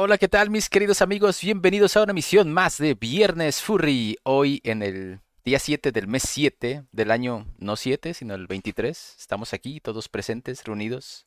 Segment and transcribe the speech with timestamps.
[0.00, 1.40] Hola, ¿qué tal mis queridos amigos?
[1.42, 4.16] Bienvenidos a una misión más de Viernes Furry.
[4.22, 9.16] Hoy en el día 7 del mes 7 del año, no 7, sino el 23.
[9.18, 11.26] Estamos aquí todos presentes, reunidos,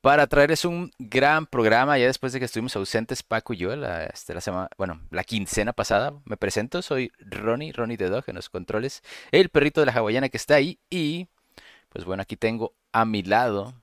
[0.00, 1.96] para traerles un gran programa.
[1.96, 5.22] Ya después de que estuvimos ausentes Paco y yo la, este, la semana, bueno, la
[5.22, 6.12] quincena pasada.
[6.24, 10.28] Me presento, soy Ronnie, Ronnie the Dog en los controles, el perrito de la hawaiana
[10.28, 10.80] que está ahí.
[10.90, 11.28] Y
[11.90, 13.80] pues bueno, aquí tengo a mi lado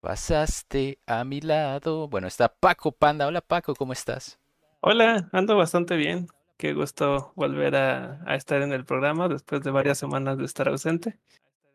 [0.00, 2.08] Pasaste a mi lado.
[2.08, 3.26] Bueno, está Paco Panda.
[3.26, 4.38] Hola Paco, ¿cómo estás?
[4.80, 6.28] Hola, ando bastante bien.
[6.56, 10.68] Qué gusto volver a, a, estar en el programa después de varias semanas de estar
[10.68, 11.18] ausente.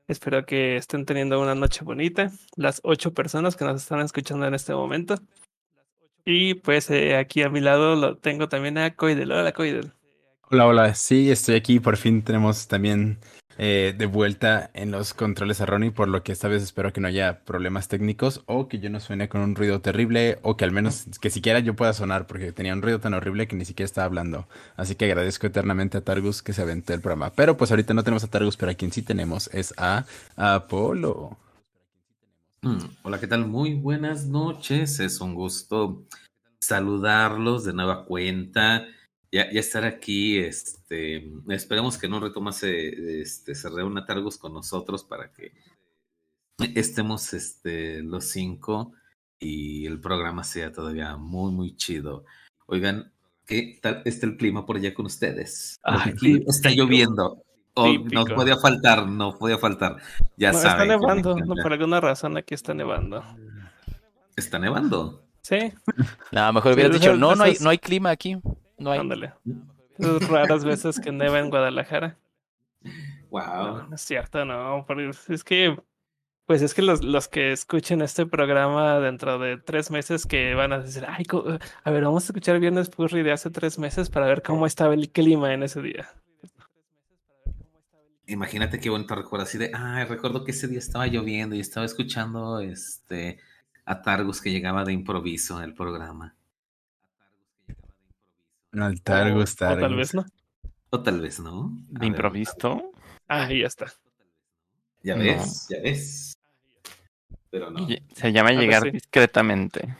[0.07, 4.53] Espero que estén teniendo una noche bonita, las ocho personas que nos están escuchando en
[4.53, 5.15] este momento.
[6.25, 9.31] Y pues eh, aquí a mi lado lo tengo también a Coidel.
[9.31, 9.93] Hola Coidel.
[10.49, 10.93] Hola, hola.
[10.95, 11.79] Sí, estoy aquí.
[11.79, 13.19] Por fin tenemos también
[13.63, 16.99] eh, de vuelta en los controles a Ronnie, por lo que esta vez espero que
[16.99, 20.65] no haya problemas técnicos o que yo no suene con un ruido terrible o que
[20.65, 23.63] al menos que siquiera yo pueda sonar porque tenía un ruido tan horrible que ni
[23.63, 24.47] siquiera estaba hablando.
[24.77, 27.33] Así que agradezco eternamente a Targus que se aventó el programa.
[27.33, 31.37] Pero pues ahorita no tenemos a Targus, pero a quien sí tenemos es a Apolo.
[32.63, 33.45] Mm, hola, ¿qué tal?
[33.45, 34.99] Muy buenas noches.
[34.99, 36.07] Es un gusto
[36.57, 38.87] saludarlos de nueva cuenta
[39.31, 45.03] ya, ya estar aquí, este, esperemos que no retomase, este, se reúna Targus con nosotros
[45.03, 45.53] para que
[46.75, 48.93] estemos este, los cinco
[49.39, 52.25] y el programa sea todavía muy, muy chido.
[52.67, 53.11] Oigan,
[53.45, 55.79] ¿qué tal está el clima por allá con ustedes?
[55.83, 57.43] Aquí está lloviendo.
[57.73, 59.95] Oh, no podía faltar, no podía faltar.
[60.35, 60.91] Ya saben.
[60.91, 63.23] Está nevando, no, por alguna razón aquí está nevando.
[64.35, 65.25] ¿Está nevando?
[65.41, 65.73] Sí.
[66.31, 68.37] No, mejor hubieras dicho, no, no hay, no hay clima aquí.
[68.81, 68.99] No hay.
[68.99, 69.33] Ándale.
[70.29, 72.17] raras veces que neva en Guadalajara.
[73.29, 73.89] Wow.
[73.89, 74.85] No, es cierto, no.
[75.29, 75.77] Es que,
[76.45, 80.73] pues es que los, los que escuchen este programa dentro de tres meses que van
[80.73, 81.25] a decir, ay,
[81.83, 84.95] a ver, vamos a escuchar Viernes Furry de hace tres meses para ver cómo estaba
[84.95, 86.09] el clima en ese día.
[88.25, 91.85] Imagínate qué bonito recuerdo así de, ay, recuerdo que ese día estaba lloviendo y estaba
[91.85, 93.39] escuchando este
[93.85, 96.35] a Targus que llegaba de improviso en el programa.
[98.73, 100.25] Al Targus, O tal vez no.
[100.91, 101.77] O tal vez no.
[101.89, 102.93] ¿De improviso?
[103.27, 103.87] Ah, ya está.
[105.03, 106.33] Ya ves, ya ves.
[107.49, 107.87] Pero no.
[108.13, 109.95] Se llama llegar discretamente.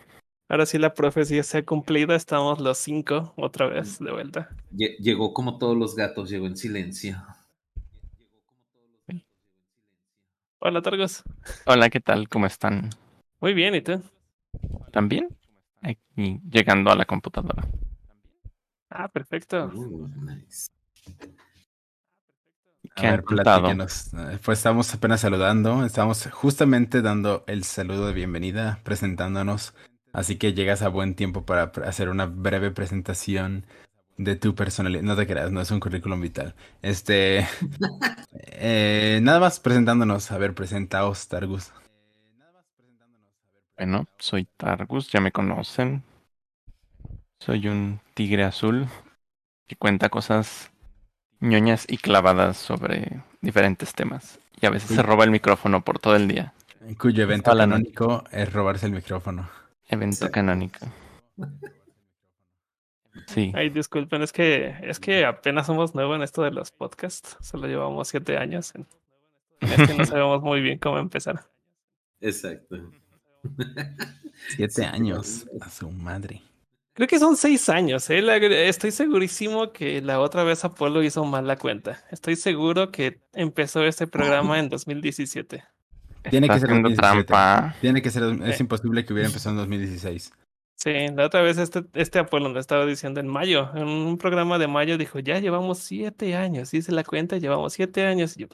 [0.47, 4.49] Ahora sí la profecía se ha cumplido, estamos los cinco otra vez de vuelta.
[4.71, 7.21] Llegó como todos los gatos, llegó en silencio.
[10.59, 11.23] Hola, Targos.
[11.65, 12.29] Hola, ¿qué tal?
[12.29, 12.89] ¿Cómo están?
[13.39, 14.01] Muy bien, ¿y tú?
[14.91, 15.29] ¿También?
[15.81, 17.65] Aquí, llegando a la computadora.
[18.91, 19.72] Ah, perfecto.
[19.74, 20.69] Uh, nice.
[22.97, 24.13] A ver, platíquenos.
[24.13, 29.74] Eh, pues estamos apenas saludando, estamos justamente dando el saludo de bienvenida, presentándonos.
[30.12, 33.66] Así que llegas a buen tiempo para hacer una breve presentación
[34.18, 35.03] de tu personalidad.
[35.03, 36.53] No te creas, no es un currículum vital.
[36.81, 37.47] Este.
[38.34, 40.31] eh, nada más presentándonos.
[40.31, 41.72] A ver, presentaos, Targus.
[43.78, 46.03] Bueno, soy Targus, ya me conocen.
[47.41, 48.88] Soy un tigre azul
[49.66, 50.69] que cuenta cosas
[51.40, 54.40] ñoñas y clavadas sobre diferentes temas.
[54.62, 56.53] Y a veces se roba el micrófono por todo el día.
[57.00, 59.50] Cuyo evento canónico es robarse el micrófono.
[59.88, 60.85] Evento canónico.
[63.25, 63.52] Sí.
[63.56, 67.38] Ay, disculpen, es que, es que apenas somos nuevos en esto de los podcasts.
[67.41, 68.72] Solo llevamos siete años.
[68.75, 68.85] En,
[69.62, 71.44] es que no sabemos muy bien cómo empezar.
[72.19, 72.78] Exacto.
[74.56, 76.44] Siete años a su madre.
[76.94, 78.22] Creo que son seis años, ¿eh?
[78.68, 82.03] estoy segurísimo que la otra vez Apolo hizo mal la cuenta.
[82.12, 85.63] Estoy seguro que empezó este programa en 2017.
[86.29, 86.96] Tiene que ser 2017.
[86.96, 87.75] trampa.
[87.79, 90.34] Tiene que ser, es imposible que hubiera empezado en 2016.
[90.75, 94.58] Sí, la otra vez este, este Apolo lo estaba diciendo en mayo, en un programa
[94.58, 98.35] de mayo dijo, ya llevamos siete años, hice la cuenta, llevamos siete años.
[98.35, 98.47] Y yo,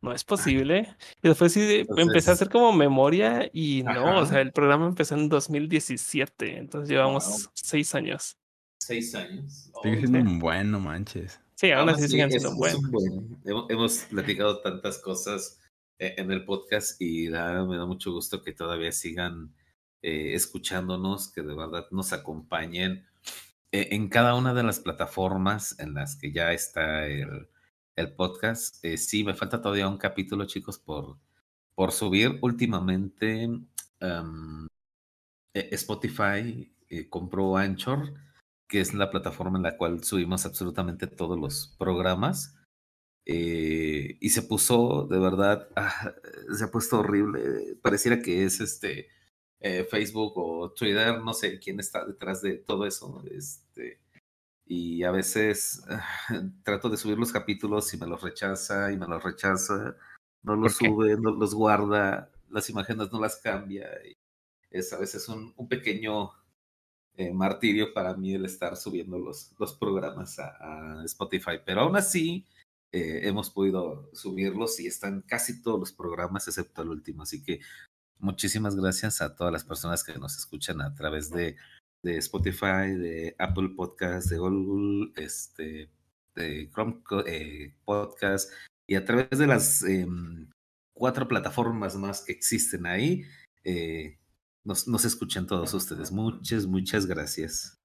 [0.00, 0.96] no es posible.
[1.22, 5.14] Y después sí empecé a hacer como memoria y no, o sea, el programa empezó
[5.14, 8.36] en 2017, entonces llevamos seis años.
[8.78, 9.70] Seis años.
[9.82, 11.40] Sigue siendo un bueno, manches.
[11.54, 12.80] Sí, aún así siguen siendo buenos.
[13.44, 15.60] Hemos, hemos, platicado tantas cosas
[15.98, 19.52] eh, en el podcast y da, me da mucho gusto que todavía sigan
[20.00, 23.04] eh, escuchándonos, que de verdad nos acompañen
[23.72, 27.48] eh, en cada una de las plataformas en las que ya está el
[27.98, 28.84] el podcast.
[28.84, 31.18] Eh, sí, me falta todavía un capítulo, chicos, por,
[31.74, 32.38] por subir.
[32.42, 33.46] Últimamente,
[34.00, 34.66] um,
[35.52, 38.14] Spotify eh, compró Anchor,
[38.68, 42.54] que es la plataforma en la cual subimos absolutamente todos los programas.
[43.26, 46.14] Eh, y se puso, de verdad, ah,
[46.56, 47.76] se ha puesto horrible.
[47.82, 49.08] Pareciera que es este
[49.60, 53.22] eh, Facebook o Twitter, no sé quién está detrás de todo eso.
[53.30, 54.00] Este,
[54.68, 55.82] y a veces
[56.62, 59.96] trato de subir los capítulos y me los rechaza y me los rechaza,
[60.42, 63.88] no los sube, no los guarda, las imágenes no las cambia.
[64.06, 64.12] Y
[64.70, 66.32] es a veces un, un pequeño
[67.16, 72.46] eh, martirio para mí el estar subiendo los, los programas a, Spotify, pero aún así
[72.92, 77.58] eh, hemos podido subirlos y están casi todos los programas excepto el último, así que
[78.18, 81.56] muchísimas gracias a todas las personas que nos escuchan a través de,
[82.02, 85.90] de Spotify, de Apple Podcast, de Google, este,
[86.34, 88.50] de Chrome eh, Podcast
[88.86, 90.48] y a través de las em,
[90.94, 93.24] cuatro plataformas más que existen ahí.
[93.64, 94.18] Eh,
[94.64, 96.12] nos, escuchan todos ustedes.
[96.12, 97.78] Muchas, muchas gracias.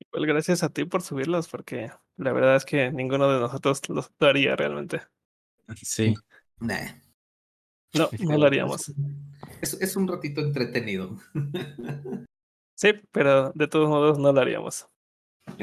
[0.00, 4.10] Igual gracias a ti por subirlos, porque la verdad es que ninguno de nosotros los
[4.20, 5.02] haría realmente.
[5.82, 6.14] Sí.
[6.58, 8.92] No, no lo haríamos.
[9.60, 11.18] Es, es un ratito entretenido.
[12.76, 14.86] Sí, pero de todos modos no lo haríamos.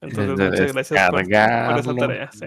[0.00, 2.30] Entonces, muchas gracias por, esa tarea.
[2.32, 2.46] Sí.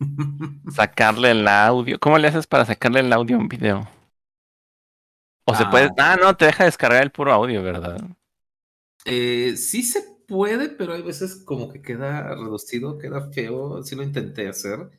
[0.74, 1.98] Sacarle el audio.
[2.00, 3.88] ¿Cómo le haces para sacarle el audio a un video?
[5.44, 5.86] O se puede.
[5.96, 6.14] Ah.
[6.14, 8.00] ah, no, te deja descargar el puro audio, ¿verdad?
[9.04, 13.84] Eh, sí se puede, pero hay veces como que queda reducido, queda feo.
[13.84, 14.90] Sí lo intenté hacer,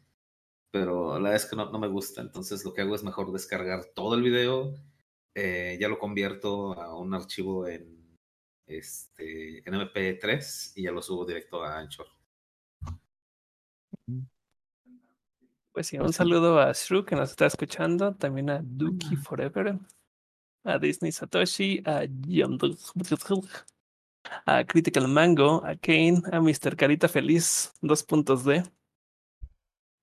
[0.72, 2.22] pero la verdad es que no, no me gusta.
[2.22, 4.74] Entonces lo que hago es mejor descargar todo el video.
[5.40, 8.18] Eh, ya lo convierto a un archivo en,
[8.66, 12.08] este, en MP3 y ya lo subo directo a Anchor.
[15.72, 19.78] Pues sí, un saludo a Shrew que nos está escuchando, también a Duki Forever,
[20.64, 22.08] a Disney Satoshi, a
[24.48, 26.76] a Critical Mango, a Kane, a Mr.
[26.76, 28.64] Carita Feliz, dos puntos D.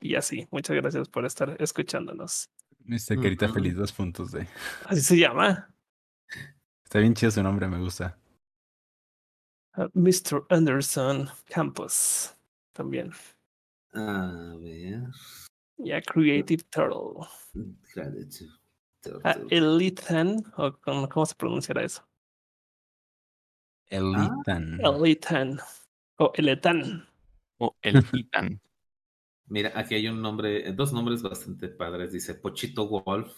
[0.01, 2.51] Y así, muchas gracias por estar escuchándonos.
[2.85, 3.21] Mr.
[3.21, 4.47] Carita Feliz, dos puntos D.
[4.87, 5.75] Así se llama.
[6.85, 8.19] Está bien chido su nombre, me gusta.
[9.95, 10.47] Mr.
[10.51, 12.37] Anderson Campos,
[12.73, 13.11] también.
[13.93, 15.03] A ver.
[15.79, 17.27] Y a Creative Turtle.
[17.93, 18.29] Creative
[19.25, 22.07] a Elitan, o ¿cómo se pronunciará eso?
[23.89, 24.81] Elitan.
[24.81, 25.61] Elitan.
[26.17, 27.07] O Eletan.
[27.59, 28.61] O Elitan.
[29.47, 32.13] Mira, aquí hay un nombre, dos nombres bastante padres.
[32.13, 33.33] Dice Pochito Wolf.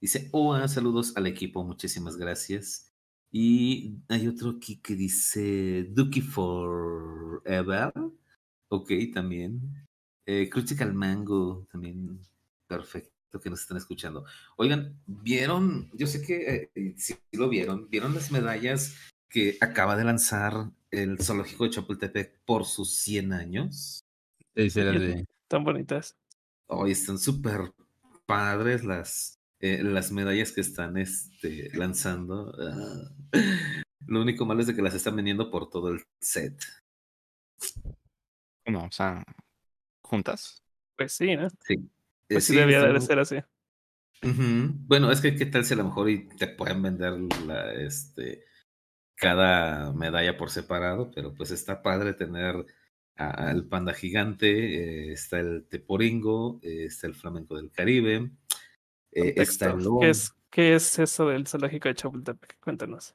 [0.00, 2.92] Dice, hola, saludos al equipo, muchísimas gracias.
[3.30, 7.92] Y hay otro aquí que dice Dookie Forever.
[8.68, 9.86] Ok, también.
[10.26, 12.20] Eh, Critical Mango, también.
[12.66, 14.24] Perfecto que nos están escuchando.
[14.56, 15.90] Oigan, ¿vieron?
[15.92, 18.96] Yo sé que eh, si lo vieron, ¿vieron las medallas
[19.28, 24.04] que acaba de lanzar el zoológico de Chapultepec por sus 100 años?
[24.56, 25.26] Sí, sí, de...
[25.48, 26.14] Tan bonitas.
[26.66, 27.72] Hoy están súper
[28.26, 32.54] padres las, eh, las medallas que están este, lanzando.
[32.60, 33.10] Ah.
[34.06, 36.62] Lo único malo es de que las están vendiendo por todo el set.
[38.66, 39.24] No, o sea,
[40.02, 40.62] juntas.
[40.96, 41.48] Pues sí, ¿no?
[41.66, 41.90] Sí.
[42.28, 43.36] Pues sí, debía de ser así.
[44.22, 47.14] Bueno, es que qué tal si a lo mejor y te pueden vender
[47.46, 48.44] la, este,
[49.14, 52.66] cada medalla por separado, pero pues está padre tener
[53.18, 58.30] al panda gigante, eh, está el teporingo, eh, está el flamenco del Caribe,
[59.12, 62.58] eh, está el ¿Qué es, ¿Qué es eso del zoológico de Chapultepec?
[62.60, 63.14] Cuéntanos.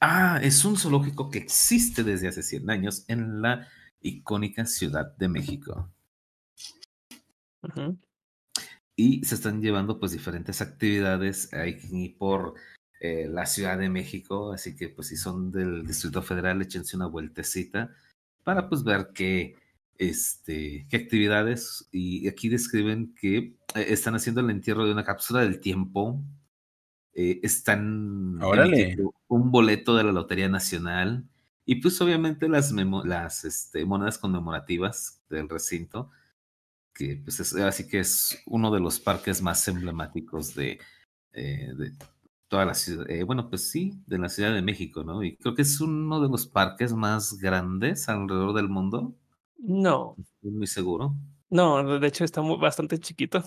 [0.00, 3.68] Ah, es un zoológico que existe desde hace 100 años en la
[4.00, 5.92] icónica Ciudad de México
[8.96, 12.54] y se están llevando pues diferentes actividades aquí por
[13.00, 17.06] eh, la Ciudad de México, así que pues si son del Distrito Federal, échense una
[17.06, 17.90] vueltecita
[18.44, 19.56] para pues ver qué,
[19.98, 25.40] este, qué actividades y aquí describen que eh, están haciendo el entierro de una cápsula
[25.40, 26.22] del tiempo,
[27.14, 28.38] eh, están
[29.28, 31.24] un boleto de la Lotería Nacional
[31.64, 36.10] y pues obviamente las, las este, monedas conmemorativas del recinto
[36.94, 40.78] que pues es, así que es uno de los parques más emblemáticos de,
[41.32, 41.92] eh, de
[42.52, 45.22] toda la ciudad, eh, bueno, pues sí, de la Ciudad de México, ¿no?
[45.22, 49.14] Y creo que es uno de los parques más grandes alrededor del mundo.
[49.56, 50.16] No.
[50.18, 51.14] Estoy muy seguro.
[51.48, 53.42] No, de hecho está bastante chiquito.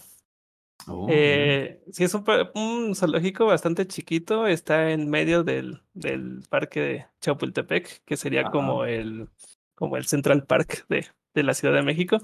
[0.87, 7.05] Oh, eh, sí, es un, zoológico bastante chiquito, está en medio del, del parque de
[7.21, 9.29] Chapultepec, que sería como el,
[9.75, 12.17] como el Central Park de, de la Ciudad de México.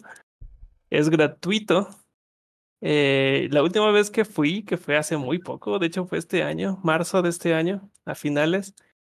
[0.89, 1.89] Es gratuito.
[2.81, 6.43] Eh, la última vez que fui, que fue hace muy poco, de hecho fue este
[6.43, 8.75] año, marzo de este año, a finales,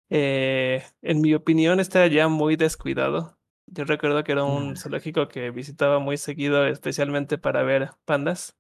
[0.10, 3.38] eh, en mi opinión está ya muy descuidado.
[3.68, 4.76] Yo recuerdo que era un mm.
[4.78, 8.56] zoológico que visitaba muy seguido, especialmente para ver pandas.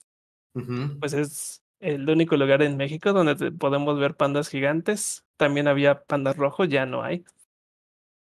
[0.99, 5.25] Pues es, el único lugar en México donde podemos ver pandas gigantes.
[5.37, 7.25] También había pandas rojos, ya no hay.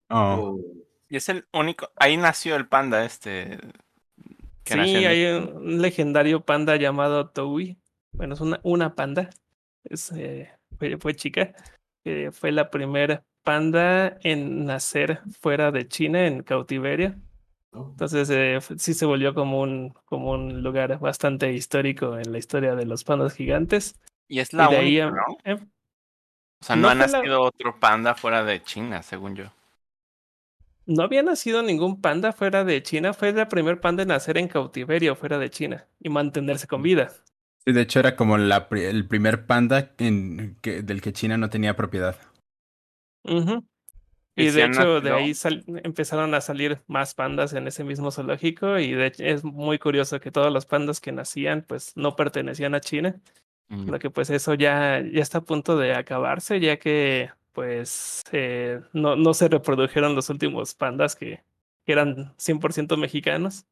[0.09, 0.59] Oh, Oh,
[1.09, 1.89] Y es el único.
[1.95, 3.59] Ahí nació el panda este.
[4.69, 7.77] Sí, hay un, un legendario panda llamado Toui.
[8.13, 9.29] Bueno, es una, una panda.
[9.83, 11.53] Es, eh, fue, fue chica.
[12.05, 17.15] eh, fue la primera panda en nacer fuera de China en cautiverio.
[17.71, 17.89] ¿no?
[17.91, 22.75] Entonces eh, sí se volvió como un, como un lugar bastante histórico en la historia
[22.75, 23.95] de los pandas gigantes.
[24.27, 25.38] Y es Y la ahí, única, ¿no?
[25.43, 25.69] em,
[26.61, 29.45] O sea, no, no ha la- nacido otro panda fuera de China, según yo.
[30.89, 33.13] No había nacido ningún panda fuera de China.
[33.13, 37.12] Fue la primer panda en nacer en cautiverio fuera de China y mantenerse con vida.
[37.65, 41.50] sí, de hecho era como la, el primer panda en, que, del que China no
[41.50, 42.17] tenía propiedad.
[44.36, 47.84] Y Y si de hecho, de ahí sal- empezaron a salir más pandas en ese
[47.84, 48.79] mismo zoológico.
[48.79, 52.74] Y de hecho, es muy curioso que todos los pandas que nacían, pues no pertenecían
[52.75, 53.19] a China.
[53.69, 53.89] Mm.
[53.89, 58.81] Lo que pues eso ya, ya está a punto de acabarse, ya que pues eh,
[58.93, 61.43] no, no se reprodujeron los últimos pandas que,
[61.85, 63.65] que eran 100% mexicanos.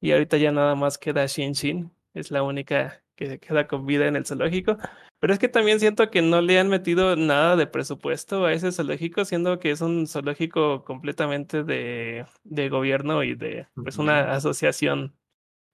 [0.00, 4.06] Y ahorita ya nada más queda Shin Shin, es la única que queda con vida
[4.06, 4.76] en el zoológico.
[5.20, 8.72] Pero es que también siento que no le han metido nada de presupuesto a ese
[8.72, 15.14] zoológico, siendo que es un zoológico completamente de, de gobierno y de pues una asociación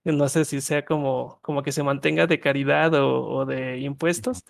[0.05, 4.45] no sé si sea como, como que se mantenga de caridad o, o de impuestos,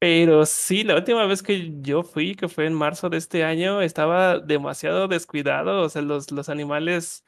[0.00, 3.82] pero sí, la última vez que yo fui, que fue en marzo de este año,
[3.82, 7.22] estaba demasiado descuidado, o sea, los, los animales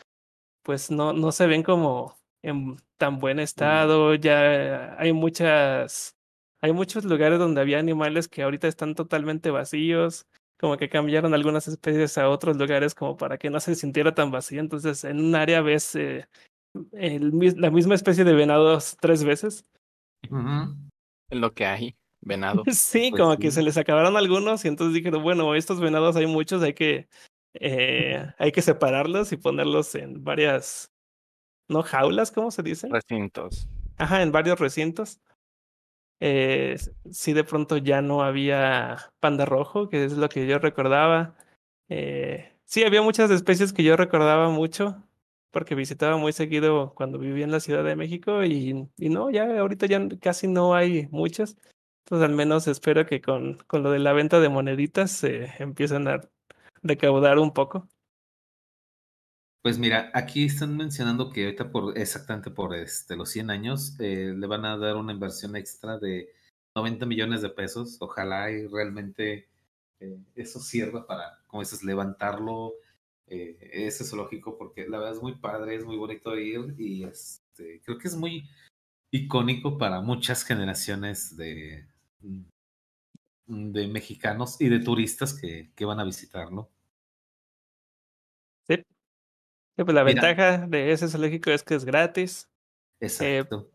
[0.62, 6.16] pues no, no se ven como en tan buen estado, ya hay muchas,
[6.62, 10.26] hay muchos lugares donde había animales que ahorita están totalmente vacíos,
[10.58, 14.30] como que cambiaron algunas especies a otros lugares como para que no se sintiera tan
[14.30, 16.26] vacío, entonces en un área ves eh,
[16.92, 19.66] el la misma especie de venados tres veces.
[21.30, 22.64] Es lo que hay, venado.
[22.72, 26.26] Sí, Pues como que se les acabaron algunos y entonces dijeron, bueno, estos venados hay
[26.26, 27.08] muchos, hay que,
[27.54, 30.90] eh, hay que separarlos y ponerlos en varias,
[31.68, 31.82] ¿no?
[31.82, 32.88] Jaulas, ¿cómo se dice?
[32.88, 33.68] Recintos.
[33.98, 35.20] Ajá, en varios recintos.
[36.20, 36.76] Eh,
[37.10, 41.36] sí, de pronto ya no había panda rojo, que es lo que yo recordaba.
[41.88, 45.02] Eh, sí, había muchas especies que yo recordaba mucho,
[45.50, 49.58] porque visitaba muy seguido cuando vivía en la Ciudad de México y, y no, ya
[49.58, 51.56] ahorita ya casi no hay muchas.
[52.04, 56.08] Entonces al menos espero que con, con lo de la venta de moneditas se empiecen
[56.08, 56.20] a
[56.82, 57.88] recaudar un poco.
[59.62, 64.34] Pues mira, aquí están mencionando que ahorita por exactamente por este los 100 años eh,
[64.36, 66.32] le van a dar una inversión extra de
[66.74, 67.96] 90 millones de pesos.
[68.00, 69.48] Ojalá y realmente
[70.00, 72.74] eh, eso sirva para, como dices, levantarlo
[73.28, 77.80] eh, ese zoológico porque la verdad es muy padre, es muy bonito ir y este,
[77.84, 78.48] creo que es muy
[79.12, 81.86] icónico para muchas generaciones de,
[83.46, 86.70] de mexicanos y de turistas que, que van a visitarlo.
[88.68, 88.76] Sí.
[89.76, 90.22] Sí, pues la Mira.
[90.22, 92.50] ventaja de ese zoológico es que es gratis.
[93.00, 93.70] Exacto.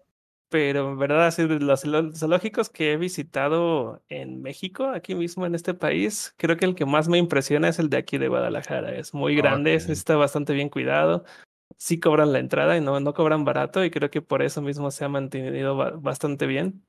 [0.49, 5.55] Pero en verdad, así de los zoológicos que he visitado en México, aquí mismo en
[5.55, 8.95] este país, creo que el que más me impresiona es el de aquí de Guadalajara.
[8.95, 11.25] Es muy grande, está bastante bien cuidado.
[11.77, 14.89] Sí cobran la entrada y no, no cobran barato y creo que por eso mismo
[14.89, 16.85] se ha mantenido ba- bastante bien.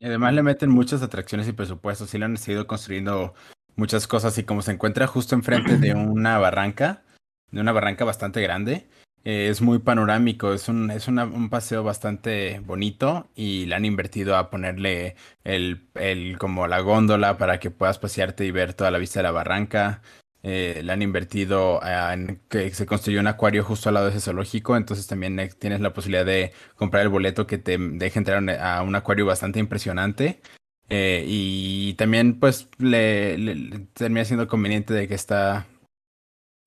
[0.00, 2.12] Y además le meten muchas atracciones y presupuestos.
[2.14, 3.34] Y le han seguido construyendo
[3.76, 4.36] muchas cosas.
[4.38, 7.02] Y como se encuentra justo enfrente de una barranca,
[7.50, 8.88] de una barranca bastante grande,
[9.24, 10.54] eh, es muy panorámico.
[10.54, 13.28] Es un, es una- un paseo bastante bonito.
[13.34, 18.46] Y le han invertido a ponerle el, el, como la góndola para que puedas pasearte
[18.46, 20.00] y ver toda la vista de la barranca.
[20.42, 24.12] Eh, le han invertido a- en que se construyó un acuario justo al lado de
[24.12, 24.76] ese zoológico.
[24.76, 28.82] Entonces también eh, tienes la posibilidad de comprar el boleto que te deje entrar a
[28.82, 30.40] un acuario bastante impresionante.
[30.88, 35.66] Eh, y también pues le, termina siendo conveniente de que está,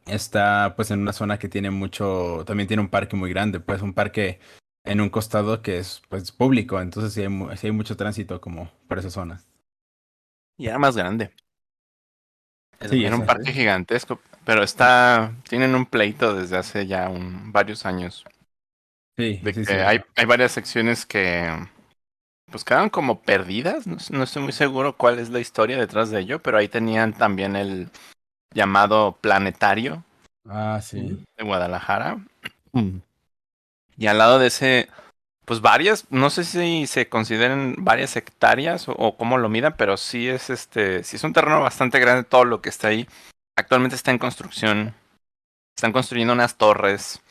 [0.06, 3.82] está pues en una zona que tiene mucho, también tiene un parque muy grande, pues
[3.82, 4.40] un parque
[4.86, 8.72] en un costado que es pues público, entonces sí hay, sí hay mucho tránsito como
[8.88, 9.44] por esa zona.
[10.58, 11.32] Y era más grande.
[12.90, 14.20] Sí, Era un parque gigantesco.
[14.46, 15.34] Pero está.
[15.48, 18.26] Tienen un pleito desde hace ya un, varios años.
[19.18, 19.74] Sí, De sí, que sí.
[19.74, 21.50] hay, hay varias secciones que.
[22.52, 23.88] Pues quedaron como perdidas.
[23.88, 26.40] No, no estoy muy seguro cuál es la historia detrás de ello.
[26.40, 27.90] Pero ahí tenían también el
[28.54, 30.04] llamado planetario
[30.48, 31.24] Ah, sí.
[31.38, 32.18] de Guadalajara.
[33.98, 34.90] Y al lado de ese,
[35.46, 40.30] pues varias, no sé si se consideren varias hectáreas o, cómo lo midan, pero sí
[40.30, 43.08] es este, sí es un terreno bastante grande todo lo que está ahí.
[43.58, 44.96] Actualmente está en construcción.
[45.76, 47.22] Están construyendo unas torres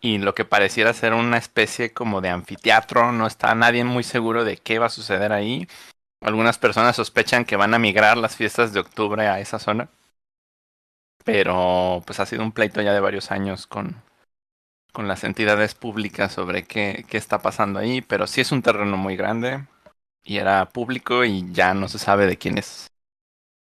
[0.00, 4.44] y lo que pareciera ser una especie como de anfiteatro, no está nadie muy seguro
[4.44, 5.68] de qué va a suceder ahí.
[6.22, 9.88] Algunas personas sospechan que van a migrar las fiestas de octubre a esa zona.
[11.24, 14.02] Pero pues ha sido un pleito ya de varios años con,
[14.92, 18.96] con las entidades públicas sobre qué, qué está pasando ahí, pero sí es un terreno
[18.96, 19.64] muy grande
[20.24, 22.90] y era público y ya no se sabe de quién es.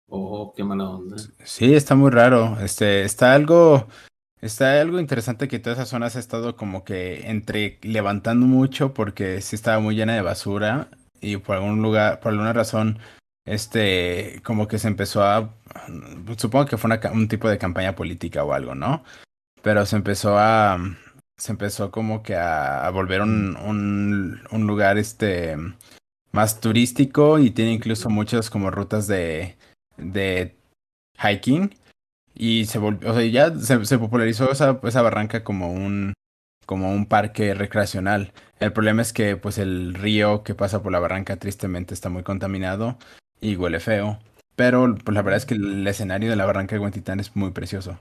[0.09, 1.17] Oh, qué mala onda.
[1.43, 2.57] Sí, está muy raro.
[2.61, 3.87] Este, está algo,
[4.41, 8.93] está algo interesante que toda esa zona se ha estado como que entre levantando mucho
[8.93, 12.99] porque sí estaba muy llena de basura y por algún lugar, por alguna razón,
[13.45, 15.53] este, como que se empezó a,
[16.37, 19.03] supongo que fue una un tipo de campaña política o algo, ¿no?
[19.61, 20.77] Pero se empezó a,
[21.37, 25.55] se empezó como que a, a volver un, un, un lugar, este,
[26.31, 29.57] más turístico y tiene incluso muchas como rutas de,
[29.97, 30.55] de
[31.19, 31.75] hiking
[32.35, 36.13] y se volvió, o sea, ya se, se popularizó esa, esa barranca como un,
[36.65, 38.33] como un parque recreacional.
[38.59, 42.23] El problema es que pues el río que pasa por la barranca tristemente está muy
[42.23, 42.97] contaminado
[43.41, 44.19] y huele feo.
[44.55, 47.51] Pero pues la verdad es que el escenario de la barranca de Huentitán es muy
[47.51, 47.99] precioso.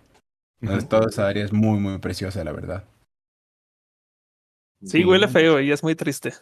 [0.61, 2.85] Entonces, toda esa área es muy, muy preciosa, la verdad.
[4.85, 6.35] Sí, huele feo y es muy triste.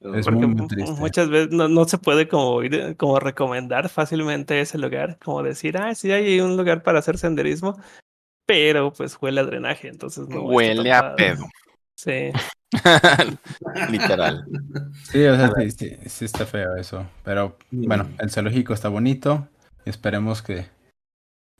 [0.00, 0.92] Es Porque muy, muy mu- triste.
[1.00, 5.76] muchas veces no, no se puede como ir, como recomendar fácilmente ese lugar, como decir,
[5.76, 7.78] ah, sí hay un lugar para hacer senderismo,
[8.46, 10.42] pero pues huele a drenaje, entonces no.
[10.42, 11.44] Huele a pedo.
[11.94, 12.30] Sí.
[13.90, 14.44] Literal.
[15.04, 17.06] Sí, o sea, sí, sí, sí está feo eso.
[17.24, 19.48] Pero bueno, el zoológico está bonito.
[19.84, 20.66] Esperemos que.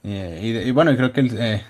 [0.03, 1.63] eh, y, y bueno, creo que el, eh,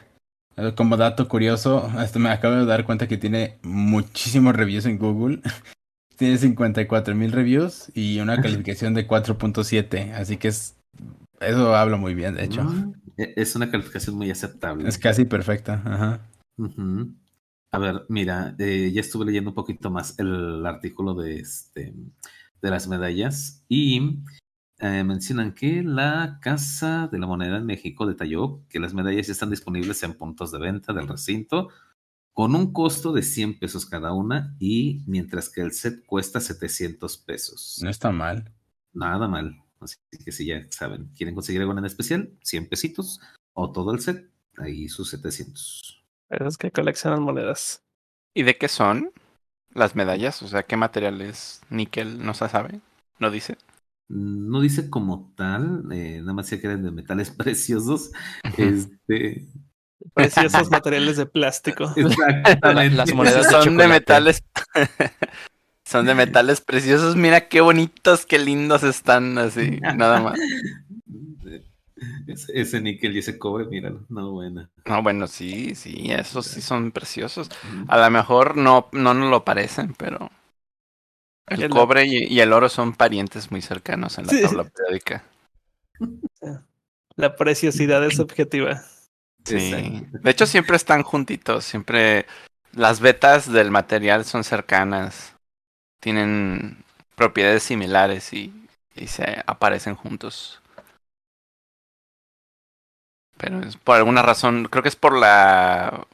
[0.77, 5.41] como dato curioso, hasta me acabo de dar cuenta que tiene muchísimos reviews en Google.
[6.17, 10.13] tiene 54 mil reviews y una calificación de 4.7.
[10.13, 10.77] Así que es.
[11.41, 12.63] Eso habla muy bien, de hecho.
[12.63, 14.87] Mm, e- Es una calificación muy aceptable.
[14.87, 15.83] Es casi perfecta.
[15.85, 16.21] Ajá.
[17.73, 21.95] A ver, mira, eh, ya estuve leyendo un poquito más el artículo de, este,
[22.61, 24.19] de las medallas y
[24.81, 29.33] eh, mencionan que la Casa de la Moneda en México detalló que las medallas ya
[29.33, 31.69] están disponibles en puntos de venta del recinto
[32.33, 37.19] con un costo de 100 pesos cada una y mientras que el set cuesta 700
[37.19, 37.79] pesos.
[37.83, 38.53] No está mal.
[38.95, 39.63] Nada mal.
[39.81, 43.21] Así que si ya saben, quieren conseguir algo en especial, 100 pesitos
[43.53, 46.03] o todo el set, ahí sus 700.
[46.29, 47.83] Pero es que coleccionan monedas.
[48.33, 49.13] ¿Y de qué son
[49.75, 50.43] las medallas?
[50.43, 51.61] O sea, ¿qué material es?
[51.69, 52.25] ¿Níquel?
[52.25, 52.81] ¿No se sabe?
[53.19, 53.59] ¿No dice?
[54.13, 58.11] No dice como tal, eh, nada más decía que eran de metales preciosos.
[58.57, 59.47] Este,
[60.15, 61.93] Preciosos materiales de plástico.
[61.95, 62.97] exactamente.
[62.97, 64.43] Las monedas de son de metales.
[65.85, 67.15] son de metales preciosos.
[67.15, 69.79] Mira qué bonitos, qué lindos están así.
[69.81, 70.41] Nada más.
[72.27, 74.71] Ese, ese níquel y ese cobre, míralo, no buena.
[74.87, 77.49] No, bueno, sí, sí, esos sí son preciosos.
[77.89, 80.31] A lo mejor no, no nos lo parecen, pero
[81.51, 84.43] el El- cobre y, y el oro son parientes muy cercanos en la Sí.
[84.43, 85.25] tabla periódica.
[87.17, 88.83] La preciosidad es subjetiva.
[89.45, 90.07] Sí.
[90.13, 92.27] De hecho, siempre están juntitos, siempre
[92.73, 95.35] las vetas del material son cercanas,
[96.01, 96.85] tienen
[97.17, 98.53] propiedades similares y,
[98.95, 100.61] y se aparecen juntos.
[103.37, 106.07] Pero es por alguna razón, creo que es por la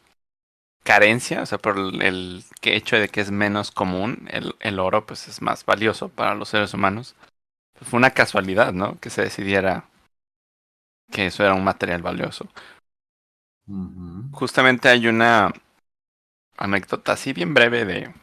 [0.87, 5.05] carencia, o sea, por el, que hecho de que es menos común, el, el oro
[5.05, 7.17] pues es más valioso para los seres humanos.
[7.83, 8.99] Fue una casualidad, ¿no?
[9.01, 9.89] Que se decidiera
[11.11, 12.49] que eso era un material valioso.
[14.33, 15.53] Justamente hay una
[16.57, 18.15] anécdota así bien breve de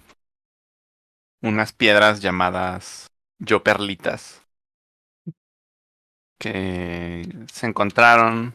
[1.42, 4.42] unas piedras llamadas yoperlitas
[6.40, 8.54] que se encontraron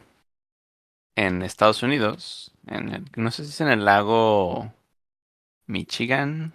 [1.15, 2.53] en Estados Unidos,
[3.15, 4.73] no sé si es en el lago
[5.67, 6.53] Michigan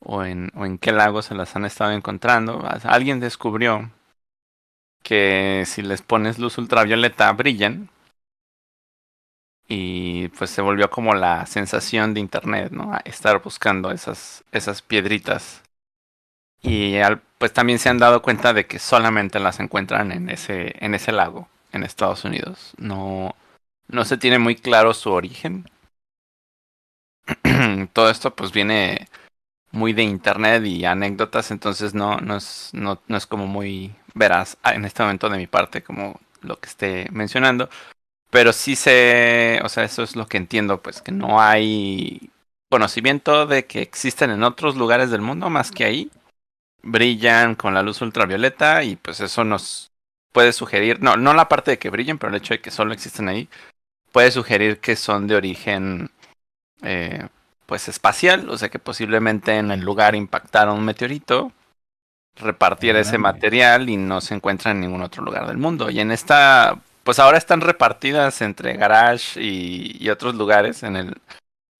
[0.00, 2.62] o en, o en qué lago se las han estado encontrando.
[2.84, 3.90] Alguien descubrió
[5.02, 7.90] que si les pones luz ultravioleta brillan
[9.68, 12.98] y pues se volvió como la sensación de internet, ¿no?
[13.04, 15.62] Estar buscando esas, esas piedritas.
[16.62, 16.94] Y
[17.38, 21.12] pues también se han dado cuenta de que solamente las encuentran en ese, en ese
[21.12, 22.72] lago, en Estados Unidos.
[22.78, 23.34] No,
[23.90, 25.68] no se tiene muy claro su origen.
[27.92, 29.08] Todo esto pues viene
[29.72, 34.58] muy de internet y anécdotas, entonces no, no es, no, no es como muy veraz
[34.64, 37.68] en este momento de mi parte como lo que esté mencionando.
[38.30, 42.30] Pero sí sé, o sea, eso es lo que entiendo, pues que no hay
[42.70, 46.10] conocimiento de que existen en otros lugares del mundo más que ahí.
[46.82, 49.90] Brillan con la luz ultravioleta y pues eso nos
[50.32, 52.92] puede sugerir, no, no la parte de que brillen, pero el hecho de que solo
[52.92, 53.48] existen ahí,
[54.12, 56.10] puede sugerir que son de origen
[56.82, 57.28] eh,
[57.66, 61.52] pues espacial, o sea que posiblemente en el lugar impactara un meteorito,
[62.36, 65.90] repartiera ese material y no se encuentra en ningún otro lugar del mundo.
[65.90, 71.20] Y en esta, pues ahora están repartidas entre garage y, y otros lugares en el,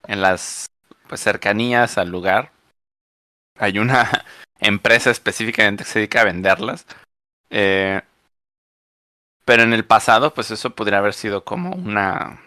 [0.07, 0.67] en las
[1.07, 2.51] pues cercanías al lugar.
[3.59, 4.09] Hay una
[4.59, 6.85] empresa específicamente que se dedica a venderlas.
[7.49, 8.01] Eh,
[9.51, 12.39] pero en el pasado, pues eso podría haber sido como una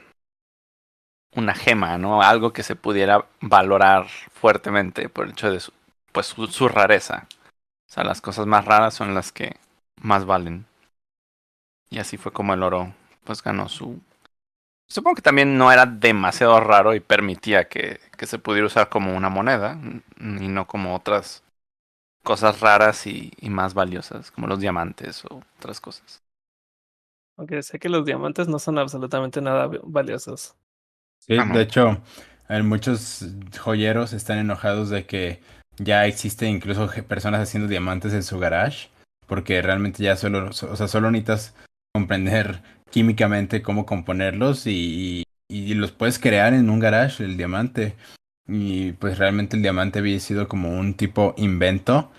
[1.36, 2.22] una gema, ¿no?
[2.22, 5.70] Algo que se pudiera valorar fuertemente por el hecho de su,
[6.12, 7.28] pues su, rareza.
[7.30, 9.56] O sea, las cosas más raras son las que
[10.00, 10.64] más valen.
[11.90, 14.00] Y así fue como el oro pues ganó su
[14.88, 19.14] Supongo que también no era demasiado raro y permitía que, que se pudiera usar como
[19.14, 19.78] una moneda
[20.18, 21.42] y no como otras
[22.22, 26.23] cosas raras y más valiosas, como los diamantes o otras cosas.
[27.36, 30.56] Aunque sé que los diamantes no son absolutamente nada valiosos.
[31.18, 31.52] Sí, Ajá.
[31.54, 32.02] de hecho,
[32.48, 33.24] eh, muchos
[33.58, 35.40] joyeros están enojados de que
[35.78, 38.88] ya existe incluso personas haciendo diamantes en su garage,
[39.26, 41.54] porque realmente ya solo, so- o sea, solo necesitas
[41.94, 47.96] comprender químicamente cómo componerlos y, y, y los puedes crear en un garage, el diamante.
[48.46, 52.10] Y pues realmente el diamante había sido como un tipo invento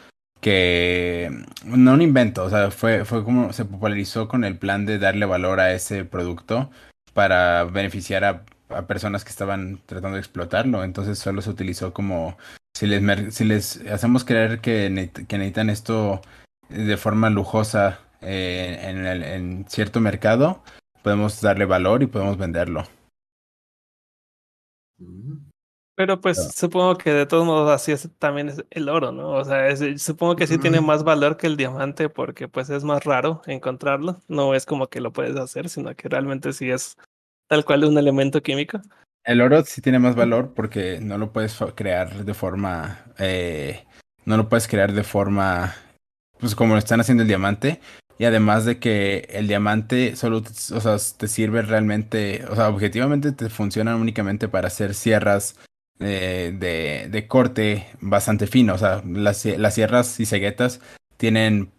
[0.42, 1.30] que
[1.66, 5.26] no un invento, o sea, fue, fue como se popularizó con el plan de darle
[5.26, 6.70] valor a ese producto
[7.14, 10.84] para beneficiar a, a personas que estaban tratando de explotarlo.
[10.84, 12.38] Entonces solo se utilizó como
[12.76, 16.22] si les, si les hacemos creer que, que necesitan esto
[16.70, 20.62] de forma lujosa eh, en, el- en cierto mercado,
[21.04, 22.86] podemos darle valor y podemos venderlo.
[25.00, 25.45] Mm.
[25.96, 29.30] Pero pues supongo que de todos modos así es también es el oro, ¿no?
[29.30, 32.84] O sea, es- supongo que sí tiene más valor que el diamante porque pues es
[32.84, 34.22] más raro encontrarlo.
[34.28, 36.98] No es como que lo puedes hacer, sino que realmente sí es
[37.48, 38.82] tal cual un elemento químico.
[39.24, 43.86] El oro sí tiene más valor porque no lo puedes crear de forma, eh,
[44.26, 45.74] no lo puedes crear de forma,
[46.40, 47.80] pues como lo están haciendo el diamante.
[48.18, 53.32] Y además de que el diamante solo, o sea, te sirve realmente, o sea, objetivamente
[53.32, 55.58] te funciona únicamente para hacer sierras
[56.00, 58.74] eh, de, de corte bastante fino.
[58.74, 60.82] O sea, las, las sierras y ceguetas
[61.18, 61.72] tienen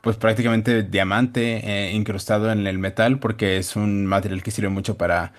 [0.00, 4.96] pues prácticamente diamante eh, incrustado en el metal porque es un material que sirve mucho
[4.96, 5.32] para,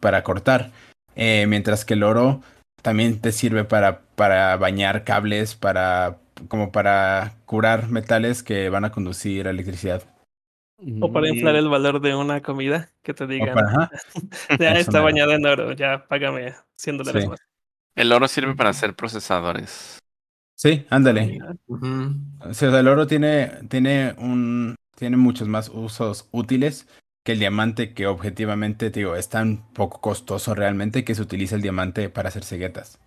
[0.00, 0.72] para cortar.
[1.14, 2.42] Eh, mientras que el oro
[2.82, 8.92] también te sirve para, para bañar cables, para como para curar metales que van a
[8.92, 10.02] conducir electricidad.
[11.00, 13.90] O para inflar Mm, el valor de una comida que te digan, para,
[14.60, 17.28] ya está bañada en oro, ya págame 100 dólares Sí.
[17.28, 17.40] más.
[17.98, 19.98] El oro sirve para hacer procesadores.
[20.54, 21.40] Sí, ándale.
[21.66, 22.14] Ujú.
[22.48, 26.86] O sea, el oro tiene, tiene un, tiene muchos más usos útiles
[27.24, 31.56] que el diamante, que objetivamente, te digo, es tan poco costoso realmente que se utiliza
[31.56, 33.00] el diamante para hacer ceguetas.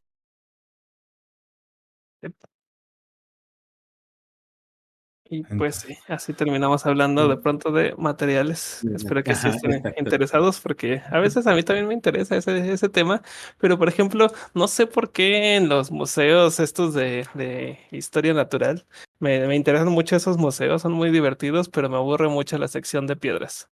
[5.34, 8.80] Y pues sí, así terminamos hablando de pronto de materiales.
[8.84, 9.98] Bien, Espero que sí estén exacto.
[9.98, 13.22] interesados porque a veces a mí también me interesa ese, ese tema,
[13.58, 18.86] pero por ejemplo, no sé por qué en los museos estos de, de historia natural,
[19.20, 23.08] me, me interesan mucho esos museos, son muy divertidos, pero me aburre mucho la sección
[23.08, 23.70] de piedras.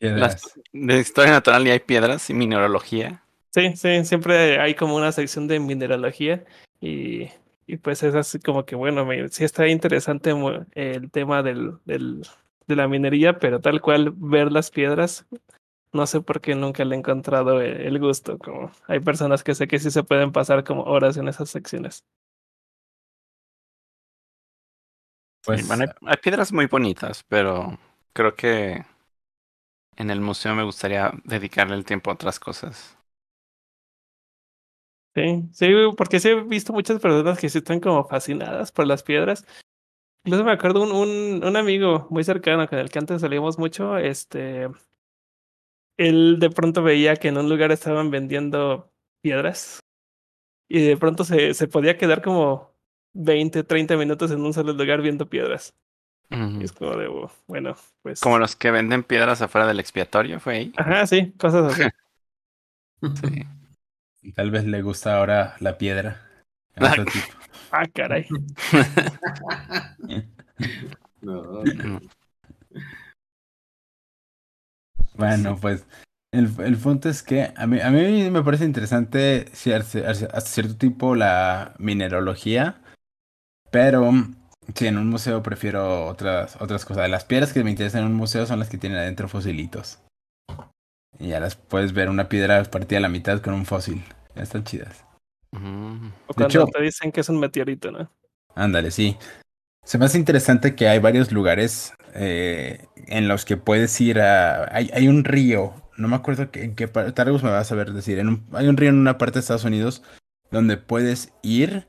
[0.00, 3.22] Las, de historia natural y hay piedras y mineralogía.
[3.50, 6.42] Sí, sí, siempre hay como una sección de mineralogía
[6.80, 7.28] y,
[7.68, 10.32] y pues es así como que, bueno, me, sí está interesante
[10.74, 12.22] el tema del, del,
[12.68, 15.26] de la minería, pero tal cual ver las piedras,
[15.92, 19.54] no sé por qué nunca le he encontrado el, el gusto, como hay personas que
[19.56, 22.04] sé que sí se pueden pasar como horas en esas secciones.
[25.42, 27.78] Sí, Pues, bueno, hay, hay piedras muy bonitas, pero
[28.12, 28.84] creo que
[29.98, 32.97] en el museo me gustaría dedicarle el tiempo a otras cosas.
[35.14, 39.02] Sí, sí, porque sí he visto muchas personas que sí están como fascinadas por las
[39.02, 39.46] piedras.
[40.24, 43.96] Incluso me acuerdo un, un, un amigo muy cercano con el que antes salíamos mucho,
[43.96, 44.68] este,
[45.98, 48.90] él de pronto veía que en un lugar estaban vendiendo
[49.20, 49.80] piedras
[50.68, 52.70] y de pronto se, se podía quedar como
[53.14, 55.74] 20, 30 minutos en un solo lugar viendo piedras.
[56.30, 56.60] Ujú.
[56.60, 58.20] Y es como de, oh, bueno, pues...
[58.20, 60.72] Como los que venden piedras afuera del expiatorio, fue ahí.
[60.76, 61.82] Ajá, sí, cosas así.
[63.00, 63.46] Sí.
[64.34, 66.20] Tal vez le gusta ahora la piedra.
[66.76, 67.26] en otro tipo.
[67.70, 68.26] Ah, caray.
[71.20, 71.62] No.
[75.14, 75.86] Bueno, pues
[76.32, 81.14] el, el punto es que a mí, a mí me parece interesante hasta cierto tipo
[81.14, 82.80] la mineralogía,
[83.70, 84.10] pero
[84.74, 87.10] sí, en un museo prefiero otras, otras cosas.
[87.10, 90.00] Las piedras que me interesan en un museo son las que tienen adentro fosilitos.
[91.18, 94.04] Y ya las puedes ver una piedra partida a la mitad con un fósil.
[94.34, 95.04] Están chidas.
[95.52, 96.08] Mm.
[96.26, 98.10] O cuando hecho- te dicen que es un meteorito, ¿no?
[98.54, 99.16] Ándale, sí.
[99.84, 104.74] Se me hace interesante que hay varios lugares eh, en los que puedes ir a...
[104.74, 107.70] Hay, hay un río, no me acuerdo que- en qué parte, tal vez me vas
[107.72, 110.02] a ver decir, en un- hay un río en una parte de Estados Unidos
[110.50, 111.86] donde puedes ir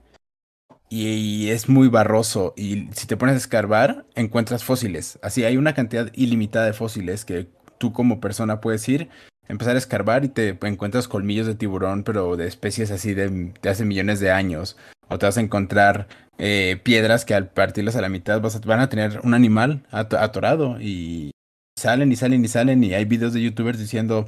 [0.89, 5.20] y, y es muy barroso y si te pones a escarbar encuentras fósiles.
[5.22, 7.48] Así hay una cantidad ilimitada de fósiles que
[7.80, 9.10] tú como persona puedes ir,
[9.48, 13.86] empezar a escarbar y te encuentras colmillos de tiburón, pero de especies así de, hace
[13.86, 14.78] millones de años.
[15.08, 18.60] O te vas a encontrar eh, piedras que al partirlas a la mitad vas a-
[18.60, 21.32] van a tener un animal ato- atorado y
[21.80, 24.28] salen y salen y salen y hay videos de youtubers diciendo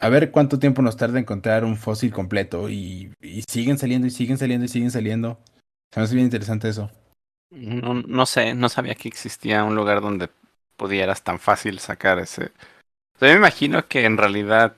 [0.00, 4.10] a ver cuánto tiempo nos tarda encontrar un fósil completo y, y siguen saliendo y
[4.10, 5.38] siguen saliendo y siguen saliendo.
[5.92, 6.90] Se me hace bien interesante eso.
[7.50, 10.28] No, no sé, no sabía que existía un lugar donde
[10.76, 12.50] pudieras tan fácil sacar ese.
[13.14, 14.74] O sea, yo me imagino que en realidad,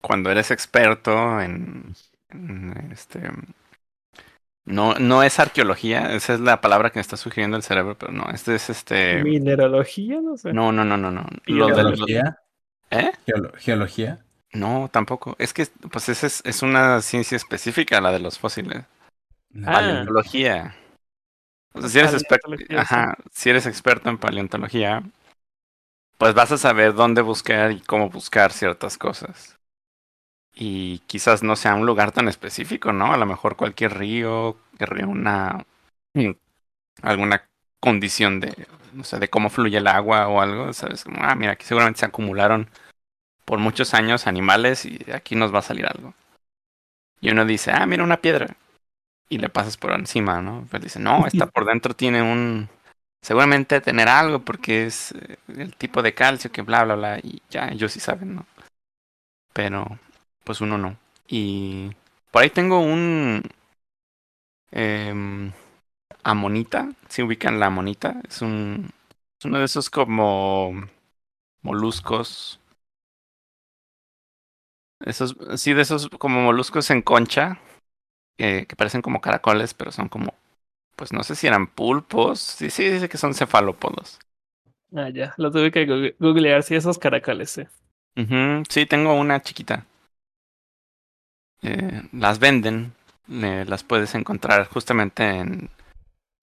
[0.00, 1.94] cuando eres experto en,
[2.30, 3.30] en este.
[4.64, 8.12] No, no es arqueología, esa es la palabra que me está sugiriendo el cerebro, pero
[8.12, 9.22] no, este es este.
[9.24, 10.52] Mineralogía, no sé.
[10.52, 11.26] No, no, no, no, no.
[11.46, 12.38] Geología.
[12.90, 13.12] ¿Eh?
[13.26, 14.24] Geolo- geología.
[14.52, 15.36] No, tampoco.
[15.38, 18.84] Es que, pues, esa es, es una ciencia específica, la de los fósiles.
[19.64, 19.72] Ah.
[19.72, 20.74] Paleontología.
[21.72, 25.02] O sea, si eres experto, ajá, si eres experto en paleontología,
[26.18, 29.58] pues vas a saber dónde buscar y cómo buscar ciertas cosas.
[30.54, 33.12] Y quizás no sea un lugar tan específico, ¿no?
[33.12, 35.64] A lo mejor cualquier río querría una
[36.14, 36.32] mm,
[37.02, 37.48] alguna
[37.80, 41.04] condición de no sé, de cómo fluye el agua o algo, ¿sabes?
[41.04, 42.68] Como, ah, mira, aquí seguramente se acumularon
[43.44, 46.14] por muchos años animales y aquí nos va a salir algo.
[47.20, 48.56] Y uno dice, ah, mira una piedra.
[49.28, 50.66] Y le pasas por encima, ¿no?
[50.70, 52.68] Pero dice, no, esta por dentro tiene un...
[53.22, 57.18] Seguramente tener algo porque es eh, el tipo de calcio que bla, bla, bla.
[57.18, 58.46] Y ya, ellos sí saben, ¿no?
[59.52, 59.98] Pero,
[60.44, 60.96] pues uno no.
[61.26, 61.92] Y
[62.30, 63.42] por ahí tengo un...
[64.70, 65.52] em,
[66.24, 68.90] amonita, si ubican la amonita, es un...
[69.38, 70.72] Es uno de esos como
[71.62, 72.60] moluscos.
[75.00, 77.60] Esos, sí, de esos como moluscos en concha,
[78.36, 80.34] que parecen como caracoles, pero son como,
[80.98, 82.40] pues no sé si eran pulpos.
[82.40, 84.20] Sí, sí, dice que son cefalópodos.
[84.94, 85.34] Ah, ya.
[85.38, 85.84] Lo tuve que
[86.18, 86.62] googlear.
[86.62, 87.62] Sí, esos caracoles, sí.
[88.18, 89.86] Ujú, Sí, tengo una chiquita.
[91.62, 92.92] Eh, las venden,
[93.30, 95.70] eh, las puedes encontrar justamente en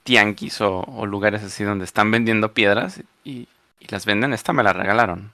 [0.04, 4.34] tianguis o, o lugares así donde están vendiendo piedras y, y las venden.
[4.34, 5.32] Esta me la regalaron,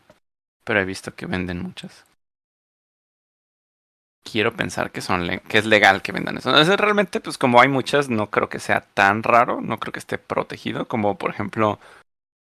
[0.66, 2.06] pero he visto que venden muchas.
[4.24, 6.50] Quiero pensar que son que es legal que vendan eso.
[6.50, 10.00] Entonces, realmente, pues como hay muchas, no creo que sea tan raro, no creo que
[10.00, 11.80] esté protegido, como por ejemplo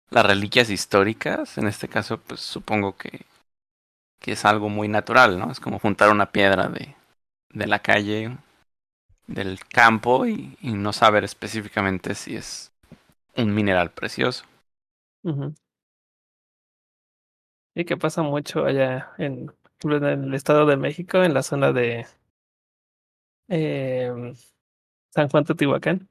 [0.10, 1.58] las reliquias históricas.
[1.58, 3.26] En este caso, pues supongo que
[4.20, 5.52] que es algo muy natural, ¿no?
[5.52, 6.96] Es como juntar una piedra de,
[7.52, 8.38] de la calle,
[9.28, 12.72] del campo y, no saber específicamente si es
[13.36, 14.46] un mineral precioso.
[17.76, 19.52] Y que pasa mucho allá en,
[19.84, 22.06] en el Estado de México, en la zona de
[23.48, 24.34] em,
[25.12, 26.10] San Juan Teotihuacán,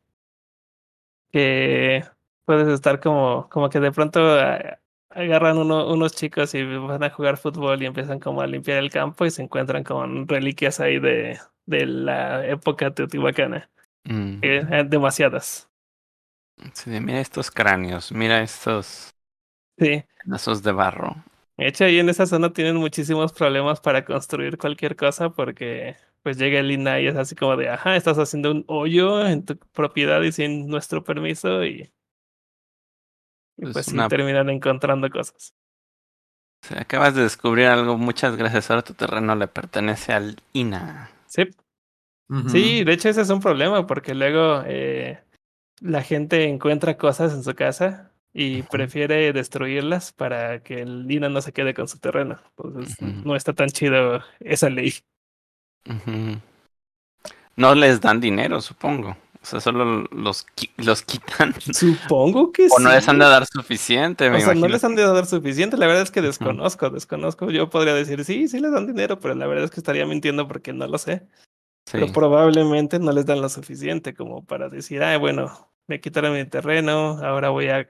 [1.32, 2.04] que
[2.44, 4.78] puedes estar como, como que de pronto ah,
[5.10, 8.90] agarran uno, unos chicos y van a jugar fútbol y empiezan como a limpiar el
[8.90, 13.70] campo y se encuentran con reliquias ahí de, de la época teotihuacana,
[14.08, 14.48] Mm,
[14.88, 15.68] demasiadas.
[16.74, 19.14] sí, mira estos cráneos, mira estos
[19.78, 20.04] Sí.
[20.22, 21.16] pedazos de barro.
[21.58, 26.38] De hecho, ahí en esa zona tienen muchísimos problemas para construir cualquier cosa porque pues
[26.38, 29.56] llega el INAH y es así como de, ajá, estás haciendo un hoyo en tu
[29.56, 31.90] propiedad y sin nuestro permiso y,
[33.56, 35.52] y Es pues sí terminan encontrando cosas.
[36.76, 38.70] Acabas de descubrir algo, muchas gracias.
[38.70, 41.10] Ahora tu terreno le pertenece al INA.
[41.26, 41.42] Sí,
[42.48, 45.20] sí, de hecho ese es un problema porque luego eh,
[45.80, 51.40] la gente encuentra cosas en su casa y prefiere destruirlas para que el INAH no
[51.40, 52.38] se quede con su terreno.
[52.56, 54.94] Entonces no está tan chido esa ley.
[57.56, 59.16] No les dan dinero, supongo.
[59.40, 61.54] O sea, solo los, los quitan.
[61.72, 63.10] Supongo que O no les sí.
[63.10, 65.76] han de dar suficiente, me O sea, no les han de dar suficiente.
[65.76, 67.50] La verdad es que desconozco, desconozco.
[67.50, 70.48] Yo podría decir, sí, sí les dan dinero, pero la verdad es que estaría mintiendo
[70.48, 71.28] porque no lo sé.
[71.86, 71.92] Sí.
[71.92, 76.44] Pero probablemente no les dan lo suficiente como para decir, ah, bueno, me quitaron mi
[76.44, 77.88] terreno, ahora voy a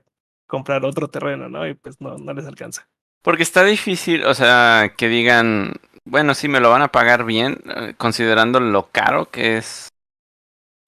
[0.49, 1.69] comprar otro terreno, ¿no?
[1.69, 2.89] Y pues no, no les alcanza.
[3.23, 7.61] Porque está difícil, o sea, que digan, bueno, sí, me lo van a pagar bien,
[7.67, 9.89] eh, considerando lo caro que es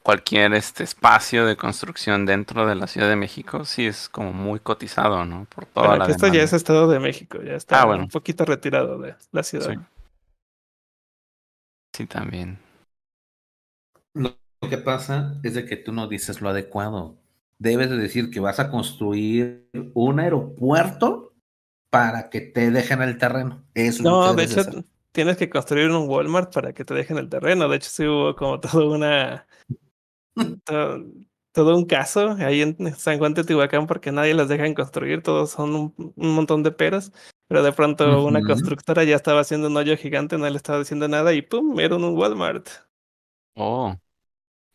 [0.02, 4.60] cualquier este espacio de construcción dentro de la Ciudad de México sí es como muy
[4.60, 5.46] cotizado, ¿no?
[5.54, 6.52] Por toda Bueno, la que esto ya es.
[6.52, 8.04] Estado de México, ya está Ah, bueno.
[8.04, 9.70] un poquito retirado de la ciudad.
[9.70, 9.78] Sí.
[11.96, 12.58] Sí, también.
[14.14, 14.36] Lo
[14.68, 17.19] que pasa es de que tú no dices lo adecuado.
[17.60, 21.34] Debes de decir que vas a construir un aeropuerto
[21.90, 23.64] para que te dejen el terreno.
[23.74, 24.84] Es lo No, que de hecho, hacer.
[25.12, 27.68] tienes que construir un Walmart para que te dejen el terreno.
[27.68, 29.46] De hecho, sí hubo como todo una.
[30.64, 31.04] to-
[31.52, 35.50] todo un caso ahí en San Juan Teotihuacán porque nadie los deja en construir, todos
[35.50, 37.12] son un, un montón de peras.
[37.48, 41.08] Pero de pronto una constructora ya estaba haciendo un hoyo gigante, no le estaba diciendo
[41.08, 41.80] nada y ¡pum!
[41.80, 42.68] Era un Walmart.
[43.56, 43.96] Oh.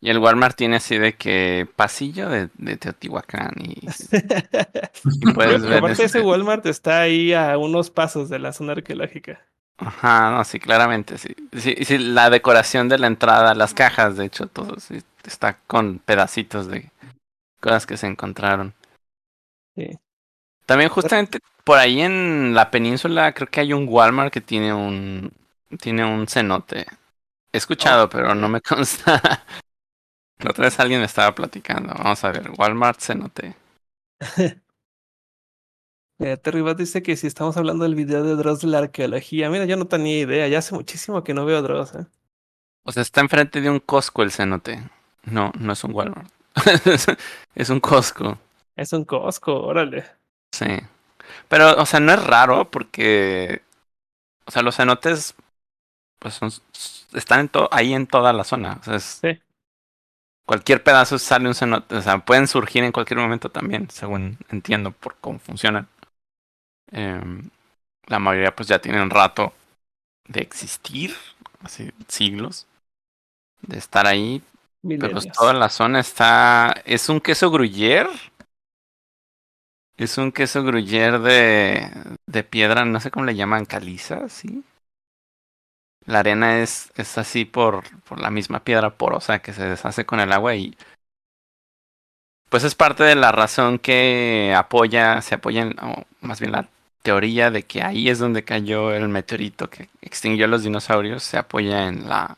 [0.01, 3.87] Y el Walmart tiene así de que pasillo de, de Teotihuacán y,
[5.21, 5.77] y puedes ver.
[5.77, 9.41] Aparte, ese este- Walmart está ahí a unos pasos de la zona arqueológica.
[9.77, 11.35] Ajá, no, sí, claramente, sí.
[11.57, 15.99] Sí, sí, la decoración de la entrada, las cajas, de hecho, todo sí, está con
[15.99, 16.91] pedacitos de
[17.61, 18.73] cosas que se encontraron.
[19.75, 19.99] Sí.
[20.65, 25.31] También justamente por ahí en la península creo que hay un Walmart que tiene un
[25.79, 26.85] tiene un cenote.
[27.51, 29.45] He escuchado, pero no me consta.
[30.39, 31.93] La otra vez alguien me estaba platicando.
[31.93, 33.55] Vamos a ver, Walmart cenote.
[36.19, 39.49] Mira, Terry Bat dice que si estamos hablando del video de Dross de la arqueología,
[39.49, 42.05] mira, yo no tenía idea, ya hace muchísimo que no veo Dross, ¿eh?
[42.83, 44.83] O sea, está enfrente de un Costco el cenote.
[45.23, 46.29] No, no es un Walmart.
[47.55, 48.37] es un Costco.
[48.75, 50.05] Es un Costco, órale.
[50.51, 50.65] Sí.
[51.47, 53.63] Pero, o sea, no es raro porque.
[54.45, 55.33] O sea, los cenotes.
[56.19, 56.51] Pues son,
[57.13, 58.77] están en ahí en toda la zona.
[58.81, 59.39] O sea, es- Sí.
[60.45, 61.95] Cualquier pedazo sale un cenote.
[61.95, 65.87] O sea, pueden surgir en cualquier momento también, según entiendo por cómo funcionan.
[66.91, 67.49] Em,
[68.07, 69.53] la mayoría, pues ya tienen rato
[70.27, 71.15] de existir.
[71.63, 72.67] Así, siglos.
[73.61, 74.43] De estar ahí.
[74.97, 75.37] Pero pues, Milenios.
[75.37, 76.75] toda la zona está.
[76.85, 78.09] Es un queso gruyere.
[79.97, 81.91] Es un queso gruyere de,
[82.27, 84.63] de piedra, no sé cómo le llaman, caliza, ¿sí?
[86.05, 90.19] La arena es, es así por, por la misma piedra porosa que se deshace con
[90.19, 90.77] el agua y
[92.49, 96.69] pues es parte de la razón que apoya, se apoya en, o más bien la
[97.01, 101.37] teoría de que ahí es donde cayó el meteorito que extinguió a los dinosaurios, se
[101.37, 102.37] apoya en la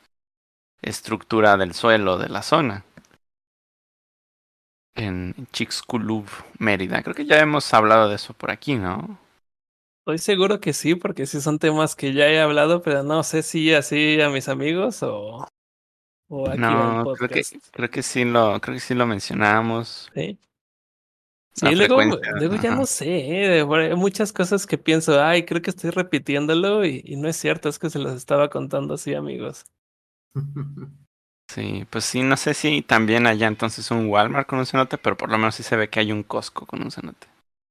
[0.81, 2.83] estructura del suelo de la zona.
[4.95, 6.25] En Chicxulub,
[6.57, 7.03] Mérida.
[7.03, 9.19] Creo que ya hemos hablado de eso por aquí, ¿no?
[10.07, 13.43] Estoy seguro que sí, porque sí son temas que ya he hablado, pero no sé
[13.43, 15.45] si así a mis amigos o,
[16.29, 20.11] o aquí el No, creo que, creo que sí lo, creo que sí lo mencionamos.
[20.13, 20.39] Sí,
[21.53, 23.65] Sí, luego, luego ya no sé, eh,
[23.95, 27.79] muchas cosas que pienso, ay, creo que estoy repitiéndolo y, y no es cierto, es
[27.79, 29.65] que se los estaba contando así, amigos.
[31.49, 35.17] Sí, pues sí, no sé si también allá entonces un Walmart con un cenote, pero
[35.17, 37.27] por lo menos sí se ve que hay un Costco con un cenote.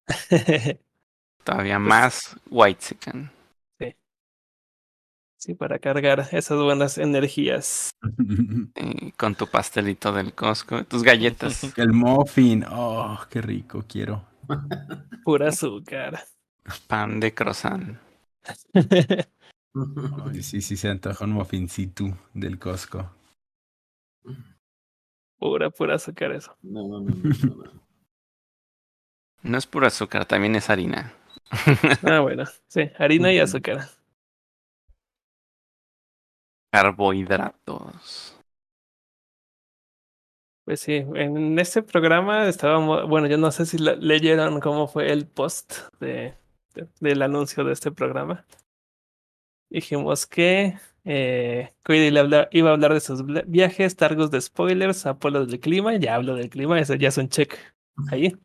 [1.47, 2.97] Todavía Pues- más white
[5.39, 7.91] Sí, para cargar esas buenas energías.
[9.17, 11.63] con tu pastelito del Costco, tus galletas.
[11.79, 12.65] El muffin.
[12.69, 14.25] Oh, qué rico, quiero.
[15.25, 16.19] Pura azúcar.
[16.89, 17.97] pan de croissant.
[18.75, 19.23] Ay,
[20.43, 23.09] sí, sí, se antoja un muffincito del Costco.
[25.39, 26.57] pura, pura azúcar eso.
[26.63, 27.87] No, no, no, no, no.
[29.43, 31.13] No es puro azúcar, también es harina.
[32.05, 33.89] Ah, bueno, sí, harina y azúcar.
[36.73, 38.37] Carbohidratos.
[40.65, 45.27] Pues sí, en este programa estábamos, bueno, yo no sé si leyeron cómo fue el
[45.29, 46.35] post de,
[46.75, 48.45] de- del anuncio de este programa.
[49.69, 51.73] Dijimos que eh,
[52.53, 56.51] iba a hablar de sus viajes, targos de spoilers, Apolo del clima, ya hablo del
[56.51, 57.55] clima, eso ya es un check
[58.11, 58.37] ahí.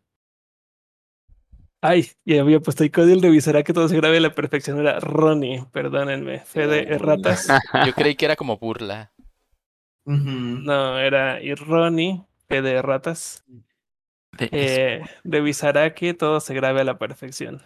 [1.81, 4.79] Ay, y había puesto y Cody revisará que todo se grabe a la perfección.
[4.79, 7.47] Era Ronnie, perdónenme, Fede Erratas.
[7.87, 9.11] Yo creí que era como burla.
[10.05, 13.43] No, era y Ronnie, Fede Erratas.
[14.37, 17.63] De eh, revisará que todo se grabe a la perfección.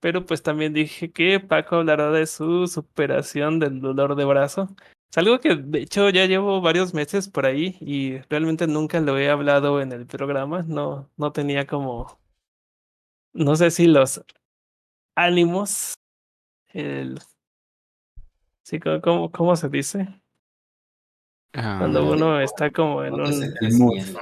[0.00, 4.68] Pero pues también dije que Paco hablará de su superación del dolor de brazo.
[5.10, 9.16] Es algo que de hecho ya llevo varios meses por ahí y realmente nunca lo
[9.18, 10.62] he hablado en el programa.
[10.62, 12.18] No, no tenía como,
[13.34, 14.24] no sé si los
[15.16, 15.94] ánimos,
[16.68, 17.20] el,
[18.62, 20.08] sí, ¿cómo, cómo, se dice?
[21.52, 23.54] Ah, Cuando no, uno no, está como en un,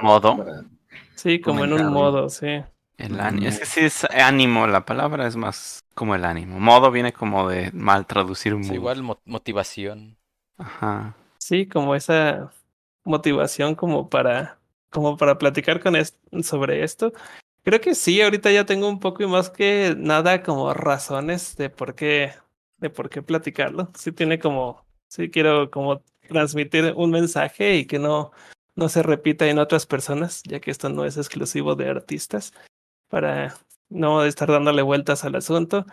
[0.01, 0.37] Modo.
[1.15, 2.63] sí, como en un modo, sí.
[2.97, 3.47] el ánimo.
[3.47, 6.59] Es que sí es ánimo, la palabra es más como el ánimo.
[6.59, 10.17] Modo viene como de mal traducir Sí, igual mo- motivación.
[10.57, 11.15] Ajá.
[11.39, 12.51] Sí, como esa
[13.03, 14.59] motivación como para,
[14.91, 17.13] como para platicar con es- sobre esto.
[17.63, 21.69] Creo que sí, ahorita ya tengo un poco y más que nada como razones de
[21.69, 22.33] por qué,
[22.77, 23.89] de por qué platicarlo.
[23.97, 28.31] Sí tiene como, sí quiero como transmitir un mensaje y que no,
[28.75, 32.53] no se repita en otras personas, ya que esto no es exclusivo de artistas,
[33.07, 33.55] para
[33.89, 35.85] no estar dándole vueltas al asunto.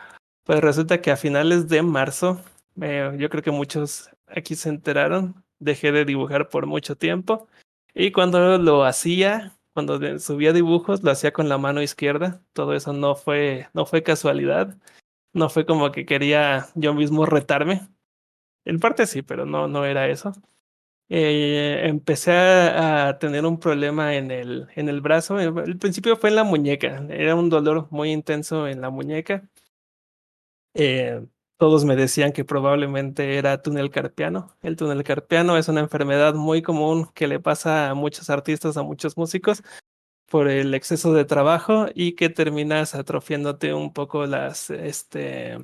[0.45, 2.41] Pues resulta que a finales de marzo,
[2.81, 7.49] eh, yo creo que muchos aquí se enteraron, dejé de dibujar por mucho tiempo
[7.95, 12.43] y cuando lo hacía, cuando subía dibujos, lo hacía con la mano izquierda.
[12.53, 14.77] Todo eso no fue, no fue casualidad,
[15.33, 17.89] no fue como que quería yo mismo retarme.
[18.65, 20.33] En parte sí, pero no, no era eso.
[21.11, 25.41] Eh, empecé a, tener un problema en el, en el brazo.
[25.41, 27.05] El, el principio fue en la muñeca.
[27.11, 29.49] Era un dolor muy intenso en la muñeca.
[30.75, 31.27] Eh,
[31.61, 34.57] todos me decían que probablemente era túnel carpiano.
[34.63, 38.83] El túnel carpiano es una enfermedad muy común que le pasa a muchos artistas, a
[38.83, 39.63] muchos músicos
[40.31, 45.59] por el exceso de trabajo y que terminas atrofiándote un poco las, este,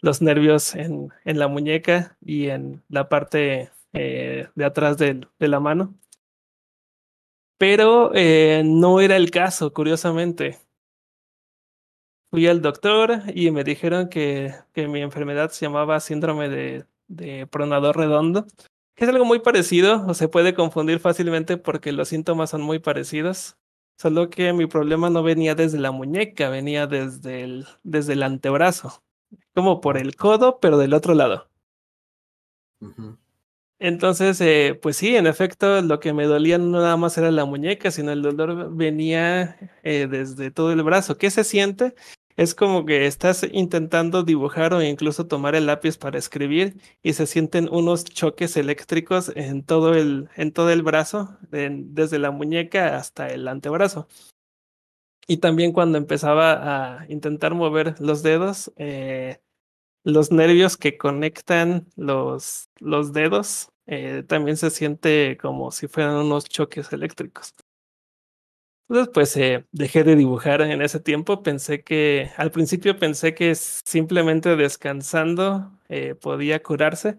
[0.00, 5.48] los nervios en, en la muñeca y en la parte eh, de atrás del- de
[5.48, 5.94] la mano.
[7.58, 10.58] Pero eh, no era el caso, curiosamente.
[12.30, 17.46] Fui al doctor y me dijeron que, que mi enfermedad se llamaba síndrome de, de
[17.46, 18.46] pronador redondo,
[18.96, 23.56] es algo muy parecido o se puede confundir fácilmente porque los síntomas son muy parecidos,
[23.96, 29.02] solo que mi problema no venía desde la muñeca, venía desde el, desde el antebrazo,
[29.54, 31.48] como por el codo, pero del otro lado.
[32.80, 33.16] Ujú.
[33.80, 37.44] Entonces, eh, pues sí, en efecto, lo que me dolía no nada más era la
[37.44, 41.16] muñeca, sino el dolor venía eh, desde todo el brazo.
[41.16, 41.94] ¿Qué se siente?
[42.36, 47.26] Es como que estás intentando dibujar o incluso tomar el lápiz para escribir y se
[47.26, 53.28] sienten unos choques eléctricos en todo el, en todo el brazo, desde la muñeca hasta
[53.28, 54.08] el antebrazo.
[55.28, 59.40] Y también cuando empezaba a intentar mover los dedos, eh,
[60.04, 66.44] los nervios que conectan los, los dedos eh, también se siente como si fueran unos
[66.44, 67.54] choques eléctricos.
[68.88, 71.42] Entonces, pues eh, dejé de dibujar en ese tiempo.
[71.42, 77.18] Pensé que, al principio pensé que simplemente descansando eh, podía curarse,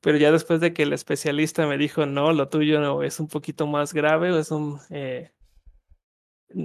[0.00, 3.28] pero ya después de que el especialista me dijo, no, lo tuyo no, es un
[3.28, 4.80] poquito más grave, es un,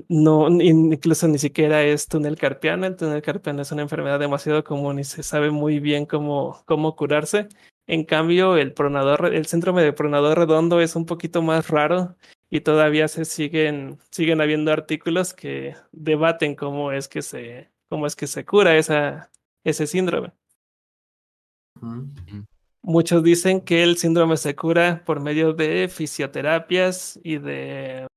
[0.10, 2.86] no, incluso ni siquiera es túnel carpiano.
[2.86, 6.96] El túnel carpiano es una enfermedad demasiado común y se sabe muy bien cómo, cómo
[6.96, 7.48] curarse.
[7.88, 12.16] En cambio, el pronador, el síndrome de pronador redondo es un poquito más raro
[12.50, 18.16] y todavía se siguen, siguen habiendo artículos que debaten cómo es que se, cómo es
[18.16, 19.32] que se cura esa,
[19.64, 20.32] ese síndrome.
[22.82, 28.08] Muchos dicen que el síndrome se cura por medio de fisioterapias y de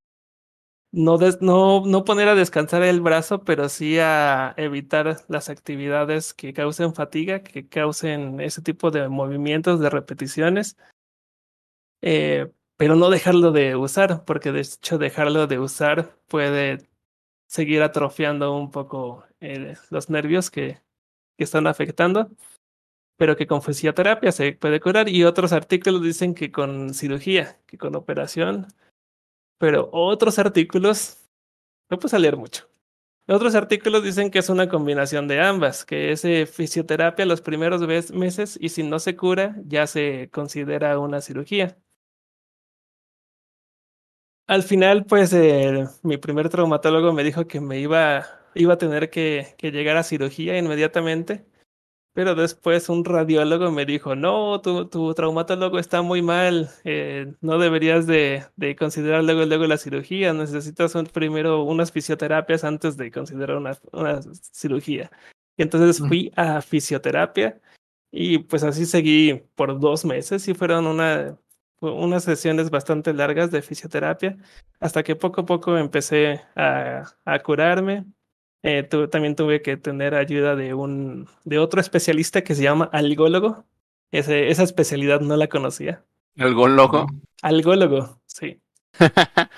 [0.93, 6.35] no, des- no, no poner a descansar el brazo, pero sí a evitar las actividades
[6.35, 10.77] que causen fatiga, que causen ese tipo de movimientos, de repeticiones,
[12.03, 16.89] eh, pero no dejarlo de usar, porque de hecho dejarlo de usar puede
[17.49, 20.81] seguir atrofiando un poco eh, los nervios que,
[21.39, 22.31] que están afectando,
[23.17, 25.09] pero que con fisioterapia se puede curar.
[25.09, 28.69] Y otros artículos dicen que con cirugía, que con operación
[29.59, 31.19] pero otros artículos,
[31.91, 32.69] no puedo leer mucho.
[33.29, 37.83] Otros artículos dicen que es una combinación de ambas, que es eh, fisioterapia los primeros
[38.13, 41.79] meses y si no se cura ya se considera una cirugía.
[44.47, 49.11] Al final, pues eh, mi primer traumatólogo me dijo que me iba, iba a tener
[49.11, 51.45] que llegar a cirugía inmediatamente.
[52.15, 57.59] Pero después un radiólogo me dijo, no, tu, tu traumatólogo está muy mal, eh, no
[57.59, 63.11] deberías de, de considerar luego, luego la cirugía, necesitas un- primero unas fisioterapias antes de
[63.13, 64.21] considerar una, una
[64.53, 65.11] cirugía.
[65.57, 66.09] Y entonces Mm.
[66.09, 67.61] fui a fisioterapia
[68.11, 71.37] y pues así seguí por dos meses y fueron una,
[71.81, 74.37] unas sesiones bastante largas de fisioterapia
[74.81, 78.07] hasta que poco a poco empecé a, a curarme.
[78.63, 82.89] Eh, tu- también tuve que tener ayuda de un de otro especialista que se llama
[82.93, 83.65] algólogo.
[84.11, 86.05] Ese, esa especialidad no la conocía.
[86.39, 87.07] ¿Algo loco?
[87.43, 88.61] Algólogo, sí.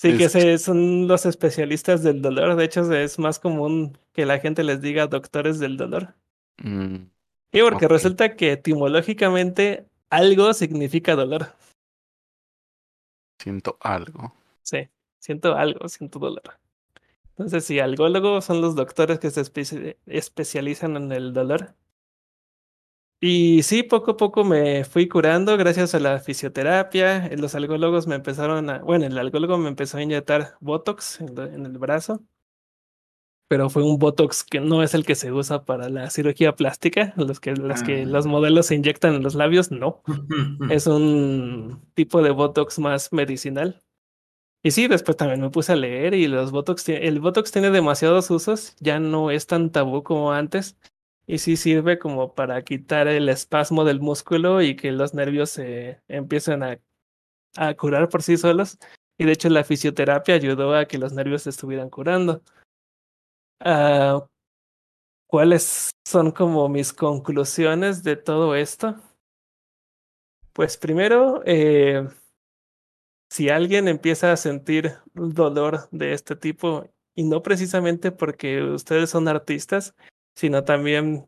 [0.00, 2.54] Sí, que ese son los especialistas del dolor.
[2.54, 6.14] De hecho, es más común que la gente les diga doctores del dolor.
[6.62, 6.94] Mm,
[7.50, 11.48] Y porque resulta que etimológicamente algo significa dolor.
[13.40, 14.32] siento algo.
[14.62, 14.88] Sí,
[15.18, 16.44] siento algo, siento dolor.
[17.38, 21.74] Entonces, sí, algólogos son los doctores que se espe- especializan en el dolor.
[23.20, 27.28] Y sí, poco a poco me fui curando gracias a la fisioterapia.
[27.36, 31.66] Los algólogos me empezaron a, bueno, el algólogo me empezó a inyectar Botox en, en
[31.66, 32.22] el brazo,
[33.48, 37.12] pero fue un Botox que no es el que se usa para la cirugía plástica,
[37.16, 37.54] los que,
[37.86, 38.28] que los Ah.
[38.28, 40.02] modelos se inyectan en los labios, no.
[40.70, 43.82] Es un tipo de Botox más medicinal.
[44.62, 48.30] Y sí, después también me puse a leer y los Botox, el Botox tiene demasiados
[48.30, 50.76] usos, ya no es tan tabú como antes.
[51.26, 56.00] Y sí sirve como para quitar el espasmo del músculo y que los nervios se
[56.08, 56.80] empiecen a,
[57.56, 58.78] a curar por sí solos.
[59.18, 62.42] Y de hecho la fisioterapia ayudó a que los nervios se estuvieran curando.
[63.60, 64.26] Ah,
[65.28, 68.96] ¿Cuáles son como mis conclusiones de todo esto?
[70.54, 72.08] Pues primero, eh,
[73.28, 79.28] si alguien empieza a sentir dolor de este tipo, y no precisamente porque ustedes son
[79.28, 79.94] artistas,
[80.34, 81.26] sino también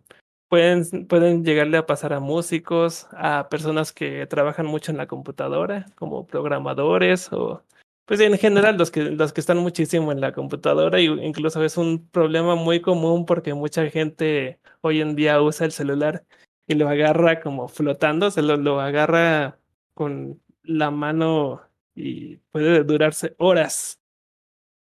[0.49, 5.87] pueden, pueden llegarle a pasar a músicos, a personas que trabajan mucho en la computadora,
[5.97, 7.65] como programadores o
[8.07, 11.77] pues en general los que, los que están muchísimo en la computadora y incluso es
[11.77, 16.25] un problema muy común porque mucha gente hoy en día usa el celular
[16.67, 19.59] y lo agarra como flotando, se lo, lo agarra
[19.95, 21.63] con la mano
[21.95, 24.01] y puede durarse horas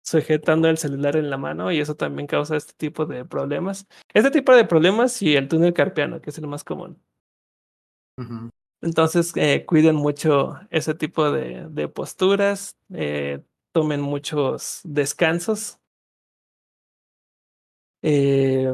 [0.03, 3.87] sujetando el celular en la mano y eso también causa este tipo de problemas.
[4.13, 7.01] Este tipo de problemas y el túnel carpiano, que es el más común.
[8.81, 13.41] Entonces, eh, cuiden mucho ese tipo de, de posturas, eh,
[13.71, 15.79] tomen muchos descansos.
[18.01, 18.73] Eh,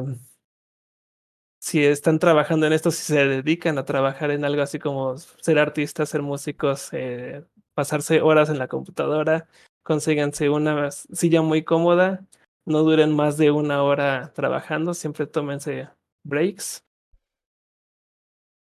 [1.58, 5.58] si están trabajando en esto, si se dedican a trabajar en algo así como ser
[5.58, 7.44] artistas, ser músicos, eh,
[7.76, 9.48] pasarse horas en la computadora,
[9.84, 12.26] consíganse una silla muy cómoda,
[12.64, 15.88] no duren más de una hora trabajando, siempre tómense
[16.24, 16.82] breaks.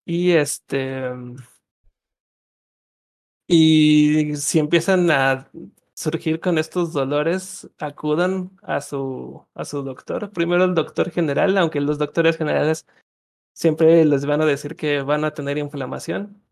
[0.05, 1.13] Y este.
[3.49, 5.49] Y si empiezan a
[5.95, 10.31] surgir con estos dolores, acudan a su, a su doctor.
[10.33, 12.87] Primero el doctor general, aunque los doctores generales
[13.55, 16.43] siempre les van a decir que van a tener inflamación.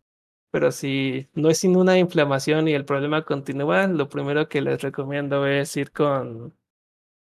[0.55, 4.81] Pero si no es sin una inflamación y el problema continúa, lo primero que les
[4.81, 6.55] recomiendo es ir con,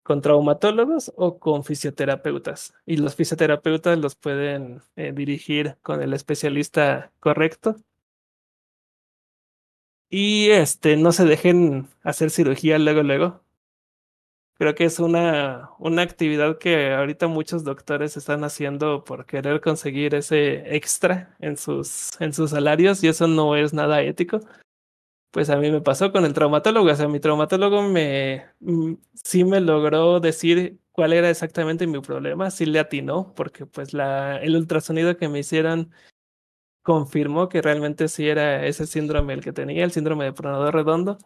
[0.03, 2.73] con traumatólogos o con fisioterapeutas.
[2.87, 7.77] Y los fisioterapeutas los pueden eh, dirigir con el especialista correcto.
[10.11, 13.45] Y este, no se dejen hacer cirugía luego, luego.
[14.59, 20.17] Creo que es una, una actividad que ahorita muchos doctores están haciendo por querer conseguir
[20.17, 24.41] ese extra en sus, en sus salarios y eso no es nada ético.
[25.31, 29.45] Pues a mí me pasó con el traumatólogo, o sea, mi traumatólogo me mm, sí
[29.45, 34.57] me logró decir cuál era exactamente mi problema, sí le atinó, porque pues la, el
[34.57, 35.93] ultrasonido que me hicieron
[36.83, 41.19] confirmó que realmente sí era ese síndrome el que tenía, el síndrome de pronador redondo,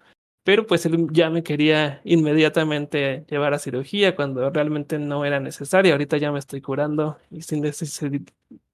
[0.45, 5.93] pero pues él ya me quería inmediatamente llevar a cirugía cuando realmente no era necesario.
[5.93, 8.27] Ahorita ya me estoy curando y sin necesi-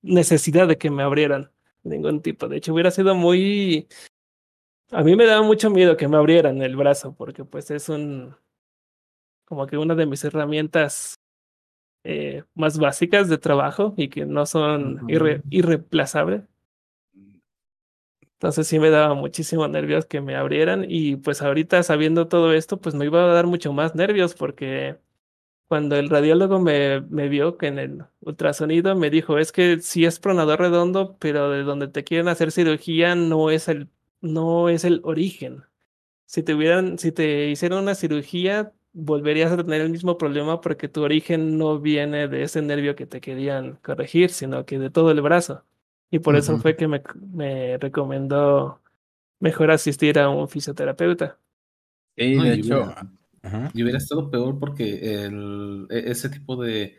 [0.03, 1.51] necesidad de que me abrieran
[1.83, 2.49] ningún tipo.
[2.49, 3.87] De hecho, hubiera sido muy...
[4.91, 8.35] A mí me daba mucho miedo que me abrieran el brazo porque pues es un...
[9.45, 11.17] como que una de mis herramientas
[12.05, 16.43] eh, más básicas de trabajo y que no son irre- irreemplazables.
[18.39, 22.81] Entonces sí me daba muchísimo nervios que me abrieran y pues ahorita sabiendo todo esto,
[22.81, 24.99] pues me iba a dar mucho más nervios porque
[25.69, 30.05] cuando el radiólogo me, me vio que en el ultrasonido me dijo, es que sí
[30.07, 33.89] es pronador redondo, pero de donde te quieren hacer cirugía no es el,
[34.21, 35.65] no es el origen.
[36.27, 40.89] Si te hubieran, si te hicieran una cirugía, volverías a tener el mismo problema porque
[40.89, 45.11] tu origen no viene de ese nervio que te querían corregir, sino que de todo
[45.13, 45.65] el brazo.
[46.11, 46.63] Y por eso Ujú.
[46.63, 47.03] fue que me,
[47.33, 48.81] me recomendó
[49.41, 51.39] mejor asistir a un fisioterapeuta.
[52.17, 52.75] Sí, No, de y hecho.
[52.83, 53.71] hubiera- ajá.
[53.75, 56.99] Y hubiera estado peor porque el, e- ese tipo de,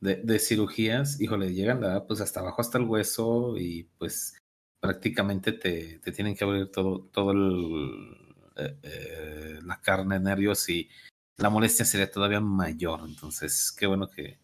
[0.00, 4.36] de, de cirugías, híjole, llegan a, pues hasta abajo, hasta el hueso y pues
[4.80, 8.16] prácticamente te, te tienen que abrir todo, todo el,
[8.56, 10.88] eh, eh, la carne, nervios y
[11.38, 13.00] la molestia sería todavía mayor.
[13.06, 14.38] Entonces, qué bueno que,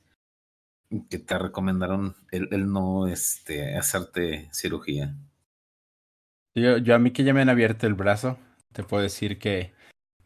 [1.11, 5.15] que te recomendaron el, el no este, hacerte cirugía.
[6.55, 8.39] Yo, yo a mí que ya me han abierto el brazo,
[8.73, 9.73] te puedo decir que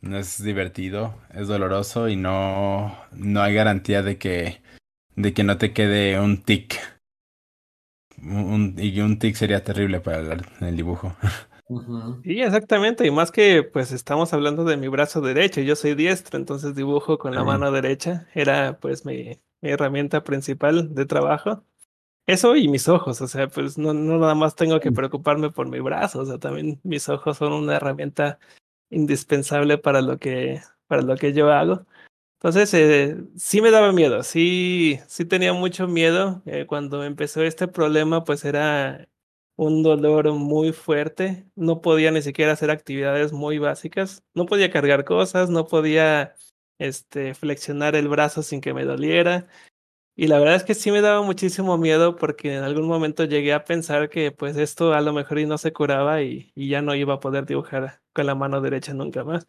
[0.00, 4.62] no es divertido, es doloroso y no, no hay garantía de que,
[5.16, 6.78] de que no te quede un tic.
[8.18, 11.16] Un, y un tic sería terrible para el, el dibujo.
[12.22, 16.38] Sí, exactamente, y más que pues estamos hablando de mi brazo derecho, yo soy diestro,
[16.38, 21.64] entonces dibujo con la mano derecha, era pues mi, mi herramienta principal de trabajo.
[22.26, 25.68] Eso y mis ojos, o sea, pues no, no nada más tengo que preocuparme por
[25.68, 28.38] mi brazo, o sea, también mis ojos son una herramienta
[28.90, 31.86] indispensable para lo que, para lo que yo hago.
[32.42, 36.42] Entonces, eh, sí me daba miedo, sí, sí tenía mucho miedo.
[36.46, 39.08] Eh, cuando empezó este problema, pues era
[39.56, 41.46] un dolor muy fuerte.
[41.54, 44.24] No podía ni siquiera hacer actividades muy básicas.
[44.34, 46.34] No podía cargar cosas, no podía
[46.78, 49.48] este, flexionar el brazo sin que me doliera.
[50.14, 53.54] Y la verdad es que sí me daba muchísimo miedo porque en algún momento llegué
[53.54, 57.14] a pensar que pues esto a lo mejor no se curaba y, ya no iba
[57.14, 59.46] a poder dibujar con la mano derecha nunca más.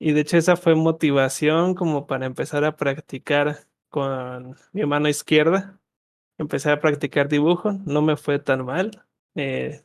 [0.00, 5.80] Y de hecho esa fue motivación como para empezar a practicar con mi mano izquierda.
[6.38, 9.06] Empecé a practicar dibujo, no me fue tan mal.
[9.34, 9.84] Eh,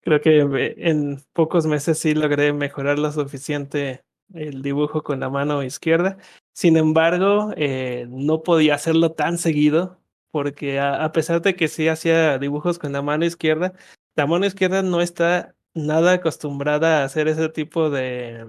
[0.00, 0.40] creo que
[0.78, 4.04] en pocos meses sí logré mejorar lo suficiente
[4.34, 6.18] el dibujo con la mano izquierda.
[6.52, 10.00] Sin embargo, eh, no podía hacerlo tan seguido
[10.30, 13.74] porque a, a, pesar de que sí hacía dibujos con la mano izquierda,
[14.16, 18.46] la mano izquierda no está nada acostumbrada a hacer ese tipo de,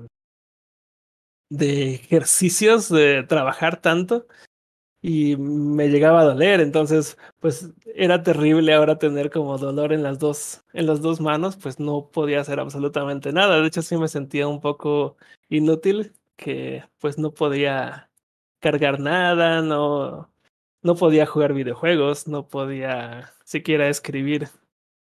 [1.50, 4.28] de ejercicios, de trabajar tanto
[5.02, 10.20] y me llegaba a doler, entonces pues era terrible ahora tener como dolor en las
[10.20, 13.62] dos en las dos manos, pues no podía hacer absolutamente nada.
[13.62, 15.18] De hecho sí me sentía un poco
[15.50, 18.10] inútil que pues no podía
[18.60, 20.32] cargar nada, no
[20.82, 24.48] no podía jugar videojuegos, no podía siquiera escribir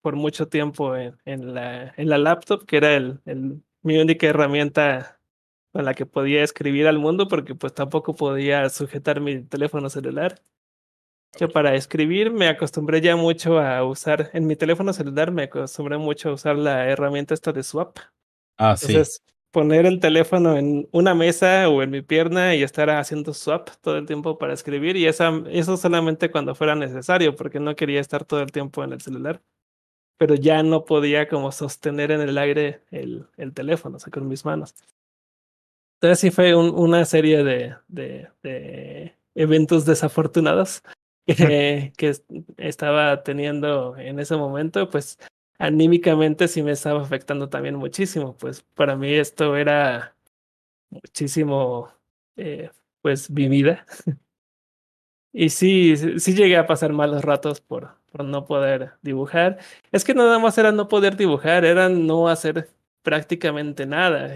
[0.02, 4.28] por mucho tiempo en, en la en la laptop, que era el, el mi única
[4.28, 5.18] herramienta
[5.72, 10.41] con la que podía escribir al mundo porque pues tampoco podía sujetar mi teléfono celular.
[11.39, 15.97] Yo para escribir me acostumbré ya mucho a usar, en mi teléfono celular me acostumbré
[15.97, 17.99] mucho a usar la herramienta esta de swap.
[18.57, 18.88] Ah, sí.
[18.88, 23.70] Entonces, poner el teléfono en una mesa o en mi pierna y estar haciendo swap
[23.82, 27.99] todo el tiempo para escribir y esa, eso solamente cuando fuera necesario porque no quería
[27.99, 29.41] estar todo el tiempo en el celular.
[30.17, 34.28] Pero ya no podía como sostener en el aire el, el teléfono, o sea, con
[34.28, 34.76] mis manos.
[36.02, 40.82] Entonces sí fue un, una serie de, de, de, eventos desafortunados
[41.26, 42.16] que, que,
[42.58, 45.18] estaba teniendo en ese momento, pues
[45.58, 50.16] anímicamente sí me estaba afectando también muchísimo, pues para mí esto era
[50.89, 51.91] muchísimo,
[52.38, 52.70] eh,
[53.02, 53.86] pues mi vida.
[55.32, 59.60] Y sí, sí llegué a pasar malos ratos por, por no poder dibujar.
[59.91, 62.72] Es que nada más era no poder dibujar, era no hacer
[63.02, 64.36] prácticamente nada.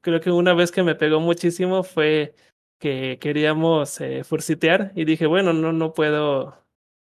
[0.00, 2.34] Creo que una vez que me pegó muchísimo fue
[2.78, 6.58] que queríamos eh, fursitear y dije, bueno, no, no puedo,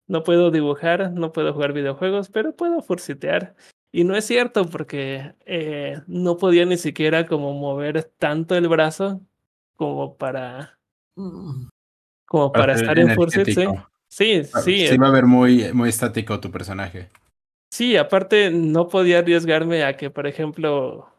[0.07, 3.55] no puedo dibujar, no puedo jugar videojuegos, pero puedo fursitear.
[3.91, 9.21] Y no es cierto porque eh, no podía ni siquiera como mover tanto el brazo
[9.75, 10.77] como para
[12.25, 13.65] como para, para estar en Fursit, sí.
[14.07, 14.87] Sí, sí.
[14.87, 17.09] Sí va a ver muy, muy estático tu personaje.
[17.71, 21.09] Sí, aparte no podía arriesgarme a que, por ejemplo,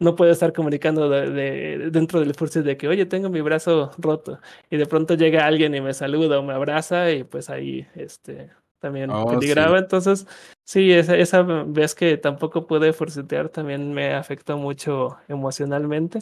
[0.00, 3.92] no puedo estar comunicando de, de, dentro del Fursit de que, oye, tengo mi brazo
[3.98, 4.40] roto.
[4.70, 8.50] Y de pronto llega alguien y me saluda o me abraza y pues ahí este,
[8.80, 9.78] también Oh, peligraba.
[9.78, 9.84] sí.
[9.84, 10.26] Entonces,
[10.64, 16.20] sí, esa, esa vez que tampoco pude fursetear también me afectó mucho emocionalmente.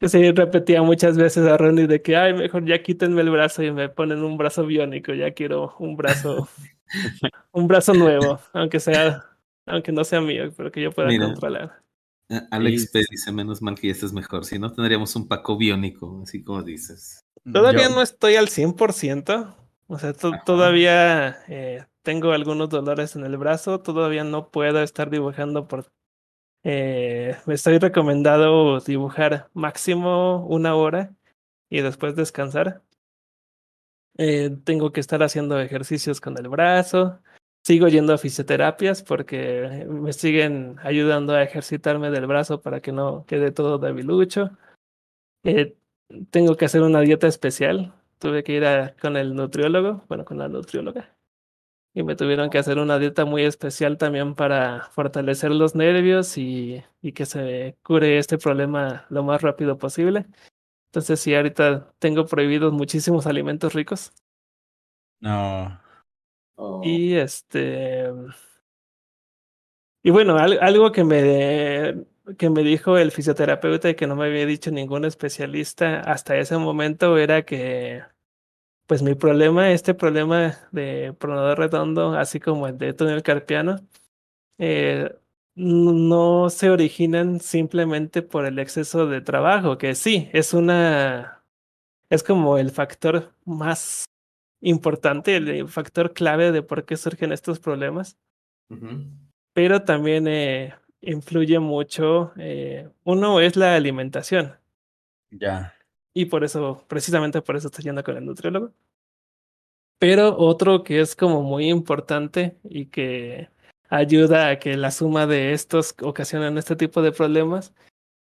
[0.00, 3.62] Que sí, repetía muchas veces a Ronnie de que, ay, mejor ya quítenme el brazo
[3.62, 6.48] y me ponen un brazo biónico, ya quiero un brazo,
[7.52, 9.24] un brazo nuevo, aunque sea,
[9.66, 11.26] aunque no sea mío, pero que yo pueda Mira.
[11.26, 11.82] controlar.
[12.28, 12.90] A- Alex.
[12.90, 14.44] P dice, menos mal que ya estás mejor.
[14.44, 17.24] Si no, tendríamos un Paco biónico, así como dices.
[17.52, 19.56] Todavía Yo- no estoy al 100%,
[19.88, 20.12] o sea,
[20.44, 25.86] todavía eh, tengo algunos dolores en el brazo, todavía no puedo estar dibujando por...
[26.62, 31.14] Eh, me estoy recomendado dibujar máximo una hora
[31.70, 32.82] y después descansar.
[34.22, 37.20] Eh, tengo que estar haciendo ejercicios con el brazo.
[37.64, 43.24] Sigo yendo a fisioterapias porque me siguen ayudando a ejercitarme del brazo para que no
[43.26, 44.50] quede todo debilucho.
[45.44, 45.74] Eh,
[46.30, 47.94] tengo que hacer una dieta especial.
[48.18, 51.16] Tuve que ir a- con el nutriólogo, bueno, con la nutrióloga.
[51.94, 56.84] Y me tuvieron que hacer una dieta muy especial también para fortalecer los nervios y,
[57.00, 60.26] y que se cure este problema lo más rápido posible.
[60.90, 64.12] Entonces sí, ahorita tengo prohibidos muchísimos alimentos ricos.
[65.20, 65.78] No.
[66.56, 68.10] Oh, Y este.
[70.02, 72.06] Y bueno, al- algo que me,
[72.38, 76.56] que me dijo el fisioterapeuta y que no me había dicho ningún especialista hasta ese
[76.58, 78.02] momento era que,
[78.86, 83.76] pues mi problema, este problema de pronador redondo, así como el de túnel carpiano,
[84.58, 85.14] eh,
[85.54, 91.42] no se originan simplemente por el exceso de trabajo, que sí, es una,
[92.08, 94.04] es como el factor más
[94.60, 98.16] importante, el factor clave de por qué surgen estos problemas.
[99.52, 104.54] Pero también eh, influye mucho, eh, uno es la alimentación.
[105.30, 105.74] Ya.
[106.14, 108.72] Y por eso, precisamente por eso estoy yendo con el nutriólogo.
[109.98, 113.50] Pero otro que es como muy importante y que
[113.90, 117.74] ayuda a que la suma de estos ocasionan este tipo de problemas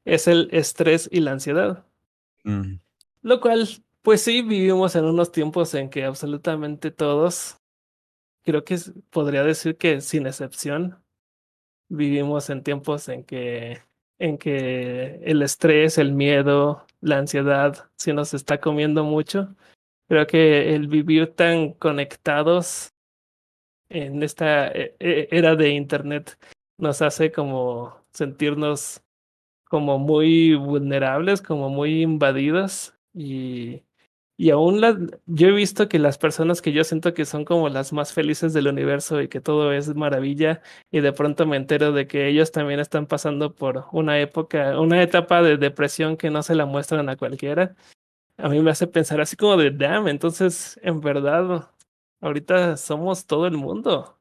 [0.05, 1.85] es el estrés y la ansiedad.
[2.45, 2.77] Mm,
[3.23, 3.69] Lo cual,
[4.03, 7.57] pues sí, vivimos en unos tiempos en que absolutamente todos,
[8.45, 8.79] creo que
[9.11, 11.03] podría decir que sin excepción,
[11.89, 13.83] vivimos en tiempos en que,
[14.21, 19.55] en que el estrés, el miedo, la ansiedad, sí nos está comiendo mucho.
[20.09, 22.93] Creo que el vivir tan conectados
[23.89, 26.39] en esta eh, eh, era de internet
[26.79, 29.03] nos hace como sentirnos
[29.65, 33.83] como muy vulnerables, como muy invadidos y,
[34.39, 37.69] y aún las, yo he visto que las personas que yo siento que son como
[37.69, 41.93] las más felices del universo y que todo es maravilla y de pronto me entero
[41.93, 46.43] de que ellos también están pasando por una época, una etapa de depresión que no
[46.43, 47.75] se la muestran a cualquiera.
[48.39, 51.71] A mí me hace pensar así como de, damn, entonces en verdad
[52.21, 54.19] ahorita somos todo el mundo.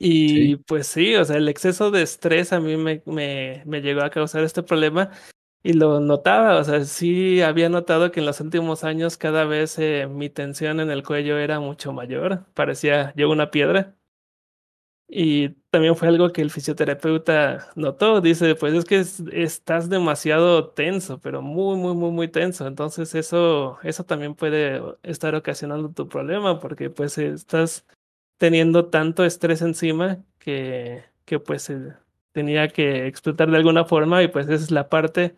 [0.00, 4.02] Y pues sí, o sea, el exceso de estrés a mí me, me, me llegó
[4.02, 5.10] a causar este problema
[5.62, 9.76] y lo notaba, o sea, sí había notado que en los últimos años cada vez
[9.80, 13.96] eh, mi tensión en el cuello era mucho mayor, parecía yo una piedra.
[15.08, 20.70] Y también fue algo que el fisioterapeuta notó, dice, pues es que es- estás demasiado
[20.70, 22.66] tenso, pero muy, muy, muy, muy tenso.
[22.66, 27.86] Entonces eso, eso también puede estar ocasionando tu problema porque pues estás
[28.38, 31.72] teniendo tanto estrés encima que, que pues
[32.32, 35.36] tenía que explotar de alguna forma y pues esa es la parte,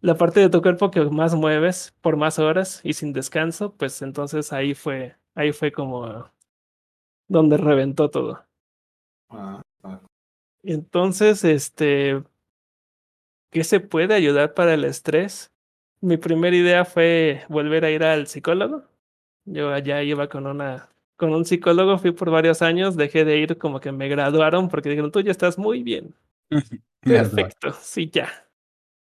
[0.00, 4.02] la parte de tu cuerpo que más mueves por más horas y sin descanso, pues
[4.02, 6.30] entonces ahí fue, ahí fue como
[7.28, 8.47] donde reventó todo.
[9.28, 10.00] Ah, ah,
[10.62, 12.22] Entonces, este,
[13.50, 15.50] ¿qué se puede ayudar para el estrés?
[16.00, 18.84] Mi primera idea fue volver a ir al psicólogo.
[19.44, 23.58] Yo allá iba con una, con un psicólogo, fui por varios años, dejé de ir
[23.58, 26.14] como que me graduaron porque dijeron, tú ya estás muy bien.
[27.00, 28.28] Perfecto, sí, ya.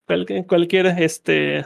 [0.06, 1.66] Cualquier, cualquier este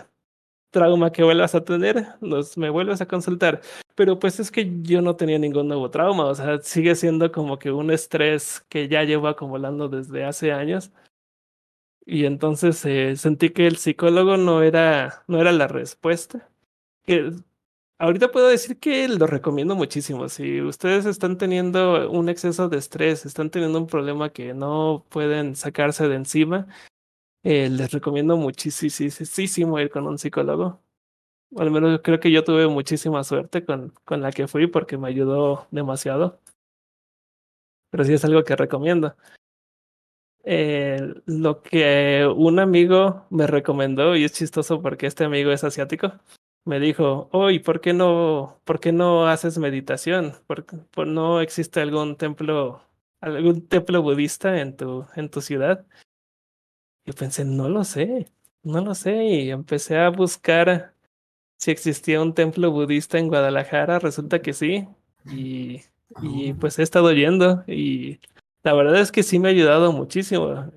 [0.75, 3.61] trauma que vuelvas a tener, los me vuelves a consultar.
[3.95, 7.57] Pero pues es que yo no tenía ningún nuevo trauma, o sea, sigue siendo como
[7.57, 10.91] que un estrés que ya llevo acumulando desde hace años.
[12.05, 16.49] Y entonces eh, sentí que el psicólogo no era, no era la respuesta.
[17.05, 17.31] Que
[17.97, 20.27] ahorita puedo decir que lo recomiendo muchísimo.
[20.27, 25.55] Si ustedes están teniendo un exceso de estrés, están teniendo un problema que no pueden
[25.55, 26.67] sacarse de encima,
[27.45, 30.81] eh, les recomiendo muchísimo ir con un psicólogo.
[31.57, 35.09] Al menos creo que yo tuve muchísima suerte con, con la que fui porque me
[35.09, 36.41] ayudó demasiado.
[37.91, 39.15] Pero sí es algo que recomiendo.
[40.43, 46.13] Eh, lo que un amigo me recomendó, y es chistoso porque este amigo es asiático,
[46.65, 50.33] me dijo, oye, ¿por qué no, por qué no haces meditación?
[50.47, 52.81] ¿Por, por no existe algún templo,
[53.21, 55.85] algún templo budista en tu, en tu ciudad?
[57.05, 58.27] Yo pensé, no lo sé,
[58.63, 60.93] no lo sé, y empecé a buscar
[61.57, 64.87] si existía un templo budista en Guadalajara, resulta que sí,
[65.25, 65.81] y,
[66.21, 68.19] y pues he estado yendo, y
[68.63, 70.71] la verdad es que sí me ha ayudado muchísimo.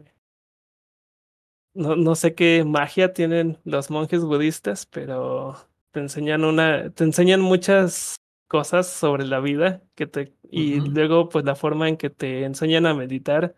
[1.75, 5.57] No, no sé qué magia tienen los monjes budistas, pero
[5.93, 8.17] te enseñan una, te enseñan muchas
[8.49, 12.87] cosas sobre la vida que te, y luego pues la forma en que te enseñan
[12.87, 13.55] a meditar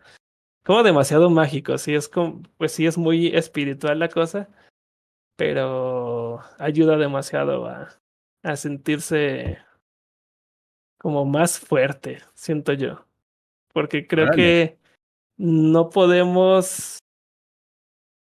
[0.63, 4.49] como demasiado mágico, sí es como, pues sí es muy espiritual la cosa,
[5.35, 7.89] pero ayuda demasiado a,
[8.43, 9.57] a sentirse
[10.99, 13.05] como más fuerte, siento yo.
[13.73, 14.77] Porque creo que
[15.37, 16.99] no podemos,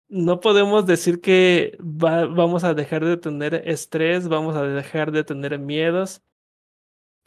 [0.07, 5.24] no podemos decir que va- vamos a dejar de tener estrés, vamos a dejar de
[5.24, 6.21] tener miedos,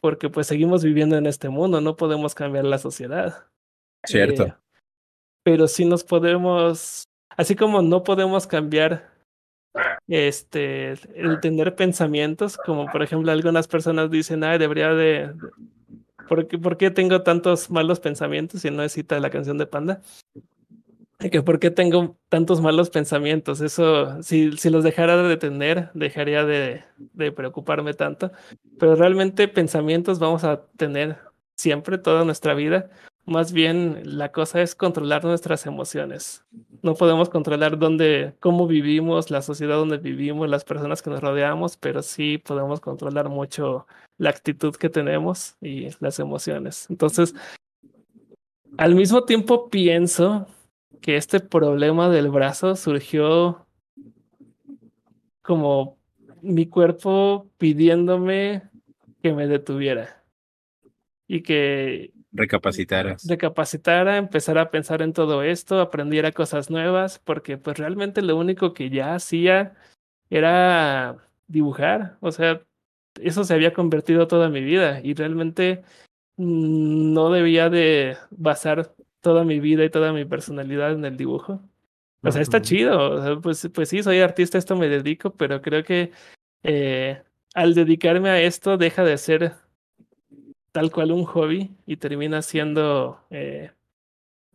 [0.01, 3.47] porque pues seguimos viviendo en este mundo, no podemos cambiar la sociedad.
[4.05, 4.43] Cierto.
[4.43, 4.53] Eh,
[5.47, 9.09] pero sí nos podemos, así como no podemos cambiar
[10.05, 15.33] este el tener pensamientos, como por ejemplo algunas personas dicen, ay, debería de,
[16.27, 18.65] ¿por qué, por qué tengo tantos malos pensamientos?
[18.65, 20.01] Y no es cita la canción de Panda.
[21.17, 23.61] Que por qué tengo tantos malos pensamientos.
[23.61, 28.33] Eso, si, si los dejara de tener, dejaría de, de preocuparme tanto.
[28.77, 31.19] Pero realmente pensamientos vamos a tener
[31.55, 32.89] siempre, toda nuestra vida.
[33.27, 36.45] Más bien, la cosa es controlar nuestras emociones.
[36.81, 41.75] no podemos controlar dónde, cómo vivimos, la sociedad donde vivimos, las personas que nos rodeamos,
[41.75, 43.85] pero sí podemos controlar mucho
[44.17, 46.87] la actitud que tenemos y las emociones.
[46.89, 47.35] Entonces,
[48.77, 50.47] al mismo tiempo pienso
[51.01, 53.67] que este problema del brazo surgió
[55.41, 55.97] como
[56.41, 58.69] mi cuerpo pidiéndome
[59.21, 60.23] que me detuviera
[61.27, 63.27] y que recapacitaras.
[63.27, 68.73] Recapacitara, empezar a pensar en todo esto, aprendiera cosas nuevas, porque pues realmente lo único
[68.73, 69.75] que ya hacía
[70.29, 71.17] era
[71.47, 72.61] dibujar, o sea,
[73.21, 75.83] eso se había convertido toda mi vida y realmente
[76.37, 81.61] no debía de basar toda mi vida y toda mi personalidad en el dibujo.
[82.23, 86.11] O sea, está chido, pues, pues sí, soy artista, esto me dedico, pero creo que
[86.63, 87.21] eh,
[87.53, 89.53] al dedicarme a esto deja de ser
[90.77, 93.71] tal cual un hobby y termina siendo eh,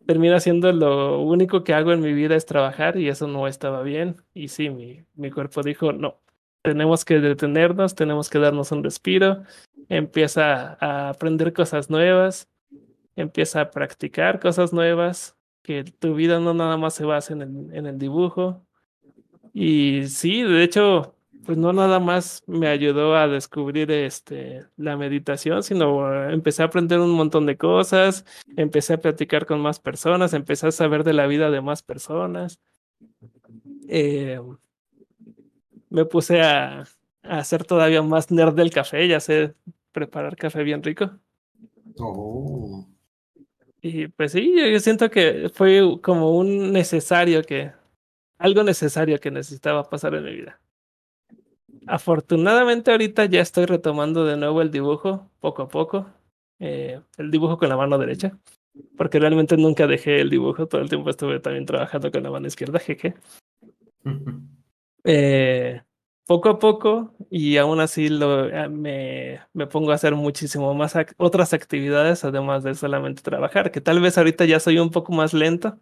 [0.06, 3.82] termina siendo lo único que hago en mi vida es trabajar y eso no estaba
[3.82, 4.22] bien.
[4.32, 6.20] Y sí mi, mi cuerpo dijo no
[6.62, 9.42] tenemos que detenernos tenemos que darnos un respiro
[9.88, 12.48] empieza a aprender cosas nuevas
[13.16, 17.74] empieza a practicar cosas nuevas que tu vida no nada más se basa en el,
[17.74, 18.64] en el dibujo.
[19.52, 25.62] Y sí de hecho pues no nada más me ayudó a descubrir este, la meditación,
[25.62, 28.24] sino empecé a aprender un montón de cosas,
[28.56, 32.60] empecé a platicar con más personas, empecé a saber de la vida de más personas.
[33.88, 34.40] Eh,
[35.90, 36.84] me puse a,
[37.22, 39.54] a, hacer todavía más nerd del café, ya sé
[39.92, 41.10] preparar café bien rico.
[41.98, 42.86] Oh.
[43.80, 47.72] Y pues sí, yo siento que fue como un necesario que,
[48.38, 50.61] algo necesario que necesitaba pasar en mi vida.
[51.86, 56.06] Afortunadamente ahorita ya estoy retomando de nuevo el dibujo, poco a poco,
[56.58, 58.38] eh, el dibujo con la mano derecha,
[58.96, 62.46] porque realmente nunca dejé el dibujo, todo el tiempo estuve también trabajando con la mano
[62.46, 63.14] izquierda, jeje.
[65.04, 65.82] Eh,
[66.26, 70.94] poco a poco y aún así lo, eh, me, me pongo a hacer muchísimo más
[70.94, 75.12] ac otras actividades además de solamente trabajar, que tal vez ahorita ya soy un poco
[75.12, 75.78] más lento.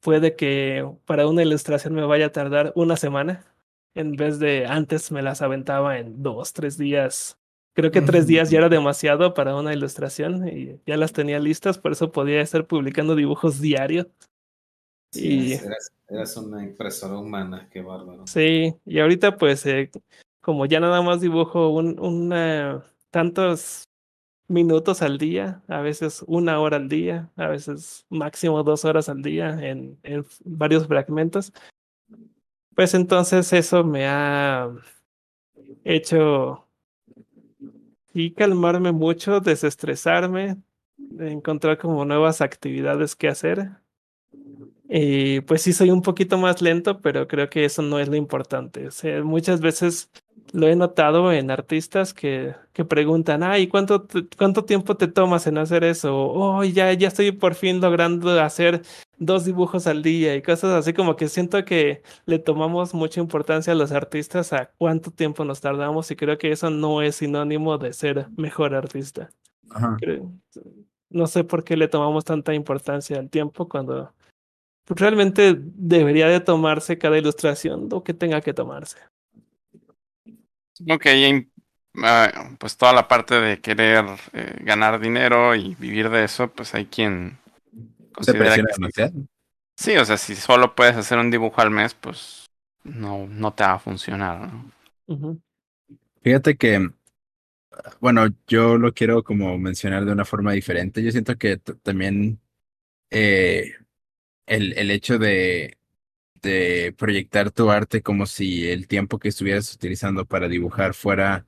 [0.00, 3.44] Puede que para una ilustración me vaya a tardar una semana,
[3.94, 7.38] en vez de antes me las aventaba en dos, tres días.
[7.74, 11.78] Creo que tres días ya era demasiado para una ilustración y ya las tenía listas,
[11.78, 14.08] por eso podía estar publicando dibujos diarios.
[15.10, 15.52] Sí, y...
[16.08, 18.26] eras, una impresora humana, qué bárbaro.
[18.26, 19.90] Sí, y ahorita pues eh,
[20.42, 23.84] como ya nada más dibujo un, una, tantos
[24.48, 29.22] minutos al día, a veces una hora al día, a veces máximo dos horas al
[29.22, 31.52] día en, en varios fragmentos,
[32.74, 34.70] pues entonces eso me ha
[35.84, 36.66] hecho
[38.14, 40.56] y calmarme mucho, desestresarme,
[41.18, 43.81] encontrar como nuevas actividades que hacer.
[44.94, 48.16] Y pues sí soy un poquito más lento, pero creo que eso no es lo
[48.16, 48.86] importante.
[48.88, 50.10] O sea, muchas veces
[50.52, 55.56] lo he notado en artistas que, que preguntan, ay, ¿cuánto, ¿cuánto tiempo te tomas en
[55.56, 56.14] hacer eso?
[56.14, 58.82] Oh, ya, ya estoy por fin logrando hacer
[59.16, 63.72] dos dibujos al día y cosas así como que siento que le tomamos mucha importancia
[63.72, 67.78] a los artistas a cuánto tiempo nos tardamos y creo que eso no es sinónimo
[67.78, 69.30] de ser mejor artista.
[71.08, 74.12] no sé por qué le tomamos tanta importancia al tiempo cuando
[74.86, 78.98] realmente debería de tomarse cada ilustración lo que tenga que tomarse.
[80.90, 81.06] Ok,
[82.02, 86.74] ah, pues toda la parte de querer eh, ganar dinero y vivir de eso, pues
[86.74, 87.38] hay quien
[88.12, 89.12] considera que
[89.76, 89.96] sí.
[89.96, 92.50] o sea, si solo puedes hacer un dibujo al mes, pues
[92.82, 95.40] no, no te va a funcionar, ¿no?
[96.22, 96.90] Fíjate que,
[98.00, 101.02] bueno, yo lo quiero como mencionar de una forma diferente.
[101.02, 102.40] Yo siento que también
[103.10, 103.74] eh,
[104.52, 105.78] el, el hecho de
[106.42, 111.46] de proyectar tu arte como si el tiempo que estuvieras utilizando para dibujar fuera,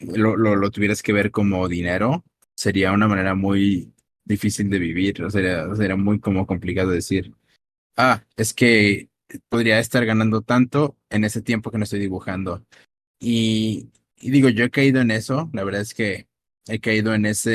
[0.00, 2.24] lo, lo, lo tuvieras que ver como dinero,
[2.54, 3.92] sería una manera muy
[4.24, 7.32] difícil de vivir, o sea, sería muy como complicado decir,
[7.96, 9.08] ah, es que
[9.48, 12.64] podría estar ganando tanto en ese tiempo que no estoy dibujando.
[13.20, 16.26] Y, y digo, yo he caído en eso, la verdad es que
[16.68, 17.50] he caído en esa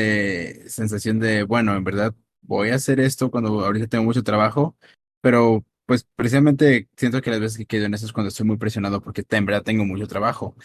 [0.70, 2.16] sensación de, bueno, en verdad
[2.50, 4.76] voy a hacer esto cuando ahorita tengo mucho trabajo,
[5.22, 8.58] pero pues precisamente siento que las veces que quedo en eso es cuando estoy muy
[8.58, 10.56] presionado porque en verdad tengo mucho trabajo.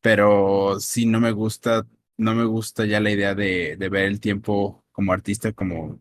[0.00, 1.86] Pero sí no me gusta,
[2.16, 6.00] no me gusta ya la idea de, ver el tiempo como artista como,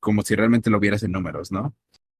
[0.00, 1.74] como si realmente lo vieras en números, ¿no?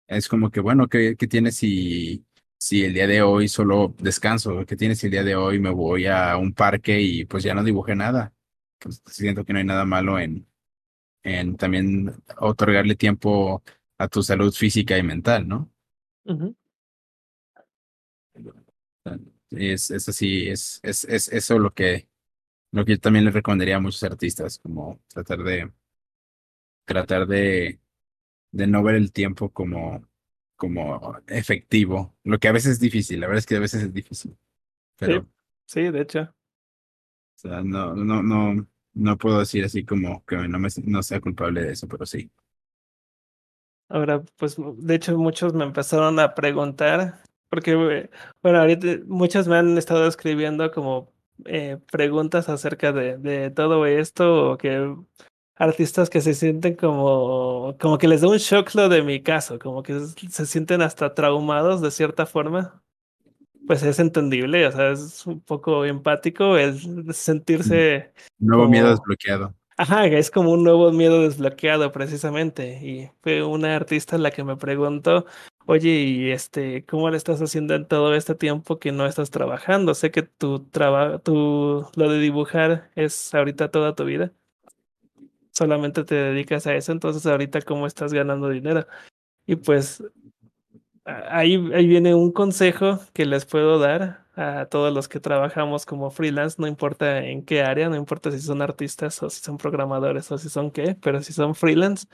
[0.09, 2.25] Es como que, bueno, ¿qué, qué tienes si,
[2.59, 4.67] si el día de hoy solo descanso?
[4.67, 7.55] ¿Qué tienes si el día de hoy me voy a un parque y pues ya
[7.55, 8.33] no dibujé nada?
[8.81, 10.47] Pues siento que no hay nada malo en,
[11.23, 13.63] en también otorgarle tiempo
[13.99, 15.71] a tu salud física y mental, ¿no?
[16.25, 16.55] Ujú.
[19.51, 22.09] Es, es así, es, es, es eso lo que,
[22.73, 25.73] lo que yo también les recomendaría a muchos artistas, como tratar de,
[26.85, 27.81] tratar de,
[28.53, 30.09] de no ver el tiempo como,
[30.57, 33.95] como efectivo, lo que a veces es difícil, la verdad es que a veces es
[33.95, 34.39] difícil,
[34.99, 35.29] pero,
[35.67, 36.35] Sí, de hecho.
[37.37, 41.21] o sea, no, no, no, no puedo decir así como que no me, no sea
[41.21, 42.31] culpable de eso, pero sí.
[43.89, 48.11] Ahora, pues, de hecho, muchos me empezaron a preguntar, porque, eh,
[48.43, 51.13] bueno, ahorita muchos me han estado escribiendo como
[51.45, 54.97] eh, preguntas acerca de, de todo esto, o que
[55.57, 59.59] artistas que se sienten como, como que les da un shock lo de mi caso,
[59.59, 62.83] como que se sienten hasta traumados de cierta forma.
[63.67, 69.55] Pues es entendible, o sea, es un poco empático el sentirse Nuevo miedo desbloqueado.
[69.77, 72.79] Ajá, es como un nuevo miedo desbloqueado precisamente.
[72.87, 75.27] Y fue una artista la que me preguntó,
[75.67, 79.95] oye, y este, ¿cómo le estás haciendo en todo este tiempo que no estás trabajando?
[79.95, 84.33] Sé que tu trabajo, tu, lo de dibujar es ahorita toda tu vida.
[85.53, 88.87] Solamente te dedicas a eso, entonces ahorita cómo estás ganando dinero.
[89.47, 90.03] Y pues
[91.05, 96.11] ahí, ahí viene un consejo que les puedo dar a todos los que trabajamos como
[96.11, 100.31] freelance, no importa en qué área, no importa si son artistas o si son programadores
[100.33, 102.07] o si son qué, pero si son freelance,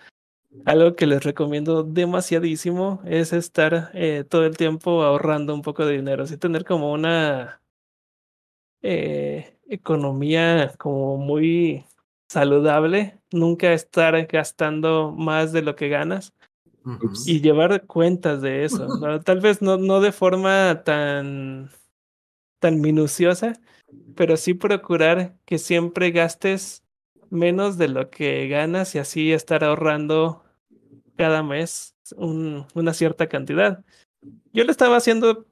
[0.65, 5.97] algo que les recomiendo demasiadísimo es estar eh, todo el tiempo ahorrando un poco de
[5.97, 7.63] dinero, así tener como una
[8.83, 11.85] eh, economía como muy
[12.29, 16.33] saludable, nunca estar gastando más de lo que ganas
[17.27, 19.21] Y llevar cuentas de eso, ¿no?
[19.21, 21.71] Tal vez no, no de forma tan,
[22.59, 23.55] tan minuciosa,
[24.15, 26.83] pero sí procurar que siempre gastes
[27.31, 30.43] menos de lo que ganas y así estar ahorrando
[31.17, 33.85] cada mes un- una cierta cantidad.
[34.53, 35.47] Yo lo estaba haciendo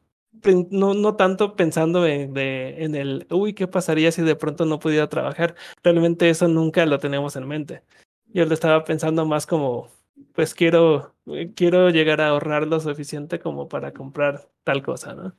[0.71, 4.79] no, no tanto pensando en, de- en el, uy, ¿qué pasaría si de pronto no
[4.79, 5.55] pudiera trabajar?
[5.83, 7.83] Realmente eso nunca lo tenemos en mente.
[8.29, 9.89] Yo lo estaba pensando más como,
[10.35, 11.15] pues quiero,
[11.55, 15.37] quiero llegar a ahorrar lo suficiente como para comprar tal cosa, ¿no?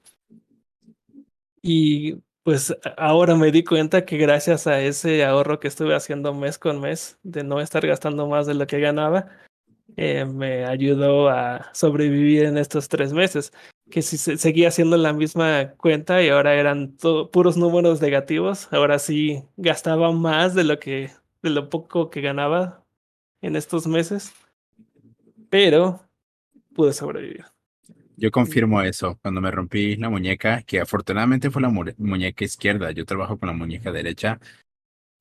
[1.62, 6.58] Y pues ahora me di cuenta que gracias a ese ahorro que estuve haciendo mes
[6.58, 9.28] con mes, de no estar gastando más de lo que ganaba,
[9.98, 13.54] eh, me ayudó a sobrevivir en estos tres meses.
[13.92, 16.98] Que si se- seguía haciendo la misma cuenta y ahora eran
[17.32, 21.12] puros números negativos, ahora sí gastaba más de lo que,
[21.44, 22.86] de lo poco que ganaba
[23.42, 24.34] en estos meses,
[25.50, 26.02] pero
[26.76, 27.46] pude sobrevivir.
[28.18, 29.20] Yo confirmo eso.
[29.22, 33.48] Cuando me rompí la muñeca, que afortunadamente fue la mu- muñeca izquierda, yo trabajo con
[33.48, 34.40] la muñeca derecha,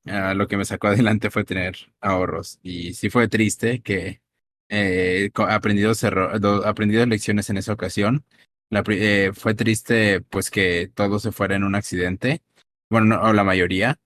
[0.06, 2.58] ah, lo que me sacó adelante fue tener ahorros.
[2.62, 4.20] Y sí fue triste que
[4.68, 8.24] eh, aprendí dos, aprendí lecciones en esa ocasión.
[8.70, 12.42] La, eh, fue triste pues que todo se fuera en un accidente,
[12.90, 13.98] bueno, no, o la mayoría.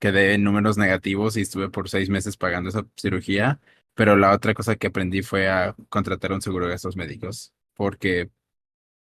[0.00, 3.60] Quedé en números negativos y estuve por seis meses pagando esa cirugía.
[3.96, 8.30] Pero la otra cosa que aprendí fue a contratar un seguro de gastos médicos, porque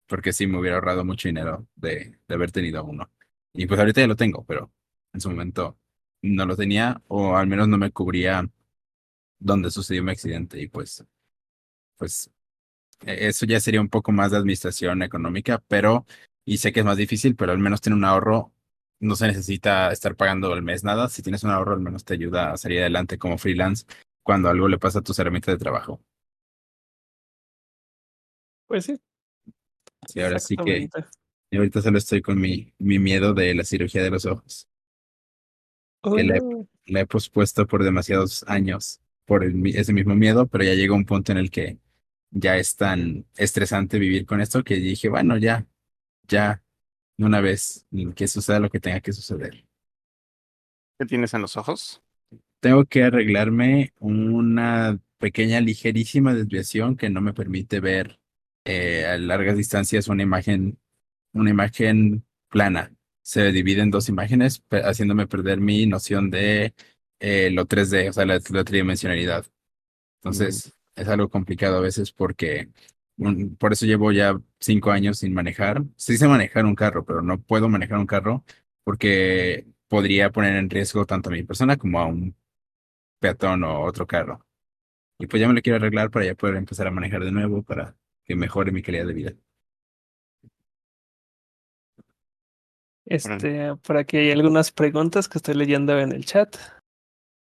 [0.07, 3.11] porque sí me hubiera ahorrado mucho dinero de, de haber tenido uno.
[3.53, 4.71] Y pues ahorita ya lo tengo, pero
[5.13, 5.79] en su momento
[6.21, 8.49] no lo tenía o al menos no me cubría
[9.39, 11.05] donde sucedió mi accidente y pues,
[11.97, 12.31] pues
[13.05, 16.05] e- eso ya sería un poco más de administración económica, pero,
[16.45, 18.53] y sé que es más difícil, pero al menos tener un ahorro,
[18.99, 21.09] no se necesita estar pagando al mes nada.
[21.09, 23.85] Si tienes un ahorro, al menos te ayuda a salir adelante como freelance
[24.23, 26.01] cuando algo le pasa a tus herramientas de trabajo.
[28.67, 28.99] Pues sí.
[30.13, 30.89] Y ahora sí que,
[31.49, 34.67] y ahorita solo estoy con mi, mi miedo de la cirugía de los ojos.
[36.03, 36.67] Oh, que no.
[36.85, 41.05] la he pospuesto por demasiados años por el ese mismo miedo, pero ya llegó un
[41.05, 41.77] punto en el que
[42.31, 45.67] ya es tan estresante vivir con esto que dije, bueno, ya,
[46.27, 46.63] ya,
[47.17, 49.65] de una vez, que suceda lo que tenga que suceder.
[50.97, 52.01] ¿Qué tienes en los ojos?
[52.61, 58.19] Tengo que arreglarme una pequeña, ligerísima desviación que no me permite ver
[58.65, 60.79] eh, a largas distancias una imagen,
[61.33, 62.93] una imagen plana.
[63.23, 66.75] Se divide en dos imágenes, haciéndome perder mi noción de
[67.19, 69.45] eh, lo 3D, o sea, la, la tridimensionalidad.
[70.21, 72.69] Entonces, es algo complicado a veces porque
[73.17, 75.83] mm, por eso llevo ya cinco años sin manejar.
[75.97, 78.45] Sí sé manejar un carro, pero no puedo manejar un carro
[78.83, 82.35] porque podría poner en riesgo tanto a mi persona como a un
[83.21, 84.45] peatón o otro carro.
[85.19, 87.63] Y pues ya me lo quiero arreglar para ya poder empezar a manejar de nuevo
[87.63, 87.95] para
[88.25, 89.33] que mejore mi calidad de vida.
[93.05, 96.55] Este, por aquí hay algunas preguntas que estoy leyendo en el chat.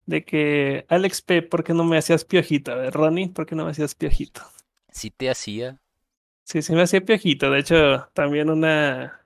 [0.05, 2.71] de que Alex P, ¿por qué no me hacías piojito?
[2.71, 4.41] A ver, Ronnie, ¿por qué no me hacías piojito?
[4.89, 5.77] Si te hacía.
[6.43, 7.49] Sí, sí me hacía piojito.
[7.49, 9.20] De hecho, también una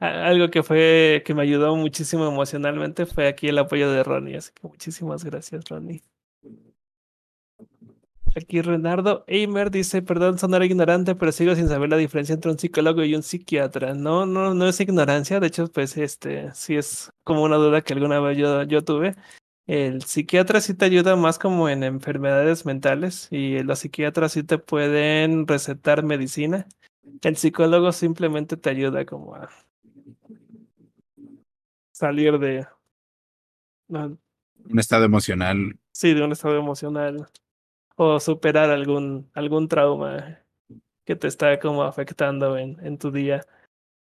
[0.00, 4.36] algo que fue que me ayudó muchísimo emocionalmente fue aquí el apoyo de Ronnie.
[4.36, 6.02] Así que muchísimas gracias, Ronnie.
[8.36, 12.58] Aquí Renardo Eimer dice, perdón sonar ignorante, pero sigo sin saber la diferencia entre un
[12.58, 13.94] psicólogo y un psiquiatra.
[13.94, 17.92] No, no, no es ignorancia, de hecho, pues este sí es como una duda que
[17.92, 19.16] alguna vez yo, yo tuve.
[19.66, 24.58] El psiquiatra sí te ayuda más como en enfermedades mentales y los psiquiatras sí te
[24.58, 26.66] pueden recetar medicina.
[27.22, 29.50] El psicólogo simplemente te ayuda como a
[32.00, 32.66] salir de,
[33.88, 34.18] no,
[34.70, 35.78] Un estado emocional.
[35.92, 37.28] sí, de un estado emocional
[37.96, 40.40] o superar algún, algún trauma
[41.04, 43.44] que te está como afectando en, en tu día.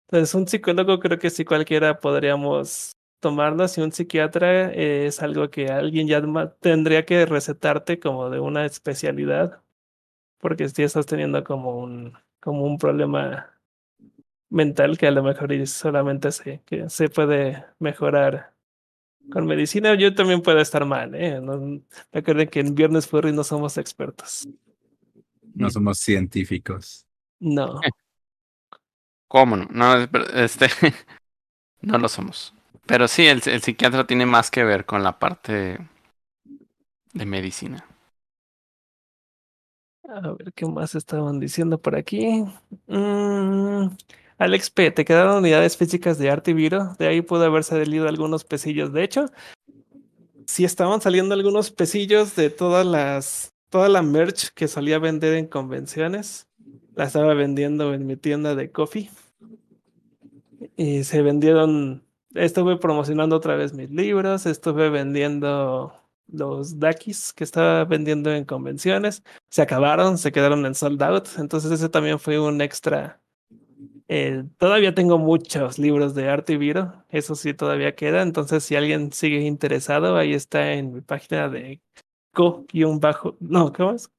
[0.08, 3.68] Entonces, un psicólogo creo que sí cualquiera podríamos tomarlo.
[3.68, 6.20] Si un psiquiatra eh, es algo que alguien ya
[6.60, 9.62] tendría que recetarte como de una especialidad,
[10.38, 13.53] porque si estás teniendo como un, como un problema
[14.54, 18.54] mental que a lo mejor solamente se, que se puede mejorar
[19.30, 19.94] con medicina.
[19.94, 21.40] Yo también puedo estar mal, ¿eh?
[21.40, 21.82] No,
[22.12, 24.48] recuerden que en Viernes Furry no somos expertos.
[25.54, 27.06] No somos científicos.
[27.40, 27.80] No.
[29.28, 29.66] ¿Cómo no?
[29.70, 30.68] No, este,
[31.80, 32.54] no lo somos.
[32.86, 35.78] Pero sí, el, el psiquiatra tiene más que ver con la parte
[37.12, 37.84] de medicina.
[40.06, 42.44] A ver qué más estaban diciendo por aquí.
[42.86, 43.86] Mm,
[44.38, 46.94] Alex P, te quedaron unidades físicas de arte y viro.
[46.98, 48.92] De ahí pudo haber salido algunos pesillos.
[48.92, 49.30] De hecho,
[50.46, 55.46] sí estaban saliendo algunos pesillos de todas las, toda la merch que solía vender en
[55.46, 56.48] convenciones.
[56.94, 59.10] La estaba vendiendo en mi tienda de coffee.
[60.76, 62.04] Y se vendieron.
[62.34, 64.46] Estuve promocionando otra vez mis libros.
[64.46, 65.94] Estuve vendiendo
[66.26, 71.28] los Dakis que estaba vendiendo en convenciones se acabaron, se quedaron en sold out.
[71.38, 73.20] Entonces ese también fue un extra.
[74.08, 78.22] Eh, todavía tengo muchos libros de arte y viro, eso sí todavía queda.
[78.22, 81.80] Entonces si alguien sigue interesado, ahí está en mi página de
[82.32, 84.10] co-bajo, no, ¿cómo es?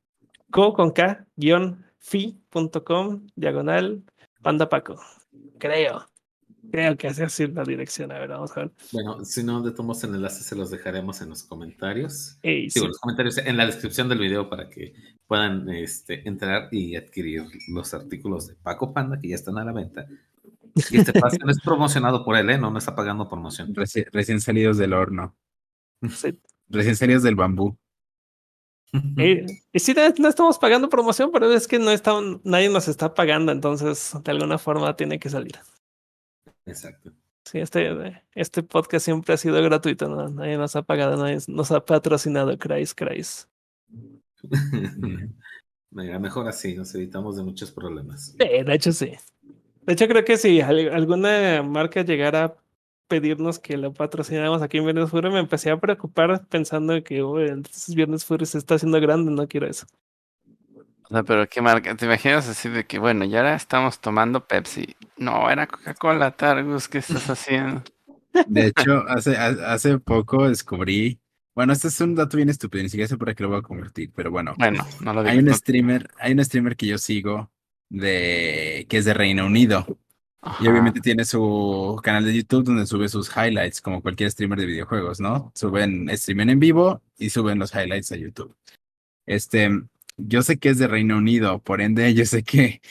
[0.51, 4.03] Co con K, guion fi.com, diagonal,
[4.41, 4.95] panda paco.
[5.59, 6.05] Creo.
[6.71, 8.11] Creo que así es la dirección.
[8.11, 8.71] A ver, vamos a ver.
[8.91, 12.37] Bueno, si no, de tomos el enlace se los dejaremos en los comentarios.
[12.41, 12.79] Ey, Digo, sí.
[12.79, 14.93] en los comentarios en la descripción del video para que
[15.27, 19.71] puedan este, entrar y adquirir los artículos de Paco Panda que ya están a la
[19.73, 20.05] venta.
[20.91, 22.57] Y este pase no es promocionado por él, ¿eh?
[22.57, 23.73] No, no está pagando promoción.
[23.73, 25.35] Reci- recién salidos del horno.
[26.09, 26.37] Sí.
[26.67, 27.77] Recién salidos del bambú.
[29.17, 32.87] Eh, y sí, no no estamos pagando promoción, pero es que no están, nadie nos
[32.87, 35.55] está pagando, entonces de alguna forma tiene que salir.
[36.65, 37.11] Exacto.
[37.45, 40.27] Sí, este, este podcast siempre ha sido gratuito, ¿no?
[40.29, 43.47] nadie nos ha pagado, nadie nos ha patrocinado, Crais, Crais.
[45.91, 48.35] Mejor así, nos evitamos de muchos problemas.
[48.37, 49.13] Sí, de hecho sí.
[49.83, 52.55] De hecho creo que si al- alguna marca llegara a
[53.07, 57.43] pedirnos que lo patrocináramos aquí en Viernes Fury, me empecé a preocupar pensando que "Uy,
[57.47, 59.85] entonces Viernes Fury se está haciendo grande, no quiero eso.
[61.09, 64.47] O sea, pero qué marca, ¿te imaginas así de que, bueno, ya ahora estamos tomando
[64.47, 64.95] Pepsi?
[65.17, 67.83] No, era Coca-Cola, Targus, ¿qué estás haciendo?
[68.47, 71.19] De hecho, hace, ha- hace poco descubrí.
[71.53, 73.61] Bueno, este es un dato bien estúpido, ni siquiera sé por qué lo voy a
[73.61, 74.53] convertir, pero bueno.
[74.57, 75.39] Bueno, no lo Hay digo.
[75.39, 77.49] un no- streamer, hay un streamer que yo sigo
[77.89, 79.85] de que es de Reino Unido.
[80.59, 84.67] Y obviamente tiene su canal de YouTube donde sube sus highlights, como cualquier streamer de
[84.67, 85.51] videojuegos, ¿no?
[85.55, 88.55] Suben, streamen en vivo y suben los highlights a YouTube.
[89.25, 89.71] Este,
[90.17, 92.81] yo sé que es de Reino Unido, por ende, yo sé que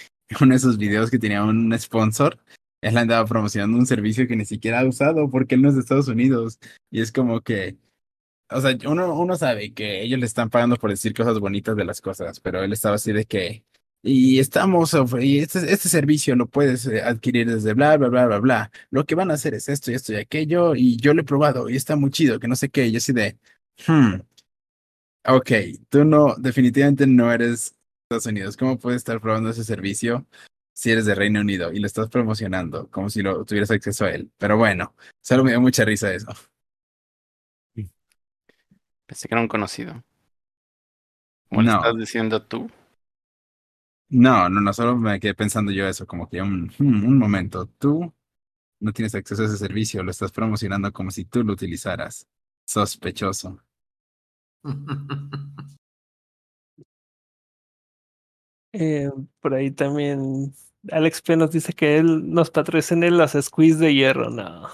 [0.40, 2.38] uno de esos videos que tenía un sponsor,
[2.80, 5.80] él andaba promocionando un servicio que ni siquiera ha usado porque él no es de
[5.80, 6.58] Estados Unidos.
[6.90, 7.78] Y es como que,
[8.50, 11.84] o sea, uno, uno sabe que ellos le están pagando por decir cosas bonitas de
[11.84, 13.64] las cosas, pero él estaba así de que,
[14.02, 18.38] y estamos, y este, este servicio lo puedes eh, adquirir desde bla, bla, bla, bla,
[18.38, 18.70] bla.
[18.90, 21.24] Lo que van a hacer es esto y esto y aquello, y yo lo he
[21.24, 23.38] probado y está muy chido, que no sé qué, y así de,
[23.86, 24.20] hmm,
[25.26, 25.50] ok,
[25.88, 28.56] tú no, definitivamente no eres Estados Unidos.
[28.56, 30.26] ¿Cómo puedes estar probando ese servicio
[30.72, 34.10] si eres de Reino Unido y lo estás promocionando como si lo tuvieras acceso a
[34.10, 34.30] él?
[34.38, 36.28] Pero bueno, solo me dio mucha risa eso.
[39.06, 40.02] Pensé que era un conocido.
[41.48, 41.72] ¿Cómo No.
[41.72, 42.70] estás diciendo tú?
[44.08, 47.66] No, no, no, solo me quedé pensando yo eso, como que un, hmm, un momento,
[47.78, 48.14] tú
[48.80, 52.28] no tienes acceso a ese servicio, lo estás promocionando como si tú lo utilizaras.
[52.66, 53.63] Sospechoso.
[58.72, 59.08] Eh,
[59.40, 60.52] por ahí también
[60.90, 64.30] Alex P nos dice que él nos patrocina los squeeze de hierro.
[64.30, 64.68] No.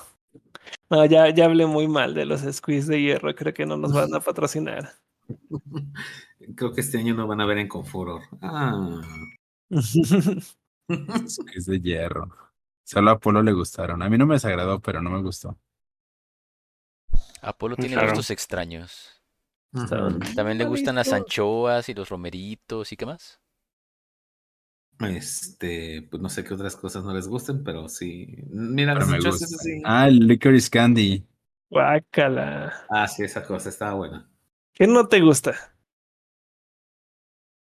[0.88, 3.34] No, ya, ya hablé muy mal de los squeeze de hierro.
[3.34, 4.90] Creo que no nos van a patrocinar.
[6.56, 8.22] Creo que este año no van a ver en Confuror.
[8.40, 9.00] Ah.
[11.54, 12.28] Es de hierro.
[12.82, 14.02] Solo a Apolo le gustaron.
[14.02, 15.56] A mí no me desagradó, pero no me gustó.
[17.42, 18.08] Apolo tiene Claro.
[18.08, 19.19] gustos extraños.
[19.72, 23.40] Estaban- También le gustan las anchoas y los romeritos y qué más.
[25.00, 28.36] Este, pues no sé qué otras cosas no les gusten, pero sí.
[28.50, 29.46] Mira, Pero las me anchoas, gusta.
[29.46, 29.82] eso sí.
[29.84, 31.24] Ah, el licorice candy.
[31.70, 32.86] Guácala.
[32.90, 34.28] Ah, sí, esa cosa estaba buena.
[34.74, 35.54] ¿Qué no te gusta?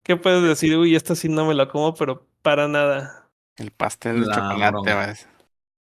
[0.03, 0.77] ¿Qué puedes decir?
[0.77, 3.29] Uy, esto sí no me lo como, pero para nada.
[3.57, 5.27] El pastel de La chocolate.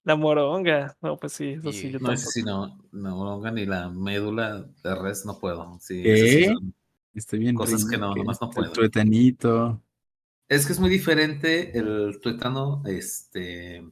[0.05, 0.97] La moronga.
[1.01, 2.31] No, pues sí, eso sí, yo No, tampoco.
[2.31, 5.79] sí no, no, moronga ni la médula de res no puedo.
[5.81, 6.03] Sí,
[7.15, 8.73] Estoy bien Cosas que no, nomás no El puedo.
[8.73, 9.83] tuetanito.
[10.49, 13.83] Es que es muy diferente el tuétano, este,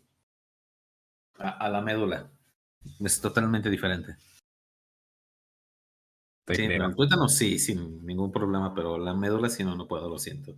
[1.39, 2.31] a, a la médula.
[3.01, 4.17] Es totalmente diferente.
[6.45, 10.09] Te Sí, el tuétano sí, sin ningún problema, pero la médula sí no, no puedo,
[10.11, 10.55] lo siento.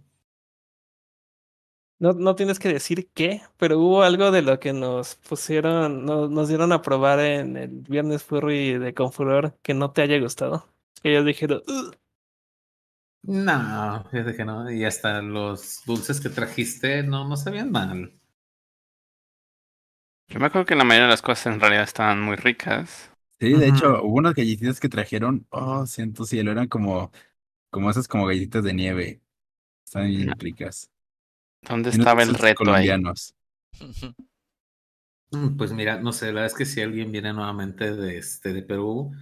[2.03, 6.29] No, no tienes que decir qué, pero hubo algo de lo que nos pusieron, no-
[6.29, 10.67] nos dieron a probar en el viernes furry de Confuror que no te haya gustado.
[11.03, 11.95] Que ellos dijeron, "Ugh".
[13.25, 14.71] No, fíjate que no.
[14.71, 18.13] Y hasta los dulces que trajiste no, no sabían mal.
[20.29, 23.11] Yo me acuerdo que la mayoría de las cosas en realidad estaban muy ricas.
[23.41, 25.47] Sí, de hecho, hubo unas galletitas que trajeron.
[25.51, 27.11] Oh, siento cielo, eran como,
[27.71, 29.23] como esas como galletitas de nieve.
[29.87, 30.92] Están bien ricas.
[31.69, 32.55] ¿Dónde estaba el reto ahí?
[32.55, 33.35] colombianos.
[35.31, 38.53] Mm, Pues mira, no sé, la verdad es que si alguien viene nuevamente de, este,
[38.53, 39.13] de Perú,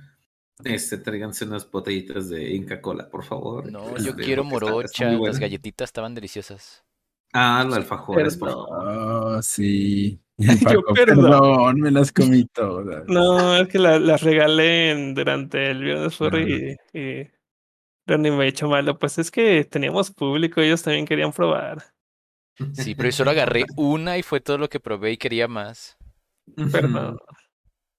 [0.65, 3.71] este, tráiganse unas botellitas de Inca Cola, por favor.
[3.71, 5.11] No, yo Este, quiero morocha.
[5.13, 6.85] Las galletitas estaban deliciosas.
[7.33, 8.69] Ah, los alfajores, por favor.
[9.37, 10.21] Oh, sí.
[10.39, 10.95] Yo, perdón.
[11.31, 13.07] perdón, me las comí todas.
[13.07, 17.31] No, es que la- las regalé en- durante el viernes furry y, y
[18.07, 18.99] Ronnie me ha hecho malo.
[18.99, 21.85] Pues es que teníamos público, ellos también querían probar.
[22.75, 25.97] Sí, pero yo solo agarré una y fue todo lo que probé y quería más.
[26.73, 27.19] Perdón.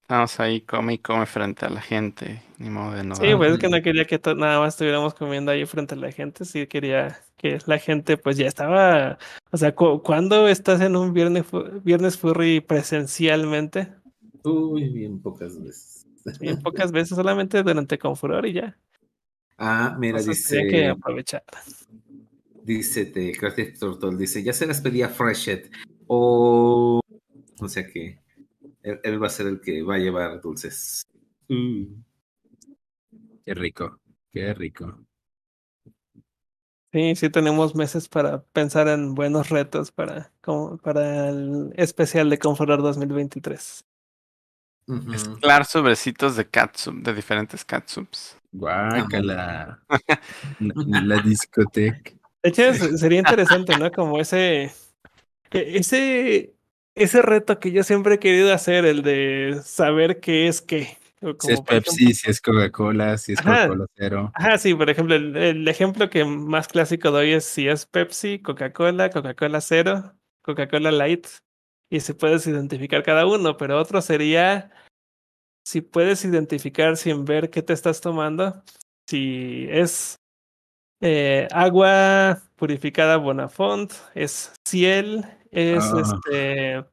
[0.02, 2.42] Estamos ahí, come y come frente a la gente.
[2.58, 3.16] Ni modo de no.
[3.16, 6.12] Sí, pues es que no quería que nada más estuviéramos comiendo ahí frente a la
[6.12, 9.18] gente, sí quería que la gente pues ya estaba,
[9.52, 13.94] o sea, cu- ¿cuándo estás en un viernes, fu- viernes furry presencialmente?
[14.44, 16.06] Uy, bien pocas veces.
[16.40, 18.78] Bien pocas veces, solamente durante Confuror y ya.
[19.58, 21.44] Ah, mira, Entonces tenía que dice, aprovechar.
[22.64, 25.72] Dice de Creative Turtle, dice, ya se las pedía Freshet.
[26.08, 27.00] O,
[27.60, 28.20] o sea que
[28.84, 31.04] él, él va a ser el que va a llevar dulces.
[31.48, 32.02] Mm.
[33.44, 34.00] Qué rico,
[34.32, 35.06] qué rico.
[36.94, 42.38] Sí, sí tenemos meses para pensar en buenos retos para, como, para el especial de
[42.38, 43.86] Confuror 2023.
[44.88, 45.04] Ujú.
[45.04, 48.38] Mezclar sobrecitos de catsup, de diferentes catsups.
[48.52, 49.82] Guácala.
[50.60, 52.12] La, la discoteca.
[52.44, 53.92] De hecho, sería interesante, ¿no?
[53.92, 54.72] Como ese,
[55.52, 56.56] e- ese,
[56.96, 60.98] ese reto que yo siempre he querido hacer, el de saber qué es qué.
[61.40, 63.42] Si es Pepsi, ejemplo- si es Coca-Cola, si es.
[63.42, 64.32] Coca-Cola cero.
[64.34, 68.40] Ajá, sí, por ejemplo, el, el ejemplo que más clásico doy es si es Pepsi,
[68.40, 71.28] Coca-Cola, Coca-Cola cero, Coca-Cola light,
[71.92, 74.72] y si puedes identificar cada uno, pero otro sería
[75.64, 78.64] si puedes identificar sin ver qué te estás tomando,
[79.08, 80.21] si es
[81.02, 86.02] eh, agua purificada Bonafont, es Ciel, es Ah.
[86.02, 86.86] este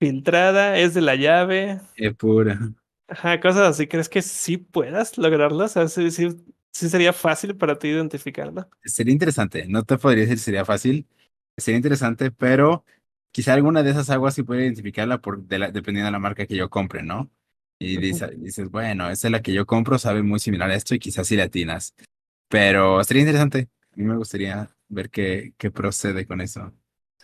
[0.00, 2.58] filtrada, es de la llave, Qué pura.
[3.08, 3.86] Ajá, cosas así.
[3.86, 5.64] ¿Crees que sí puedas lograrlo?
[5.64, 6.28] O sea, sí, sí,
[6.72, 8.68] sí sería fácil para ti identificarlo.
[8.84, 9.66] Sería interesante.
[9.68, 11.06] No te podría decir si sería fácil.
[11.56, 12.84] Sería interesante, pero
[13.30, 16.46] quizá alguna de esas aguas sí puede identificarla por de la- dependiendo de la marca
[16.46, 17.30] que yo compre, ¿no?
[17.78, 20.98] Y dices, bueno, esa es la que yo compro, sabe muy similar a esto y
[20.98, 21.94] quizás sí le atinas.
[22.52, 23.70] Pero sería interesante.
[23.92, 26.70] A mí me gustaría ver qué, qué procede con eso.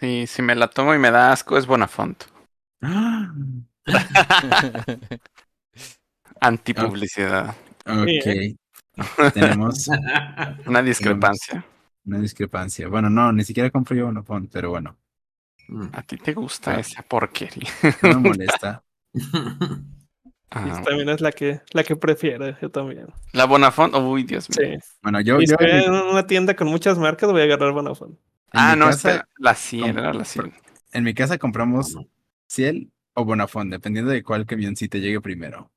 [0.00, 2.24] Sí, si me la tomo y me da asco, es Bonafont.
[6.40, 7.54] Antipublicidad.
[7.86, 8.56] Ok.
[9.34, 9.88] Tenemos
[10.66, 11.64] Una discrepancia.
[12.04, 12.88] una discrepancia.
[12.88, 14.96] Bueno, no, ni siquiera compro yo Bonafont, pero bueno,
[15.70, 15.88] Mm.
[15.92, 16.80] A ti te gusta Ah.
[16.80, 17.68] esa porquería.
[18.02, 18.82] no me molesta.
[20.50, 23.06] Ah, Y también es la que, la que prefiero, yo también.
[23.32, 24.78] la Bonafont, uy, Dios mío.
[24.80, 24.88] Sí.
[25.02, 27.72] Bueno, yo, Y si yo voy en una tienda con muchas marcas, voy a agarrar
[27.72, 28.18] Bonafont.
[28.52, 29.28] Ah, no, casa- espera.
[29.36, 30.52] La 100, com- era la 100.
[30.92, 31.96] En mi casa compramos
[32.48, 35.70] Ciel o Bonafont, dependiendo de cuál camioncito llegue primero.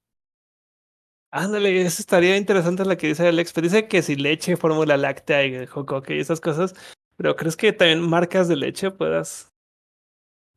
[1.31, 3.53] Ándale, eso estaría interesante la que dice Alex.
[3.53, 6.73] Pero dice que si leche, fórmula láctea y jocoque y esas cosas.
[7.15, 9.50] Pero ¿crees que también marcas de leche puedas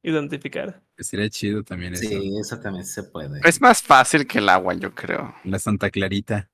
[0.05, 0.81] identificar.
[0.99, 2.09] Sería chido también eso.
[2.09, 3.41] Sí, eso también se puede.
[3.43, 5.35] Es más fácil que el agua, yo creo.
[5.45, 6.49] La Santa Clarita.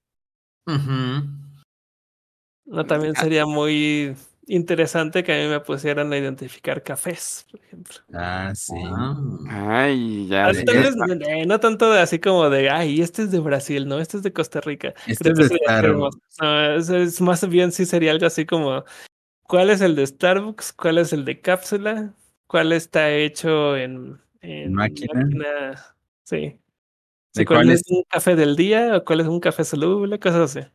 [2.65, 3.21] No, también Ah.
[3.23, 4.15] sería muy
[4.47, 7.95] interesante que a mí me pusieran a identificar cafés, por ejemplo.
[8.15, 8.73] Ah, sí.
[8.87, 9.17] Ah.
[9.49, 10.47] Ay, ya.
[10.47, 10.65] Ah, sé.
[10.65, 10.95] tal vez,
[11.29, 14.23] eh, no tanto de así como de, ay, este es de Brasil, no, este es
[14.23, 14.95] de Costa Rica.
[15.07, 15.95] Este Creo es que de.
[16.41, 18.85] No, es, es más bien sí sería algo así como,
[19.43, 20.73] ¿cuál es el de Starbucks?
[20.73, 22.15] ¿Cuál es el de cápsula?
[22.51, 25.25] ¿Cuál está hecho en, en máquina?
[26.25, 26.37] Sí.
[26.37, 26.59] ¿De
[27.33, 27.91] Sí, ¿Cuál cuál es es?
[27.91, 30.19] un café del día o cuál es un café soluble?
[30.19, 30.69] Cosas así.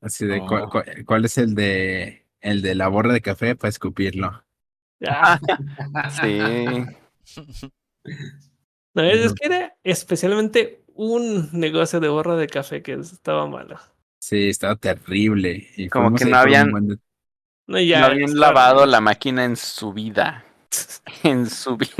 [0.00, 0.70] Así de, ¿cuál, Oh.
[0.70, 4.44] cuál- cuál es el de el de la borra de café para escupirlo?
[5.04, 5.40] Ah,
[6.10, 6.38] Sí.
[8.94, 13.80] no, es, que era especialmente un negocio de borra de café que estaba malo.
[14.20, 15.66] Sí, estaba terrible.
[15.76, 16.98] Y Como que no habían- de-
[17.66, 20.44] No, ya, no habían lavado la máquina en su vida.
[21.22, 21.90] En su vida.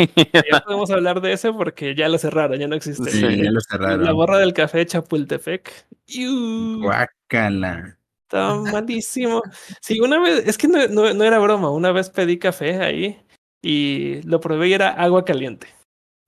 [0.51, 3.11] Ya podemos hablar de eso porque ya lo cerraron, ya no existe.
[3.11, 3.37] Sí, Sí.
[3.43, 4.15] ya lo La cerraron.
[4.15, 5.87] borra del café de Chapultepec.
[6.07, 6.83] ¡Iu!
[6.83, 7.99] Guácala.
[8.23, 9.43] Estaba malísimo.
[9.81, 13.21] Sí, una vez, es que no, no- no era broma, una vez pedí café ahí
[13.63, 15.69] y lo probé y era agua caliente.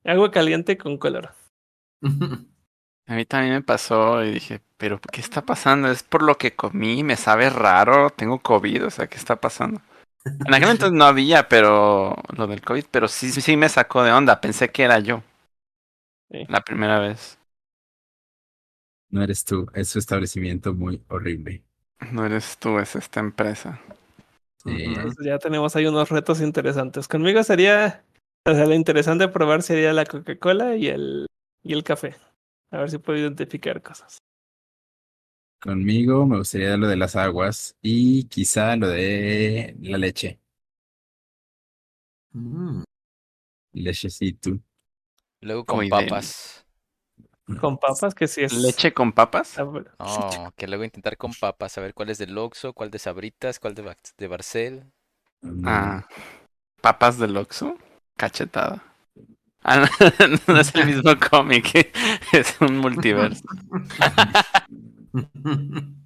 [0.05, 1.31] Agua caliente con color.
[3.09, 5.89] A mí también me pasó y dije, pero ¿qué está pasando?
[5.91, 7.05] ¿Es por lo que comí?
[7.05, 8.11] ¿Me sabe raro?
[8.11, 8.87] ¿Tengo COVID?
[8.87, 9.81] O sea, ¿qué está pasando?
[10.27, 14.13] En aquel entonces no había, pero lo del COVID, pero sí, sí me sacó de
[14.13, 14.41] onda.
[14.41, 15.23] Pensé que era yo.
[16.31, 16.45] Sí.
[16.49, 17.39] La primera vez.
[19.09, 21.63] No eres tú, es su establecimiento muy horrible.
[22.11, 23.81] No eres tú, es esta empresa.
[24.65, 24.71] Sí.
[24.71, 24.97] Ujú.
[24.97, 27.07] Entonces ya tenemos ahí unos retos interesantes.
[27.07, 28.03] Conmigo sería,
[28.45, 31.27] o sea, lo interesante probar sería la Coca-Cola y el,
[31.63, 32.17] y el café.
[32.73, 34.19] A ver si puedo identificar cosas.
[35.61, 40.41] Conmigo me gustaría lo de las aguas y quizá lo de la leche.
[42.35, 42.85] Mm.
[43.75, 44.59] Lechecito.
[45.41, 45.99] Luego con Muy bien.
[46.09, 46.67] papas.
[47.61, 48.53] Con papas, que sí es.
[48.53, 49.57] ¿Leche con papas?
[49.99, 50.49] Ah.
[50.49, 53.59] No, que luego intentar con papas, a ver cuál es del Oxxo, cuál de Sabritas,
[53.61, 54.85] cuál de, de Barcel.
[55.43, 56.07] Mm, Ah,
[56.83, 57.77] papas del Oxxo.
[58.17, 58.83] Cachetada.
[59.63, 59.89] Ah,
[60.49, 61.89] no, no es el mismo cómic,
[62.33, 63.45] es un multiverso.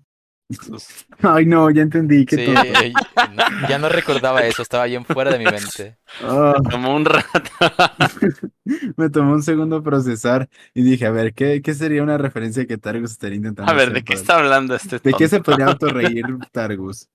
[1.23, 2.57] Ay, no, ya entendí que Sí, todo.
[2.57, 2.93] eh,
[3.37, 5.97] no, ya no recordaba eso, estaba bien fuera de mi mente.
[6.23, 7.51] Ah, Como un rato.
[8.97, 12.78] me tomó un segundo procesar y dije, a ver, ¿qué, qué sería una referencia que
[12.78, 15.37] Targus estaría intentando A ver, hacer ¿de qué para- está hablando este ¿De qué se
[15.37, 15.51] tonto?
[15.53, 17.09] podría autorreír Targus?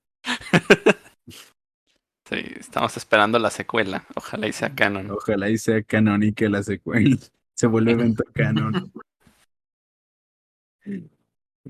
[2.30, 4.06] Sí, estamos esperando la secuela.
[4.16, 5.12] Ojalá y sea canon.
[5.12, 7.18] Ojalá y sea canónica la secuela.
[7.54, 8.92] Se vuelve evento canon.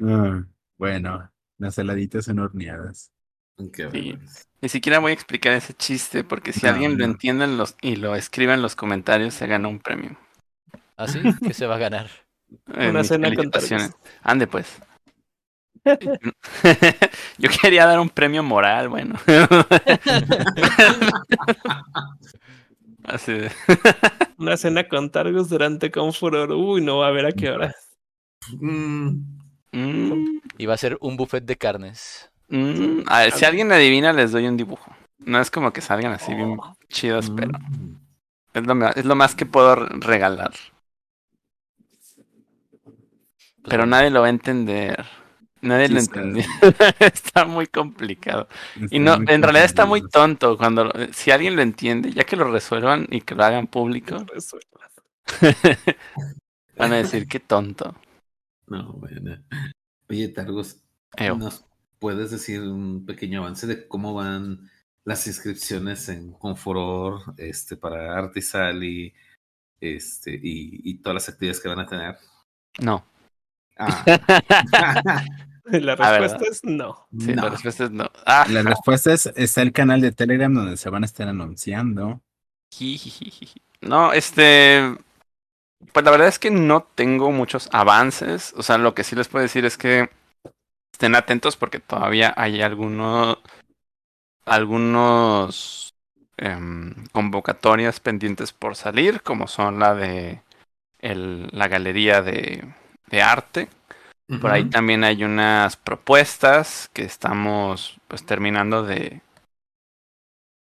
[0.01, 0.43] Ah,
[0.77, 3.11] bueno, las heladitas son horneadas.
[3.73, 4.11] Qué Sí.
[4.13, 4.19] bueno.
[4.61, 7.05] Ni siquiera voy a explicar ese chiste porque si No, alguien lo no.
[7.05, 10.17] entiende en los, y lo escribe en los comentarios se gana un premio.
[10.97, 11.19] ¿Así?
[11.45, 12.09] ¿Qué se va a ganar?
[12.67, 13.95] Una mis cena con felicitaciones.
[14.23, 14.81] Ande pues.
[17.37, 19.15] Yo quería dar un premio moral, bueno.
[23.03, 23.51] Así de.
[24.37, 26.51] Una cena con Targus durante Confuror.
[26.51, 27.73] Uy, no va a ver a qué hora.
[28.59, 29.19] Mm.
[29.75, 32.29] Mm, Y va a ser un buffet de carnes.
[32.49, 33.01] mm.
[33.07, 34.91] A ver, si alguien adivina, les doy un dibujo.
[35.19, 36.57] No es como que salgan así bien
[36.89, 37.97] chidos, pero Mm.
[38.53, 40.51] es lo, ma- es lo más que puedo re- regalar.
[43.61, 45.05] Pues Pero nadie lo va a entender.
[45.61, 46.43] Nadie lo entendió.
[46.99, 48.47] está muy complicado.
[48.91, 52.35] Y no, en realidad está muy tonto cuando lo- si alguien lo entiende, ya que
[52.35, 54.23] lo resuelvan y que lo hagan público,
[56.77, 57.95] van a decir qué tonto.
[58.67, 59.37] No, bueno.
[60.09, 60.81] Oye, Targus,
[61.17, 61.37] Eo.
[61.37, 61.65] ¿nos
[61.99, 64.69] puedes decir un pequeño avance de cómo van
[65.03, 69.13] las inscripciones en Conforor este, para Artisal y,
[69.79, 72.17] este, y, y todas las actividades que van a tener?
[72.79, 73.05] No.
[73.77, 74.03] Ah,
[75.71, 77.07] La ver, respuesta es no.
[77.19, 77.43] Sí, no.
[77.43, 78.11] la respuesta es no.
[78.25, 82.21] Ah, La respuesta es, está el canal de Telegram donde se van a estar anunciando.
[83.81, 84.95] No, este.
[85.93, 88.53] Pues la verdad es que no tengo muchos avances.
[88.57, 90.09] O sea, lo que sí les puedo decir es que
[90.91, 93.37] estén atentos porque todavía hay algunos.
[94.45, 95.93] Algunos.
[96.37, 100.41] em, convocatorias pendientes por salir, como son la de.
[100.99, 102.65] El, la galería de,
[103.07, 103.69] de arte.
[104.41, 109.21] Por ahí también hay unas propuestas que estamos pues terminando de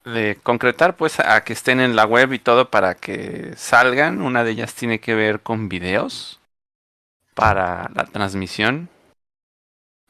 [0.04, 4.22] de concretar pues a que estén en la web y todo para que salgan.
[4.22, 6.40] Una de ellas tiene que ver con videos
[7.34, 8.90] para la transmisión.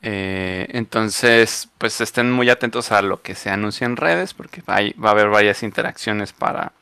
[0.02, 4.78] Eh, entonces, pues estén muy atentos a lo que se anuncia en redes porque va
[4.78, 6.74] a haber varias interacciones para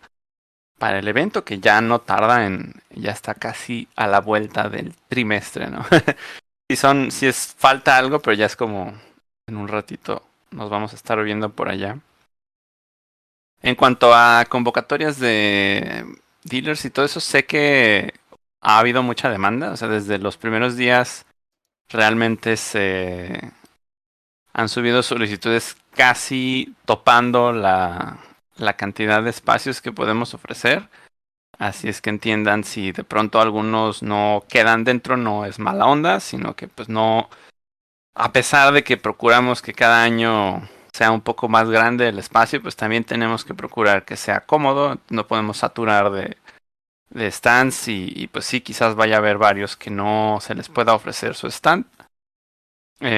[0.81, 4.95] para el evento que ya no tarda en, ya está casi a la vuelta del
[5.09, 5.85] trimestre, ¿no?
[6.67, 8.91] si son, si es falta algo, pero ya es como
[9.45, 11.99] en un ratito nos vamos a estar viendo por allá.
[13.61, 16.05] En cuanto a convocatorias de
[16.43, 18.13] dealers y todo eso, sé que
[18.61, 19.71] ha habido mucha demanda.
[19.71, 21.25] O sea, desde los primeros días
[21.89, 23.51] realmente se
[24.53, 28.17] han subido solicitudes casi topando la,
[28.57, 30.89] la cantidad de espacios que podemos ofrecer.
[31.57, 36.19] Así es que entiendan si de pronto algunos no quedan dentro, no es mala onda,
[36.19, 37.29] sino que pues no,
[38.15, 42.61] a pesar de que procuramos que cada año sea un poco más grande el espacio,
[42.61, 46.37] pues también tenemos que procurar que sea cómodo, no podemos saturar de,
[47.09, 50.69] de stands y, y pues sí, quizás vaya a haber varios que no se les
[50.69, 51.85] pueda ofrecer su stand.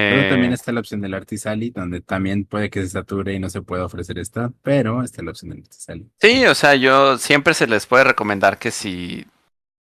[0.08, 3.40] Pero también Eh, está la opción del Artisali, donde también puede que se sature y
[3.40, 6.10] no se pueda ofrecer esta, pero está la opción del Artisali.
[6.20, 9.28] Sí, o sea, yo siempre se les puede recomendar que si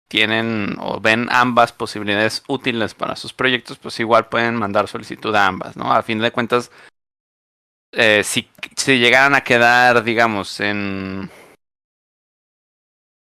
[0.08, 5.46] tienen o ven ambas posibilidades útiles para sus proyectos, pues igual pueden mandar solicitud a
[5.46, 5.92] ambas, ¿no?
[5.92, 6.70] A fin de cuentas,
[7.92, 11.30] eh, si, si llegaran a quedar, digamos, en,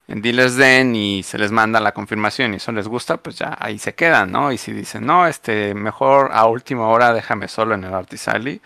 [0.06, 3.78] Dealers Den y se les manda la confirmación y eso les gusta, pues ya ahí
[3.78, 4.50] se quedan, ¿no?
[4.50, 8.60] Y si dicen, no, este, mejor a última hora déjame solo en el Artisali,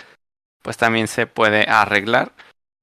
[0.62, 2.32] pues también se puede arreglar.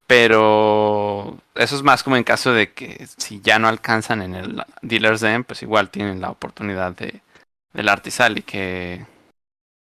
[0.07, 4.63] Pero eso es más como en caso de que si ya no alcanzan en el
[4.81, 7.21] Dealer's Den, pues igual tienen la oportunidad de,
[7.73, 9.05] del Artisali, que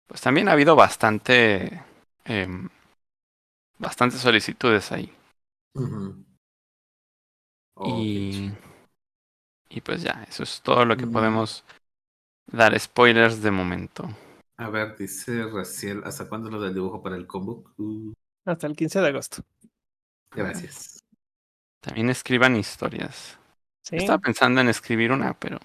[0.08, 1.80] pues también ha habido bastante,
[2.24, 2.68] em,
[3.78, 5.12] bastantes solicitudes ahí.
[7.76, 8.50] Oh, y,
[9.68, 11.12] y pues ya, eso es todo lo que Mm.
[11.12, 11.64] podemos
[12.46, 14.08] dar spoilers de momento.
[14.58, 17.64] A ver, dice Raciel, ¿hasta cuándo lo del dibujo para el combo?
[17.78, 18.12] Uh,
[18.44, 19.42] Hasta el 15 de agosto.
[20.30, 21.02] gracias.
[21.80, 23.38] También escriban historias.
[23.82, 23.96] Sí.
[23.96, 25.58] Estaba pensando en escribir una, pero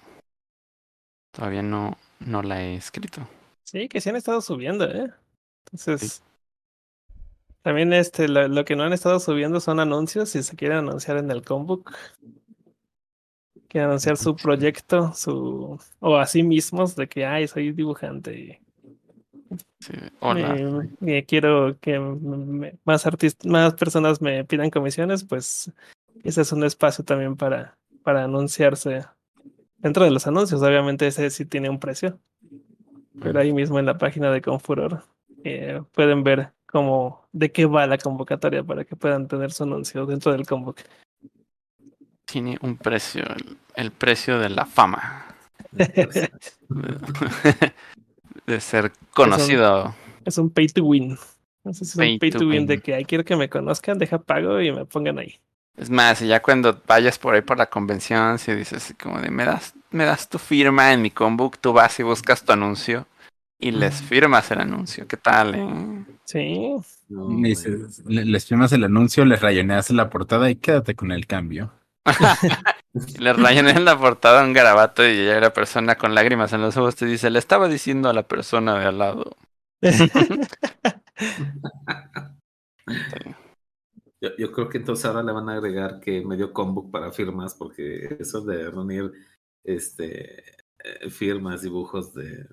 [1.30, 3.26] todavía no, no la he escrito.
[3.64, 5.12] Sí, que sí han estado subiendo, ¿eh?
[5.66, 6.22] Entonces,
[7.62, 11.16] también este, lo, lo que no han estado subiendo son anuncios, si se quieren anunciar
[11.16, 11.90] en el Combook.
[13.68, 18.58] Quieren anunciar su proyecto, su o a sí mismos de que, ay, soy dibujante y
[19.80, 20.56] Sí, hola.
[20.56, 25.72] eh, eh, quiero que me- más artistas, más personas me pidan comisiones, pues
[26.22, 29.04] ese es un espacio también para, para anunciarse.
[29.78, 32.20] Dentro de los anuncios, obviamente ese sí tiene un precio.
[33.20, 35.02] Pero ahí mismo en la página de Confuror
[35.44, 40.06] eh, pueden ver cómo, de qué va la convocatoria para que puedan tener su anuncio
[40.06, 40.80] dentro del convoc.
[42.24, 45.26] Tiene un precio, el, el precio de la fama.
[45.70, 46.30] De,
[48.46, 49.94] de ser conocido.
[50.24, 51.18] es un pay to win.
[51.64, 54.60] Es Pay un pay to win de que "Ay, quiero que me conozcan, deja pago
[54.60, 55.38] y me pongan ahí.
[55.76, 59.30] Es más, y ya cuando vayas por ahí por la convención, si dices como de
[59.30, 63.06] me das, me das tu firma en mi combook, tú vas y buscas tu anuncio
[63.62, 65.06] y les firmas el anuncio.
[65.06, 65.54] ¿Qué tal?
[65.54, 66.04] eh?
[66.24, 66.74] Sí,
[67.08, 71.72] No, dices, les firmas el anuncio, les rayoneas la portada y quédate con el cambio.
[73.18, 76.76] Le rayan en la portada un garabato y ya la persona con lágrimas en los
[76.76, 79.36] ojos te dice, le estaba diciendo a la persona de al lado.
[84.20, 87.56] Yo, yo creo que entonces ahora le van a agregar que medio combo para firmas,
[87.56, 89.10] porque eso de reunir
[89.64, 90.44] este
[90.84, 92.46] eh, firmas, dibujos de,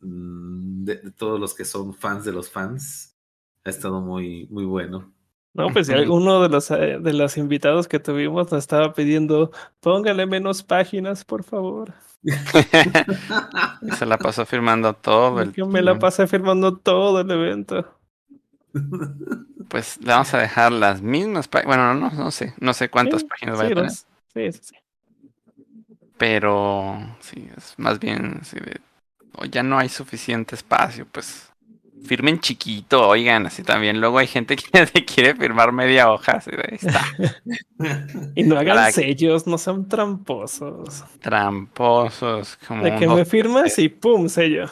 [0.00, 3.16] de, de todos los que son fans de los fans,
[3.64, 5.12] ha estado muy, muy bueno.
[5.54, 9.50] No, pues si uno de los, eh, de los invitados que tuvimos nos estaba pidiendo,
[9.80, 11.94] póngale menos páginas, por favor.
[13.88, 17.84] Se la pasó firmando todo el Que me la pasé firmando todo el evento.
[19.68, 21.76] Pues le vamos a dejar las mismas páginas.
[21.76, 23.92] Bueno, no, no sé, no sé cuántas Sí, páginas sí, vaya a tener.
[23.92, 24.76] los- sí, sí, sí.
[26.18, 28.80] Pero sí, es más bien así de,
[29.36, 31.50] o ya no hay suficiente espacio, pues
[32.04, 34.00] firmen chiquito, oigan, así también.
[34.00, 34.56] Luego hay gente
[34.92, 37.04] que quiere firmar media hoja, así de, ahí está.
[38.36, 41.04] Y no hagan Para que- sellos, no sean tramposos.
[41.20, 44.66] Tramposos, como De que me firmas y pum, sello.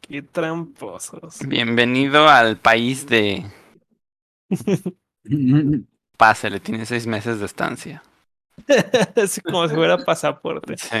[0.00, 1.38] Qué tramposos.
[1.46, 3.44] Bienvenido al país de
[6.16, 8.02] Pásele, tiene seis meses de estancia.
[9.16, 10.76] Así como si fuera pasaporte.
[10.76, 10.96] Sí.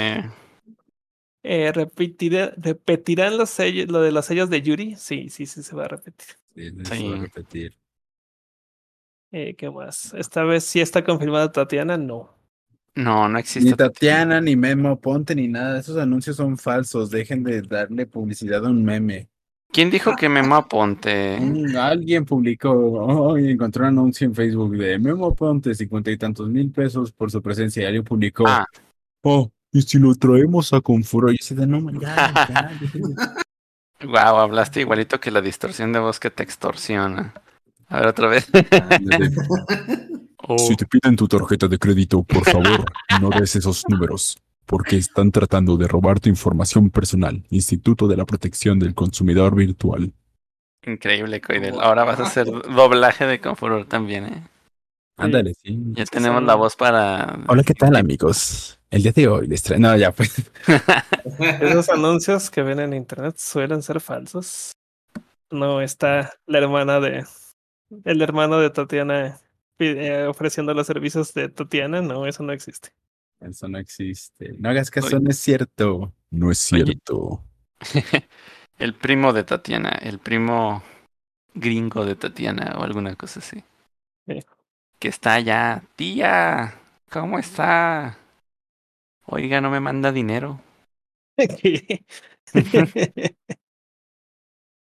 [1.42, 4.96] Eh, repetiré- ¿Repetirán los sellos, lo de los sellos de Yuri?
[4.96, 6.26] Sí, sí, sí se va a repetir.
[6.54, 7.08] Sí, Sí.
[7.08, 7.76] va a repetir.
[9.30, 10.14] Eh, ¿Qué más?
[10.14, 12.34] Esta vez sí está confirmada Tatiana, no.
[12.94, 13.70] No, no existe.
[13.70, 15.78] Ni Tatiana, ni Memo Ponte, ni nada.
[15.78, 17.10] Esos anuncios son falsos.
[17.10, 19.28] Dejen de darle publicidad a un meme.
[19.70, 21.38] ¿Quién dijo que Memo Aponte?
[21.38, 26.72] Mm, Alguien publicó, encontró un anuncio en Facebook de Memo Ponte, cincuenta y tantos mil
[26.72, 27.82] pesos por su presencia.
[27.82, 28.64] Y alguien publicó, Ah,
[29.22, 31.32] oh, ¿y si lo traemos a Confuro?
[31.32, 32.70] Y así de, no, ya, ya,
[34.00, 34.06] ya".
[34.06, 37.34] wow, hablaste igualito que la distorsión de voz que te extorsiona.
[37.88, 38.48] A ver, otra vez.
[40.50, 40.56] Oh.
[40.56, 42.84] Si te piden tu tarjeta de crédito, por favor,
[43.20, 47.44] no des esos números, porque están tratando de robar tu información personal.
[47.50, 50.10] Instituto de la Protección del Consumidor Virtual.
[50.86, 51.80] Increíble, Coidel.
[51.80, 54.42] Ahora vas a hacer doblaje de Confuror también, ¿eh?
[55.18, 55.76] Ándale, sí.
[55.92, 57.40] Ya tenemos la voz para...
[57.48, 58.78] Hola, ¿qué tal, amigos?
[58.90, 59.82] El día de hoy les traigo.
[59.82, 60.50] No, ya pues.
[61.60, 64.72] Esos anuncios que ven en internet suelen ser falsos.
[65.50, 67.24] No está la hermana de.
[68.04, 69.38] El hermano de Tatiana
[69.78, 72.00] eh, ofreciendo los servicios de Tatiana.
[72.00, 72.90] No, eso no existe.
[73.40, 74.54] Eso no existe.
[74.58, 75.20] No hagas caso, Oye.
[75.20, 76.14] no es cierto.
[76.30, 77.44] No es cierto.
[78.78, 80.82] el primo de Tatiana, el primo
[81.54, 83.62] gringo de Tatiana o alguna cosa así.
[84.26, 84.40] Sí.
[85.00, 85.82] Que está allá.
[85.96, 86.74] Tía,
[87.10, 88.16] ¿cómo está?
[89.26, 90.60] Oiga, no me manda dinero.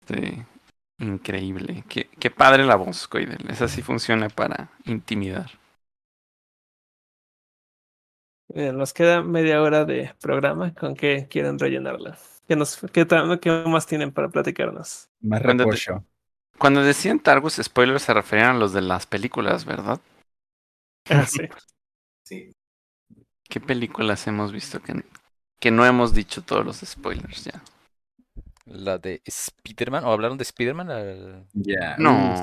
[0.07, 0.43] Sí.
[0.99, 1.83] Increíble.
[1.89, 3.49] Qué, qué padre la voz, Coidel.
[3.49, 5.51] Esa sí funciona para intimidar.
[8.47, 10.73] Bien, nos queda media hora de programa.
[10.75, 12.17] ¿Con qué quieren rellenarla?
[12.47, 15.09] ¿Qué, nos, qué, ta- qué más tienen para platicarnos?
[15.21, 16.05] Más repollo.
[16.63, 19.99] Cuando decían Targus spoilers se referían a los de las películas, ¿verdad?
[21.09, 21.41] Ah, sí.
[22.23, 22.55] Sí.
[23.49, 25.03] ¿Qué películas hemos visto que,
[25.59, 27.61] que no hemos dicho todos los spoilers ya?
[28.65, 30.89] La de Spider-Man, ¿o hablaron de Spider-Man?
[30.89, 31.97] al- Ya.
[31.97, 32.33] No.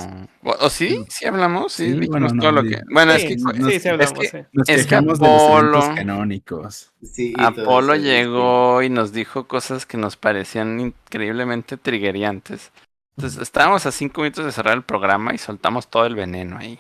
[0.45, 1.03] ¿O, o sí?
[1.09, 1.73] ¿Sí hablamos?
[1.73, 2.83] Sí, Sí, dijimos bueno, no, todo lo di- que...
[2.93, 4.39] Bueno, es que sí, sí, sí hablamos, que- sí.
[4.53, 6.93] Nos Es que quejamos de Apolo- canónicos.
[7.03, 12.71] Sí, Apolo llegó y nos dijo cosas que nos parecían increíblemente triggeriantes.
[13.17, 16.79] Entonces estábamos a cinco minutos de cerrar el programa y soltamos todo el veneno ahí.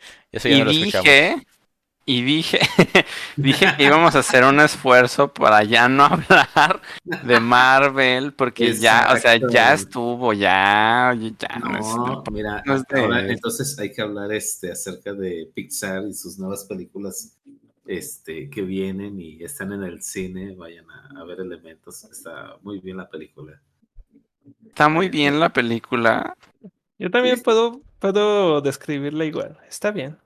[0.32, 1.06] Eso ya y no lo escuchamos.
[1.06, 1.46] dije,
[2.06, 2.60] y dije,
[3.42, 6.82] dije que íbamos a hacer un esfuerzo para ya no hablar
[7.22, 12.74] de Marvel, porque ya, o sea, ya estuvo, ya, ya no es- No, mira, no
[12.76, 17.38] es de- ahora entonces hay que hablar este acerca de Pixar y sus nuevas películas
[17.86, 22.80] este que vienen y están en el cine, vayan a, a ver elementos, está muy
[22.80, 23.60] bien la película.
[24.66, 26.36] Está muy bien la película.
[26.98, 27.42] Yo también Sí.
[27.42, 29.58] puedo, puedo describirla igual.
[29.68, 30.18] Está bien.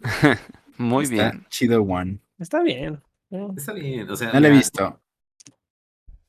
[0.78, 1.46] Muy Está bien.
[1.50, 2.18] Chido One.
[2.38, 3.02] Está bien.
[3.30, 5.00] Eh, Está bien, o sea, No la he visto.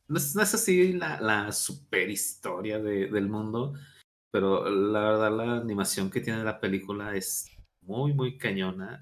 [0.08, 3.74] no es, no es así la, la super historia de- del mundo,
[4.30, 7.50] pero la verdad la animación que tiene la película es
[7.82, 9.00] muy, muy cañona.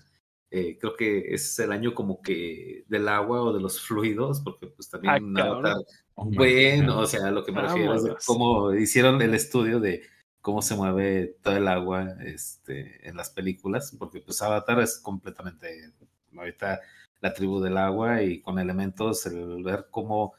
[0.52, 4.68] Eh, creo que es el año como que del agua o de los fluidos, porque
[4.68, 5.76] pues también Ah,
[6.22, 10.04] Oh Bueno, o sea, lo que me refiero es cómo hicieron el estudio de
[10.42, 15.94] cómo se mueve todo el agua este, en las películas, porque pues Avatar es completamente
[16.36, 16.82] ahorita
[17.22, 20.34] la tribu del agua y con elementos, el ver cómo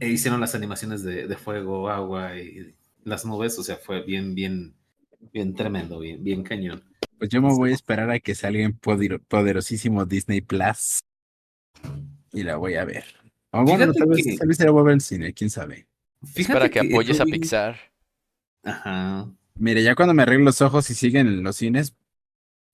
[0.00, 2.74] e hicieron las animaciones de, de fuego, agua y
[3.04, 4.74] las nubes, o sea, fue bien, bien,
[5.32, 6.82] bien tremendo, bien, bien cañón.
[7.18, 11.00] Pues yo me voy a esperar a que salga en poder- poderosísimo Disney Plus.
[12.32, 13.04] Y la voy a ver.
[13.50, 15.50] O bueno, Fíjate tal vez, que- tal vez la voy a ver al cine, quién
[15.50, 15.86] sabe.
[16.34, 17.76] Es para que apoyes a Pixar.
[18.64, 19.28] Ajá.
[19.54, 21.94] Mire, ya cuando me arreglo los ojos y siguen en los cines,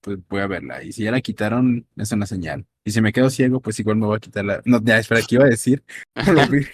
[0.01, 0.83] pues voy a verla.
[0.83, 2.67] Y si ya la quitaron, es una señal.
[2.85, 4.61] Y si me quedo ciego, pues igual me voy a quitar la.
[4.65, 5.83] No, ya, espera, ¿qué iba a decir?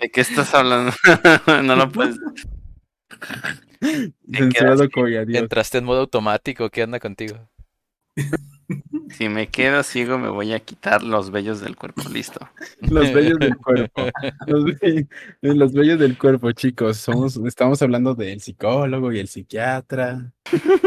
[0.00, 0.92] ¿De qué estás hablando?
[1.64, 2.16] no lo puedes.
[4.32, 4.88] Censurado.
[5.28, 7.48] Entraste en modo automático, ¿qué anda contigo?
[9.10, 12.02] Si me quedo ciego, me voy a quitar los vellos del cuerpo.
[12.08, 12.40] Listo.
[12.80, 14.06] Los vellos del cuerpo.
[14.46, 15.06] Los, ve-
[15.42, 16.96] los vellos del cuerpo, chicos.
[16.96, 20.32] Somos, estamos hablando del psicólogo y el psiquiatra.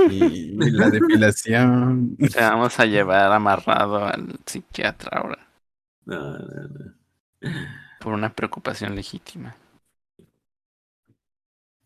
[0.09, 2.17] Y la depilación.
[2.17, 5.47] Te vamos a llevar amarrado al psiquiatra ahora.
[6.05, 7.51] No, no, no.
[7.99, 9.55] Por una preocupación legítima.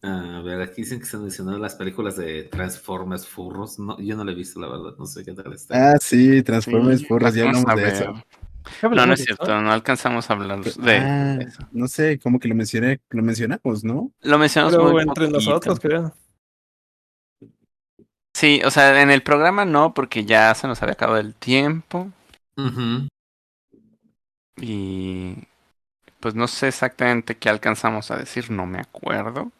[0.04, 3.78] A ver, aquí dicen que están mencionando las películas de Transformers Furros.
[3.78, 4.96] No, yo no la he visto, la verdad.
[4.98, 5.94] No sé qué tal está.
[5.94, 8.24] Ah, sí, Transformers Sí, Furras, ya hablamos de eso.
[8.80, 9.26] ¿qué No, no es eso?
[9.36, 9.62] cierto.
[9.62, 11.68] No alcanzamos a hablar de Ah, eso.
[11.72, 14.12] no sé, como que lo mencioné, lo mencionamos, ¿no?
[14.22, 15.38] Lo mencionamos Pero muy entre poquito.
[15.38, 16.14] nosotros, creo.
[18.34, 22.10] Sí, o sea, en el programa no, porque ya se nos había acabado el tiempo.
[24.58, 25.36] Y
[26.20, 29.52] pues no sé exactamente qué alcanzamos a decir, no me acuerdo.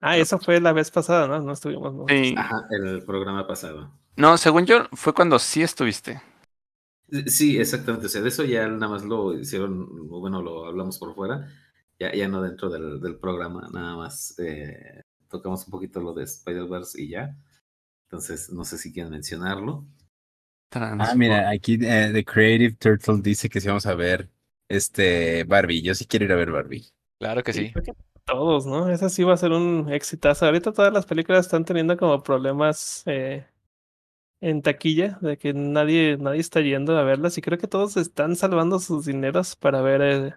[0.00, 1.40] Ah, eso fue la vez pasada, ¿no?
[1.40, 1.94] No estuvimos.
[1.94, 2.04] ¿no?
[2.08, 2.34] Sí.
[2.36, 3.92] Ajá, el programa pasado.
[4.16, 6.22] No, según yo, fue cuando sí estuviste.
[7.26, 8.06] Sí, exactamente.
[8.06, 11.48] O sea, de eso ya nada más lo hicieron, bueno, lo hablamos por fuera.
[11.98, 16.24] ya, ya no dentro del, del programa, nada más eh, tocamos un poquito lo de
[16.24, 17.36] Spider-Verse y ya.
[18.08, 19.86] Entonces, no sé si quieren mencionarlo.
[20.72, 24.30] Ah, mira, aquí eh, The Creative Turtle dice que si vamos a ver
[24.68, 25.82] este Barbie.
[25.82, 26.86] Yo sí quiero ir a ver Barbie.
[27.18, 27.72] Claro que sí.
[27.72, 27.92] que
[28.26, 28.90] todos, ¿no?
[28.90, 30.46] Esa sí va a ser un exitazo.
[30.46, 33.46] Ahorita todas las películas están teniendo como problemas eh,
[34.40, 38.36] en taquilla, de que nadie, nadie está yendo a verlas y creo que todos están
[38.36, 40.34] salvando sus dineros para ver eh,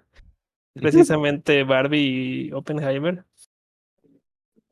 [0.76, 3.26] precisamente Barbie y Oppenheimer.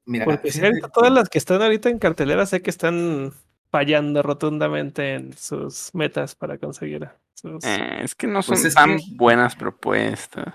[0.06, 3.34] Mira, Porque sí, fíjate ahorita todas las que están ahorita en cartelera sé que están
[3.70, 7.64] fallando rotundamente en sus metas para conseguir sus...
[7.66, 10.54] Eh, es que no son Pues es tan que- buenas propuestas.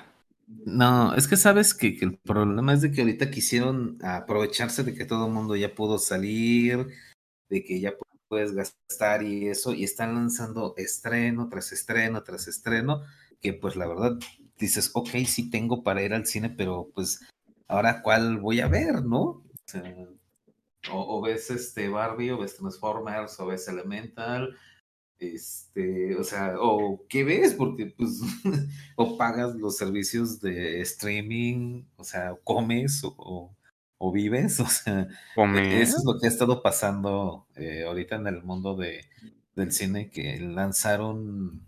[0.65, 5.05] No, es que sabes que, el problema es de que ahorita quisieron aprovecharse de que
[5.05, 6.87] todo el mundo ya pudo salir,
[7.51, 12.49] de que ya pu- puedes gastar y eso, y están lanzando estreno tras estreno tras
[12.49, 13.03] estreno,
[13.41, 14.19] que pues la verdad
[14.59, 17.21] dices, ok, sí tengo para ir al cine, pero pues
[17.69, 19.45] ahora cuál voy a ver, ¿no?
[20.91, 24.57] O- o ves este Barbie, o ves Transformers, o ves Elemental,
[25.35, 28.21] este, o sea, o qué ves, porque pues
[28.97, 33.57] o pagas los servicios de streaming, o sea, comes o, o-
[33.99, 35.65] o vives, o sea, Comer.
[35.75, 39.05] eso es lo que ha estado pasando eh, ahorita en el mundo de,
[39.55, 41.67] del cine, que lanzaron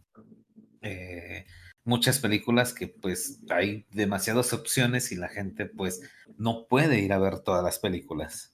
[0.82, 1.46] eh,
[1.84, 6.02] muchas películas que pues hay demasiadas opciones y la gente pues
[6.36, 8.52] no puede ir a ver todas las películas.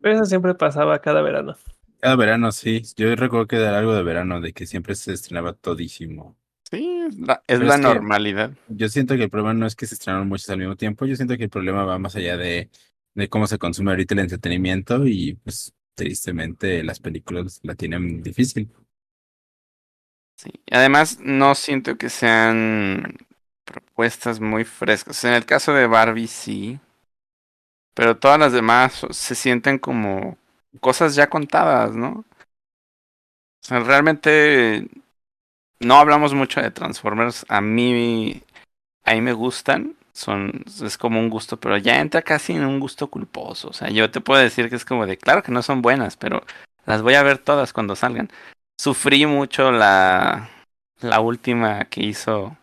[0.00, 1.54] Pero eso siempre pasaba cada verano.
[2.02, 2.82] Cada verano, sí.
[2.96, 6.36] Yo recuerdo que era algo de verano, de que siempre se estrenaba todísimo.
[6.68, 8.50] Sí, es la, es la es normalidad.
[8.66, 11.14] Yo siento que el problema no es que se estrenaron muchos al mismo tiempo, yo
[11.14, 12.70] siento que el problema va más allá de,
[13.14, 18.68] de cómo se consume ahorita el entretenimiento y pues tristemente las películas la tienen difícil.
[20.34, 20.50] Sí.
[20.72, 23.16] Además, no siento que sean
[23.64, 25.22] propuestas muy frescas.
[25.22, 26.80] En el caso de Barbie, sí.
[27.94, 30.36] Pero todas las demás se sienten como
[30.80, 32.24] cosas ya contadas, ¿no?
[33.62, 34.88] O sea, realmente
[35.80, 37.44] no hablamos mucho de Transformers.
[37.48, 38.42] A mí,
[39.04, 39.96] a mí me gustan.
[40.12, 43.68] Son, es como un gusto, pero ya entra casi en un gusto culposo.
[43.68, 46.16] O sea, yo te puedo decir que es como de, claro que no son buenas,
[46.16, 46.44] pero
[46.86, 48.28] las voy a ver todas cuando salgan.
[48.78, 50.50] Sufrí mucho la,
[51.00, 52.56] la última que hizo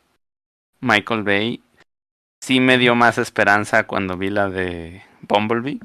[0.81, 1.63] Michael Bay.
[2.41, 5.79] Sí me dio más esperanza cuando vi la de Bumblebee.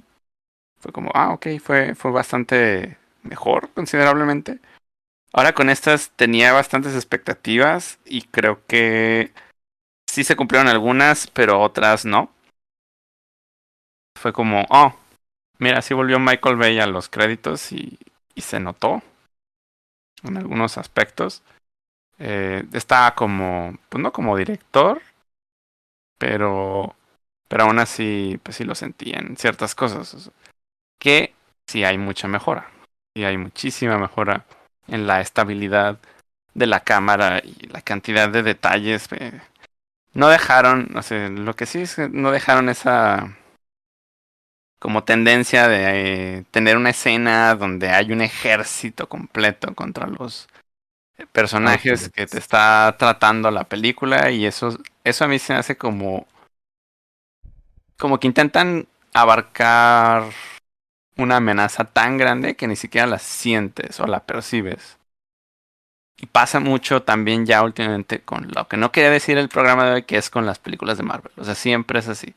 [0.84, 4.58] Fue como, ah, ok, fue, fue bastante mejor, considerablemente.
[5.32, 9.32] Ahora con estas tenía bastantes expectativas y creo que
[10.06, 12.30] sí se cumplieron algunas, pero otras no.
[14.14, 14.94] Fue como, oh,
[15.58, 17.98] mira, sí volvió Michael Bay a los créditos y,
[18.34, 19.02] y se notó
[20.22, 21.42] en algunos aspectos.
[22.18, 25.00] Eh, estaba como, pues no como director,
[26.18, 26.94] pero,
[27.48, 30.30] pero aún así, pues sí lo sentía en ciertas cosas.
[31.04, 31.34] Que
[31.66, 32.70] sí hay mucha mejora.
[33.14, 34.46] Sí hay muchísima mejora
[34.88, 35.98] en la estabilidad
[36.54, 39.06] de la cámara y la cantidad de detalles.
[39.12, 39.38] eh,
[40.14, 43.36] no dejaron, o sea, lo que sí es que no dejaron esa
[44.78, 50.48] como tendencia de eh, tener una escena donde hay un ejército completo contra los
[51.32, 56.26] personajes que te está tratando la película y eso eso a mí se hace como
[57.98, 60.24] como que intentan abarcar
[61.16, 64.98] una amenaza tan grande que ni siquiera la sientes o la percibes.
[66.16, 69.92] Y pasa mucho también ya últimamente con lo que no quería decir el programa de
[69.94, 71.32] hoy, que es con las películas de Marvel.
[71.36, 72.34] O sea, siempre es así.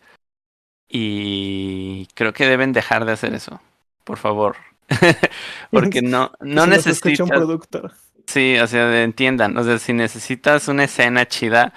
[0.89, 3.61] Y creo que deben dejar de hacer eso.
[4.03, 4.55] Por favor.
[5.71, 7.19] Porque no, no Si necesitas.
[7.19, 7.93] un productor.
[8.25, 9.57] Sí, o sea, entiendan.
[9.57, 11.73] O sea, si necesitas una escena chida,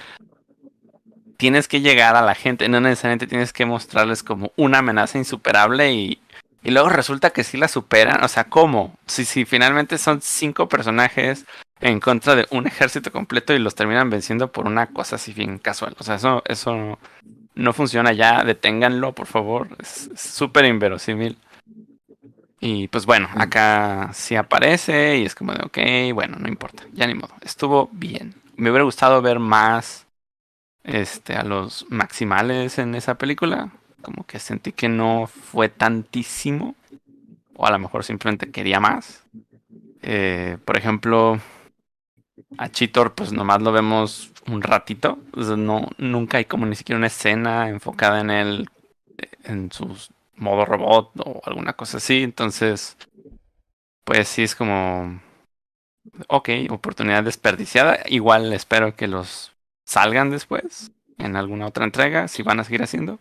[1.37, 2.69] tienes que llegar a la gente.
[2.69, 6.21] No necesariamente tienes que mostrarles como una amenaza insuperable y,
[6.63, 8.23] y luego resulta que sí la superan.
[8.25, 8.95] O sea, ¿cómo?
[9.07, 11.47] Si, si finalmente son cinco personajes
[11.81, 15.59] en contra de un ejército completo y los terminan venciendo por una cosa así bien
[15.59, 15.97] casual.
[15.99, 16.99] O sea, eso, eso no,
[17.55, 18.45] no funciona ya.
[18.45, 19.69] Deténganlo, por favor.
[19.79, 21.39] Es súper inverosímil.
[22.61, 27.07] Y pues bueno, acá sí aparece y es como de, ok, bueno, no importa, ya
[27.07, 27.33] ni modo.
[27.41, 28.35] Estuvo bien.
[28.57, 30.07] Me hubiera gustado ver más
[30.85, 33.71] este, a los maximales en esa película.
[34.03, 36.75] Como que sentí que no fue tantísimo.
[37.55, 39.25] O a lo mejor simplemente quería más.
[40.03, 41.39] Eh, por ejemplo,
[42.59, 45.19] a Cheetor, pues nomás lo vemos un ratito.
[45.35, 48.71] No, nunca hay como ni siquiera una escena enfocada en él,
[49.19, 52.23] eh, en sus modo robot o alguna cosa así.
[52.23, 52.97] Entonces,
[54.05, 55.21] pues sí es como,
[56.29, 58.01] ok, oportunidad desperdiciada.
[58.07, 59.53] Igual espero que los
[59.85, 60.93] salgan después.
[61.19, 63.19] en alguna otra entrega, si van a seguir haciendo.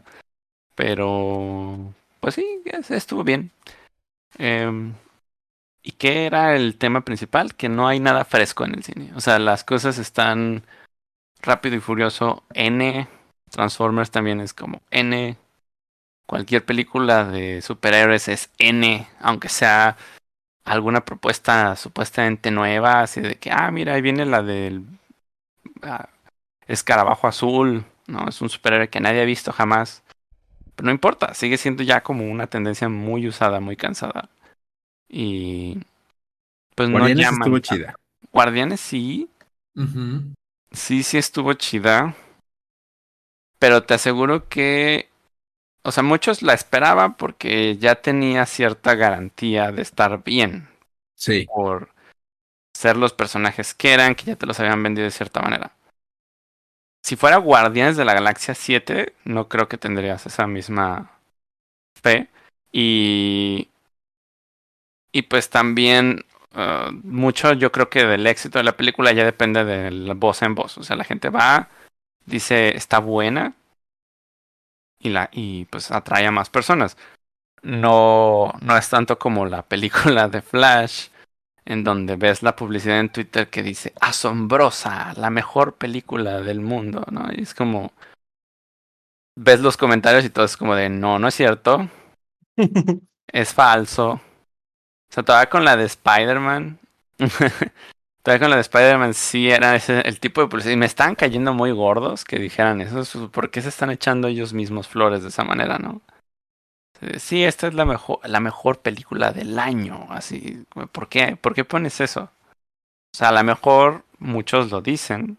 [0.79, 3.51] Pero, pues sí, es- estuvo bien.
[4.39, 4.93] Em,
[5.83, 7.55] ¿Y qué era el tema principal?
[7.55, 9.11] Que no hay nada fresco en el cine.
[9.15, 10.63] O sea, las cosas están
[11.41, 12.43] rápido y furioso.
[12.53, 13.07] N.
[13.51, 15.37] Transformers también es como N.
[16.27, 19.97] Cualquier película de superhéroes es N, aunque sea
[20.65, 24.85] alguna propuesta supuestamente nueva, así de que, ah, mira, ahí viene la del
[25.81, 26.09] ah,
[26.67, 28.27] escarabajo azul, ¿no?
[28.29, 30.03] Es un superhéroe que nadie ha visto jamás.
[30.79, 34.29] Pero no importa, sigue siendo ya como una tendencia muy usada, muy cansada.
[35.09, 35.77] Y
[36.73, 37.95] pues no llaman estuvo chida.
[38.31, 39.29] Guardianes sí,
[40.71, 42.15] sí, sí estuvo chida.
[43.59, 45.09] Pero te aseguro que,
[45.83, 50.69] o sea, muchos la esperaban porque ya tenía cierta garantía de estar bien
[51.13, 51.45] Sí.
[51.45, 51.89] por
[52.73, 55.73] ser los personajes que eran, que ya te los habían vendido de cierta manera.
[57.03, 61.11] Si fuera Guardianes de la Galaxia 7, no creo que tendrías esa misma
[62.01, 62.29] fe.
[62.71, 63.69] Y.
[65.11, 66.25] Y pues también.
[66.55, 70.55] uh, mucho yo creo que del éxito de la película ya depende del voz en
[70.55, 70.77] voz.
[70.77, 71.69] O sea, la gente va,
[72.25, 73.53] dice está buena.
[74.99, 76.97] Y la, y pues atrae a más personas.
[77.63, 81.09] No, no es tanto como la película de Flash
[81.69, 87.05] en donde ves la publicidad en Twitter que dice asombrosa, la mejor película del mundo,
[87.11, 87.27] ¿no?
[87.31, 87.93] Y es como
[89.35, 91.87] ves los comentarios y todo es como de no, no es cierto,
[93.27, 94.13] es falso.
[94.13, 94.21] O
[95.11, 96.79] sea, todavía con la de Spider-Man,
[98.23, 101.13] todavía con la de Spider-Man sí era ese el tipo de publicidad y me estaban
[101.15, 105.29] cayendo muy gordos que dijeran eso, ¿por qué se están echando ellos mismos flores de
[105.29, 106.01] esa manera, no?
[107.19, 110.07] Sí, esta es la mejor, la mejor película del año.
[110.09, 111.35] Así, ¿por qué?
[111.35, 112.23] ¿Por qué pones eso?
[112.23, 115.37] O sea, a lo mejor muchos lo dicen.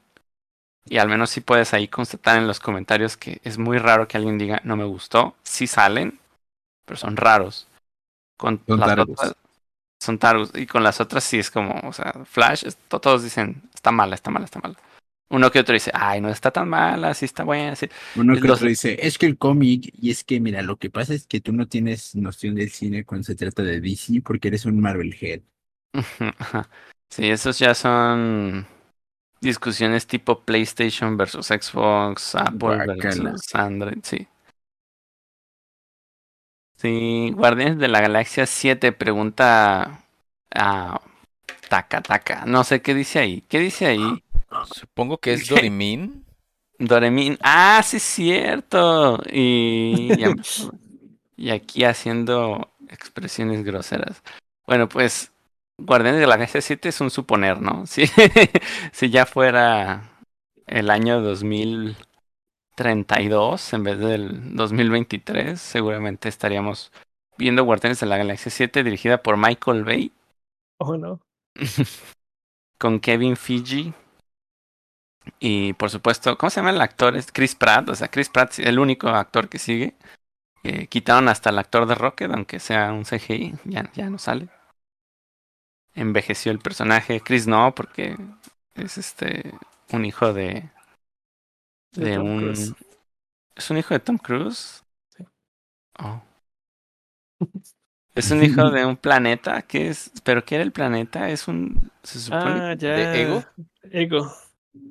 [0.86, 4.16] Y al menos sí puedes ahí constatar en los comentarios que es muy raro que
[4.16, 5.36] alguien diga no me gustó.
[5.42, 6.18] Sí salen,
[6.86, 7.68] pero son raros.
[8.38, 9.34] Con Son las otras-
[10.02, 10.50] son targos.
[10.54, 14.30] Y con las otras sí es como, o sea, Flash, todos dicen está mala, está
[14.30, 14.76] mala, está mala.
[15.30, 17.88] Uno que otro dice, ay, no está tan mala, sí está buena, sí.
[18.16, 20.90] Uno que Los- otro dice, es que el cómic, y es que, mira, lo que
[20.90, 24.48] pasa es que tú no tienes noción del cine cuando se trata de DC porque
[24.48, 25.40] eres un Marvel Head.
[27.08, 28.66] Sí, esos ya son
[29.40, 34.26] discusiones tipo PlayStation versus Xbox, Apple versus Android, sí.
[36.76, 40.04] Sí, Guardianes de la Galaxia 7 pregunta
[40.54, 41.00] a
[41.68, 42.44] Taka Taka.
[42.46, 43.42] No sé qué dice ahí.
[43.48, 44.22] ¿Qué dice ahí?
[44.74, 46.24] Supongo que es Dorimin.
[46.78, 47.38] Doremin.
[47.42, 49.20] Ah, sí es cierto.
[49.30, 50.10] Y,
[51.36, 54.22] y aquí haciendo expresiones groseras.
[54.66, 55.32] Bueno, pues
[55.78, 57.86] Guardianes de la Galaxia 7 es un suponer, ¿no?
[57.86, 58.04] Si,
[58.92, 60.10] si ya fuera
[60.66, 66.92] el año 2032 en vez del 2023, seguramente estaríamos
[67.36, 70.12] viendo Guardianes de la Galaxia 7 dirigida por Michael Bay
[70.78, 71.20] Oh, no.
[72.78, 73.92] con Kevin Fiji.
[75.38, 77.16] Y por supuesto, ¿cómo se llama el actor?
[77.16, 77.88] Es Chris Pratt.
[77.88, 79.94] O sea, Chris Pratt es el único actor que sigue.
[80.62, 84.48] Eh, quitaron hasta el actor de Rocket, aunque sea un CGI, ya, ya no sale.
[85.94, 87.20] Envejeció el personaje.
[87.20, 88.16] Chris no, porque
[88.74, 89.52] es este
[89.92, 90.70] un hijo de.
[91.92, 92.38] De un.
[92.38, 92.74] Cruise.
[93.56, 94.84] ¿Es un hijo de Tom Cruise?
[95.16, 95.24] Sí.
[95.98, 96.22] Oh.
[98.14, 99.62] Es un hijo de un planeta.
[99.62, 100.12] ¿Qué es?
[100.24, 101.28] ¿Pero qué era el planeta?
[101.30, 101.90] Es un.
[102.02, 102.90] Se supone Ah, ya.
[102.94, 103.44] ¿De Ego?
[103.90, 104.32] Ego.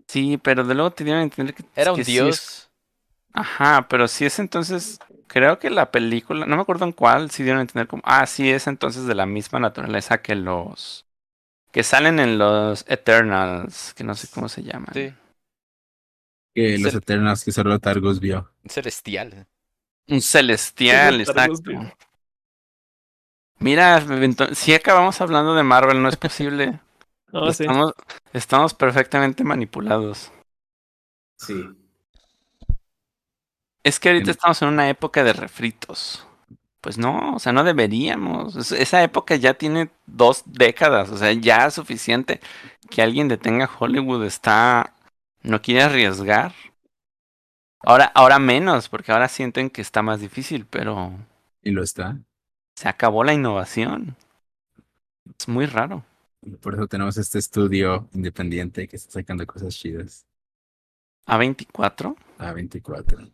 [0.08, 2.70] Sí, pero de luego te dieron a entender que Era un que sí es- dios.
[3.34, 7.44] Ajá, pero si es entonces, creo que la película, no me acuerdo en cuál, sí
[7.44, 11.06] dieron a entender como, ah, sí es entonces de la misma naturaleza que los
[11.72, 14.94] que salen en los Eternals, que no sé cómo se llaman.
[14.94, 15.14] Sí,
[16.54, 18.52] Que los Eternals que solo Targus vio.
[18.70, 19.48] celestial.
[20.10, 21.72] Un celestial, Solo Targus exacto.
[23.60, 24.02] Mira,
[24.56, 26.80] si acabamos hablando de Marvel, no es posible.
[27.34, 27.66] Oh, sí.
[28.34, 30.32] estamos, perfectamente manipulados.
[31.38, 31.56] Sí.
[33.84, 36.26] Es que ahorita estamos en una época de refritos.
[36.82, 38.56] Pues no, o sea, no deberíamos.
[38.56, 42.40] Es- Esa época ya tiene dos décadas, o sea, ya es suficiente
[42.90, 44.94] que alguien detenga Hollywood está,
[45.44, 46.54] no quiere arriesgar.
[47.82, 51.12] Ahora, ahora menos, porque ahora sienten que está más difícil, pero
[51.62, 52.18] Y lo está.
[52.76, 54.16] se acabó la innovación.
[55.40, 56.04] Es muy raro.
[56.62, 60.26] Por eso tenemos este estudio independiente que está sacando cosas chidas.
[61.26, 63.32] A24, A24.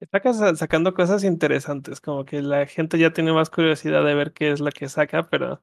[0.00, 4.50] Está sacando cosas interesantes, como que la gente ya tiene más curiosidad de ver qué
[4.50, 5.62] es lo que saca, pero,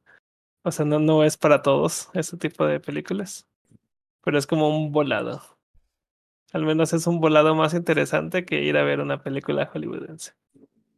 [0.64, 3.47] o sea, no, no es para todos ese tipo de películas.
[4.23, 5.41] Pero es como un volado.
[6.53, 10.34] Al menos es un volado más interesante que ir a ver una película hollywoodense.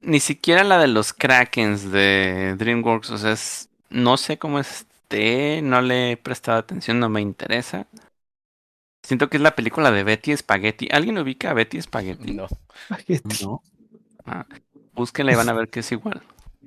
[0.02, 5.62] Ni siquiera la de los Krakens de DreamWorks, o sea, es, no sé cómo esté,
[5.62, 7.88] no le he prestado atención, no me interesa.
[9.04, 10.88] Siento que es la película de Betty Spaghetti.
[10.92, 12.34] ¿Alguien ubica a Betty Spaghetti?
[12.34, 12.48] No.
[13.24, 13.64] No.
[14.26, 14.46] Ah,
[14.94, 16.22] búsquenla y van a ver que es igual.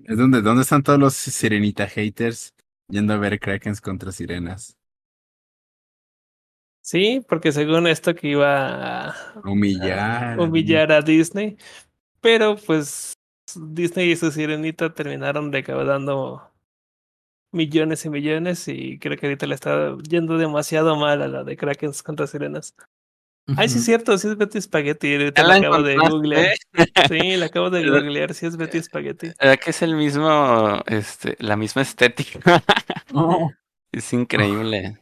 [0.05, 2.55] Es donde, ¿dónde están todos los Sirenita haters
[2.89, 4.77] yendo a ver Krakens contra sirenas?
[6.81, 10.37] Sí, porque según esto que iba a Humillar.
[10.37, 11.57] humillar a Disney,
[12.21, 13.15] pero pues
[13.57, 16.52] Disney y su sirenita terminaron recaudando
[17.53, 21.57] millones y millones y creo que ahorita le está yendo demasiado mal a la de
[21.57, 22.75] Krakens contra sirenas.
[23.57, 26.45] Ay, sí es cierto, sí es Betty Spaghetti, ahorita la acabo de googlear.
[26.45, 26.55] ¿eh?
[27.09, 29.33] Sí, la acabo de googlear, sí es Betty Spaghetti.
[29.41, 32.41] ¿Verdad que es el mismo, este, la misma estética?
[33.15, 33.51] Oh.
[33.93, 34.99] Es increíble.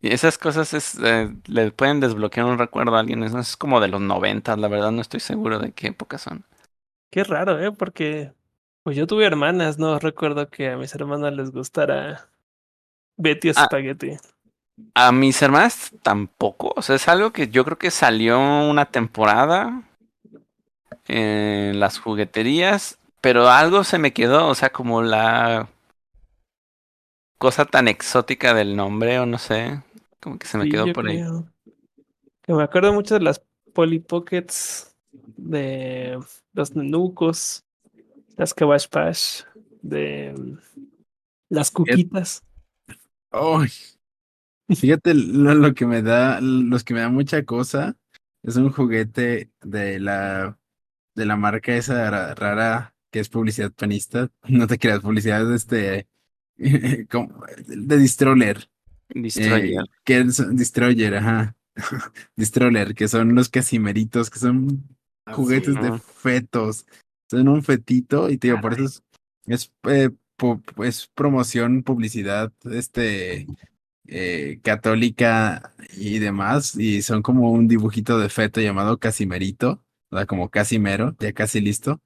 [0.00, 3.24] Y esas cosas es, eh, le pueden desbloquear un recuerdo a alguien.
[3.24, 6.44] Eso es como de los 90, la verdad no estoy seguro de qué época son.
[7.10, 7.72] Qué raro, ¿eh?
[7.72, 8.32] Porque
[8.90, 12.28] pues yo tuve hermanas, no recuerdo que a mis hermanas les gustara
[13.16, 13.66] Betty Ah.
[13.66, 14.16] Spaghetti.
[14.96, 16.72] A mis hermanas tampoco.
[16.74, 19.84] O sea, es algo que yo creo que salió una temporada
[21.06, 24.48] en las jugueterías, pero algo se me quedó.
[24.48, 25.68] O sea, como la
[27.38, 29.84] cosa tan exótica del nombre, o no sé.
[30.18, 31.22] Como que se me Sí, quedó por ahí.
[32.42, 33.40] Que me acuerdo mucho de las
[33.72, 34.96] Polly Pockets,
[35.36, 36.18] de
[36.54, 37.64] los Nenucos,
[38.40, 39.42] las Kawash Pash,
[39.82, 40.56] de
[41.50, 42.42] las Cuquitas.
[43.30, 43.68] Ay.
[44.74, 47.96] Fíjate lo, lo que me da, los que me da mucha cosa,
[48.42, 50.58] es un juguete de la
[51.14, 54.30] de la marca esa ra- rara que es publicidad panista.
[54.48, 56.08] No te creas, publicidad de este
[57.10, 58.70] como- de Distroller.
[59.10, 59.82] Destroyer.
[59.82, 61.56] Eh, que es Destroyer, ajá.
[62.36, 64.88] Destroyer, que son los casimeritos, que son
[65.26, 65.80] Ah, juguetes sí.
[65.80, 66.86] de fetos.
[67.30, 69.02] Son un fetito y te digo, por eso es,
[69.46, 73.50] es, eh, pu- es promoción, publicidad, este,
[74.08, 76.76] eh, católica y demás.
[76.76, 81.60] Y son como un dibujito de feto llamado Casimerito, o sea, como Casimero, ya casi
[81.60, 82.00] listo.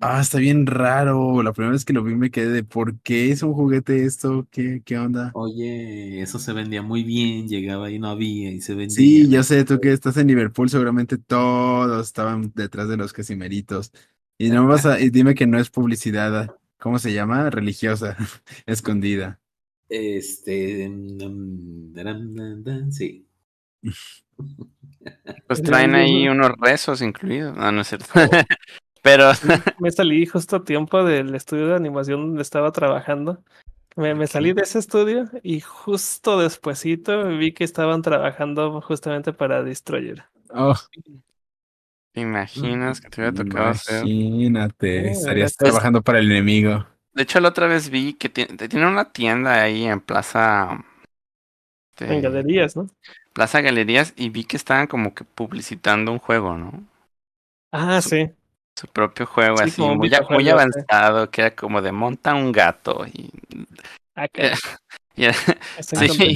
[0.00, 1.42] Ah, está bien raro.
[1.42, 4.48] La primera vez que lo vi me quedé de ¿por qué es un juguete esto?
[4.50, 5.32] ¿Qué, qué onda?
[5.32, 8.96] Oye, eso se vendía muy bien, llegaba y no había y se vendía.
[8.96, 13.92] Sí, yo sé, tú que estás en Liverpool, seguramente todos estaban detrás de los casimeritos.
[14.38, 17.50] Y no me vas a, y dime que no es publicidad, ¿cómo se llama?
[17.50, 18.16] Religiosa,
[18.66, 19.38] escondida.
[19.90, 23.26] Este, mm, dan, sí.
[25.46, 27.54] Pues traen ahí unos rezos incluidos.
[27.56, 28.06] No, no es cierto.
[29.02, 29.30] Pero
[29.78, 33.42] Me salí justo a tiempo del estudio de animación donde estaba trabajando.
[33.96, 39.62] Me, me salí de ese estudio y justo despuesito vi que estaban trabajando justamente para
[39.62, 40.24] Destroyer.
[40.50, 40.74] Oh,
[42.12, 44.06] ¿te imaginas que te hubiera tocado hacer?
[44.06, 46.86] imagínate, Eh, estarías pues- trabajando para el enemigo.
[47.12, 50.84] De hecho, la otra vez vi que ti- tiene una tienda ahí en Plaza.
[51.92, 52.86] este, En galerías, ¿no?
[53.32, 56.84] Plaza Galerías y vi que estaban como que publicitando un juego, ¿no?
[57.72, 58.30] Ah, Su- sí.
[58.80, 63.04] Su propio juego Sí, así, muy, a- avanzado, que era como de monta un gato
[63.12, 63.30] y,
[64.14, 64.30] Acá.
[64.42, 64.52] Eh,
[65.16, 65.34] y era-
[65.78, 66.34] Este sí.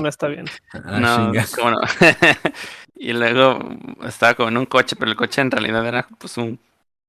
[0.00, 0.46] no está bien.
[0.72, 1.80] Ah, no, cómo no.
[2.94, 3.58] y luego
[4.06, 6.58] estaba como en un coche, pero el coche en realidad era pues un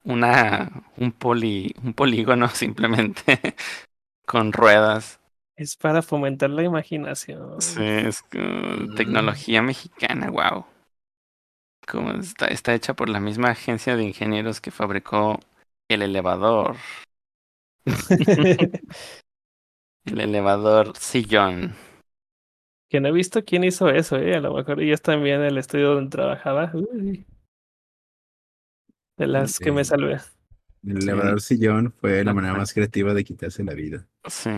[0.04, 3.56] una un poli un polígono simplemente
[4.26, 5.22] con ruedas.
[5.56, 7.62] Es para fomentar la imaginación.
[7.62, 10.66] Sí, es como tecnología mexicana, wow.
[11.88, 15.40] Como está, está hecha por la misma agencia de ingenieros que fabricó
[15.90, 16.76] el elevador.
[20.06, 21.76] El elevador sillón.
[22.90, 24.36] que no he visto quién hizo eso, ¿eh?
[24.36, 26.72] A lo mejor ellos también en el estudio donde trabajaba.
[26.74, 27.26] Uy.
[29.18, 30.20] De las que me salvé.
[30.86, 31.08] El Sí.
[31.08, 34.06] elevador sillón fue la manera más creativa de quitarse la vida.
[34.28, 34.52] Sí.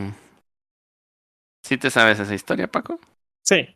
[1.63, 2.99] ¿Sí te sabes esa historia, Paco?
[3.43, 3.75] Sí.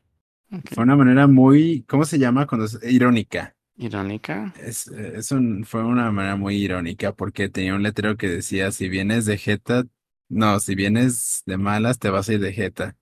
[0.66, 2.48] Fue una manera muy, ¿cómo se llama?
[2.48, 3.56] Cuando es irónica.
[3.88, 4.38] Irónica.
[4.54, 8.90] Es, es un, fue una manera muy irónica porque tenía un letrero que decía, si
[8.90, 9.86] vienes de Jeta,
[10.28, 12.98] no, si vienes de malas, te vas a ir de Jeta.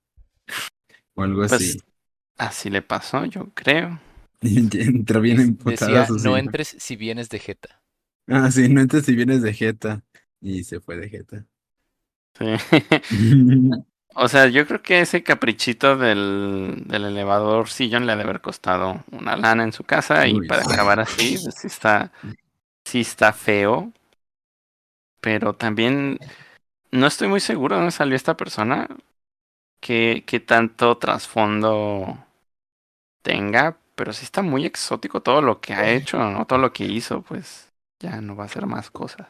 [1.16, 1.84] O algo Pues así.
[2.38, 4.00] así le pasó, yo creo.
[4.42, 7.84] Y entró bien Decía, emputada su no entres si vienes de Jeta.
[8.28, 10.04] Ah, sí, no entres si vienes de Jeta.
[10.42, 11.46] Y se fue de Jeta.
[12.38, 12.46] Sí.
[14.20, 18.42] O sea, yo creo que ese caprichito del, del elevador sillón le ha de haber
[18.42, 20.72] costado una lana en su casa y para sí.
[20.72, 22.12] acabar así, pues sí está,
[22.86, 23.94] sí está feo.
[25.22, 26.20] Pero también
[26.92, 28.88] no estoy muy seguro de dónde salió esta persona.
[29.82, 32.18] ¿Qué, qué tanto trasfondo
[33.22, 36.46] tenga, pero sí está muy exótico todo lo que ha hecho, ¿no?
[36.48, 39.28] Todo lo que hizo, pues ya no va a hacer más cosas.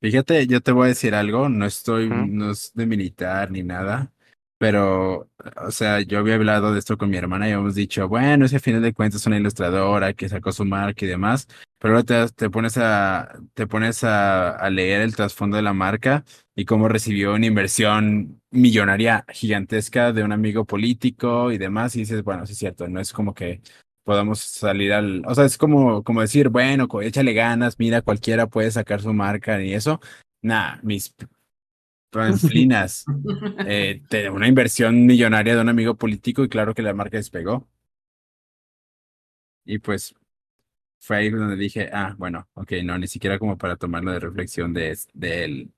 [0.00, 4.12] Fíjate, yo te voy a decir algo, no estoy, no es de militar ni nada,
[4.58, 8.44] pero, o sea, yo había hablado de esto con mi hermana y habíamos dicho, bueno,
[8.46, 11.46] es que a final de cuentas es una ilustradora que sacó su marca y demás,
[11.78, 16.24] pero ahora te, pones a, te pones a, leer el trasfondo de la marca
[16.54, 22.22] y cómo recibió una inversión millonaria gigantesca de un amigo político y demás, y dices,
[22.22, 23.60] bueno, sí es cierto, no es como que
[24.04, 28.70] podamos salir al, o sea, es como, como decir, bueno, échale ganas, mira, cualquiera puede
[28.70, 30.00] sacar su marca y eso.
[30.42, 31.14] Nah, mis
[32.16, 33.10] panflinas,
[33.62, 34.02] eh,
[34.32, 37.68] una inversión millonaria de un amigo político y claro que la marca despegó.
[39.64, 40.14] Y pues
[41.00, 44.72] fue ahí donde dije, ah, bueno, ok, no, ni siquiera como para tomarlo de reflexión
[44.74, 45.72] de, es- del,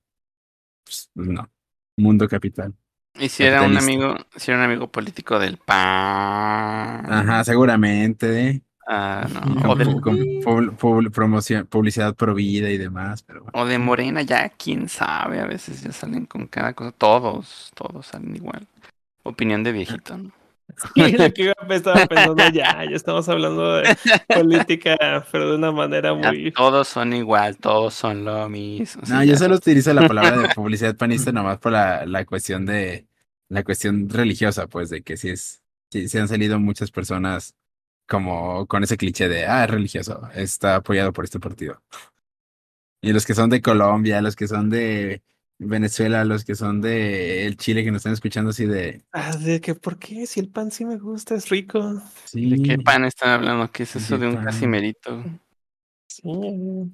[0.83, 1.51] pues, no,
[1.97, 2.75] mundo capital.
[3.15, 7.11] Y si era un amigo, si era un amigo político del PAN.
[7.11, 8.63] Ajá, seguramente.
[8.91, 9.71] Ah, no.
[9.71, 10.17] O del con
[11.69, 13.51] publicidad pro vida y demás, pero bueno.
[13.61, 18.07] O de Morena, ya quién sabe, a veces ya salen con cada cosa, todos, todos
[18.07, 18.65] salen igual.
[19.21, 20.31] Opinión de viejito, ¿no?
[20.95, 23.95] Y lo que yo estaba pensando, ya, ya estamos hablando de
[24.27, 26.51] política, pero de una manera Ya muy...
[26.51, 29.03] todos son igual, todos son lo mismo.
[29.07, 32.65] No, sí, yo solo utilizo la palabra de publicidad panista nomás por la, la cuestión
[32.65, 33.05] de
[33.49, 35.61] la cuestión religiosa, pues, de que sí es,
[35.91, 37.53] sí, sí han salido muchas personas
[38.09, 41.81] como con ese cliché de ah, es religioso, está apoyado por este partido.
[43.01, 45.21] Y los que son de Colombia, los que son de
[45.57, 49.61] Venezuela, los que son de el Chile que nos están escuchando así de Ah, de
[49.61, 50.25] que, ¿por qué?
[50.27, 52.01] Si el pan sí me gusta, es rico.
[52.25, 53.71] sí, ¿De qué pan están hablando?
[53.71, 55.23] ¿Qué es eso ¿De de un casimerito?
[56.07, 56.23] Sí.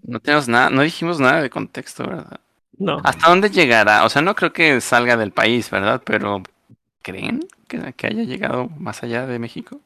[0.04, 2.40] No tenemos nada, no dijimos nada de contexto, ¿verdad?
[2.78, 3.00] No.
[3.04, 4.06] ¿Hasta dónde llegará?
[4.06, 6.02] O sea, no creo que salga del país, ¿verdad?
[6.06, 6.44] Pero
[7.02, 9.82] ¿creen que, que haya llegado más allá de México?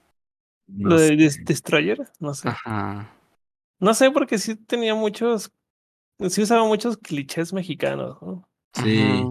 [0.69, 1.41] No Lo de sé.
[1.43, 2.49] Destroyer, no sé.
[2.49, 3.13] Ajá.
[3.79, 5.51] No sé, porque sí tenía muchos,
[6.29, 8.49] sí usaba muchos clichés mexicanos, ¿no?
[8.73, 9.23] Sí.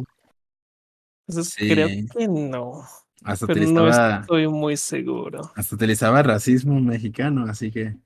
[1.27, 1.69] Entonces Sí.
[1.69, 2.83] creo que no,
[3.23, 5.53] hasta pero no utilizaba, estoy muy seguro.
[5.55, 7.97] hasta utilizaba racismo mexicano, así que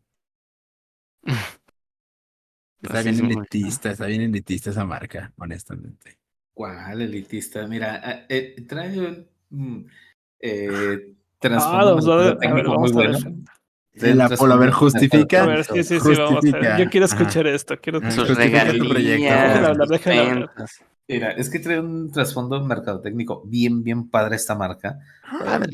[2.82, 6.18] Está bien elitista, está bien elitista esa marca, honestamente.
[6.52, 7.66] ¿Cuál elitista?
[7.68, 9.84] Mira, ah, eh, trae un mm,
[12.30, 13.12] eh, Ah, técnico muy bueno.
[13.12, 13.34] ver.
[13.94, 15.42] Trae El un Apolo, a ver, trasfondo justifica.
[15.42, 16.34] A ver, sí, sí, sí, vamos a ver.
[16.36, 17.16] Justifica, Yo quiero ajá.
[17.16, 18.26] escuchar esto, quiero Ah, escuchar.
[18.78, 19.32] tu proyecto.
[19.32, 20.50] hablar, hablar.
[21.08, 24.98] Mira, es que trae un trasfondo mercadotécnico bien, bien padre esta marca.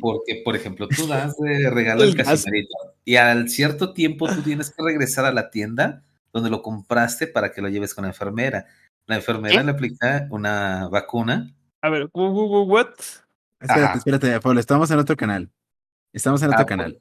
[0.01, 2.75] Porque, por ejemplo, tú das de regalo el casimerito
[3.05, 7.53] y al cierto tiempo tú tienes que regresar a la tienda donde lo compraste para
[7.53, 8.67] que lo lleves con la enfermera.
[9.07, 9.65] La enfermera ¿Qué?
[9.65, 11.55] le aplica una vacuna.
[11.83, 12.89] A ver, what?
[13.61, 13.99] Espérate, Ajá.
[13.99, 15.51] espérate, Pablo, estamos en otro canal.
[16.13, 16.99] Estamos en otro Ah, canal.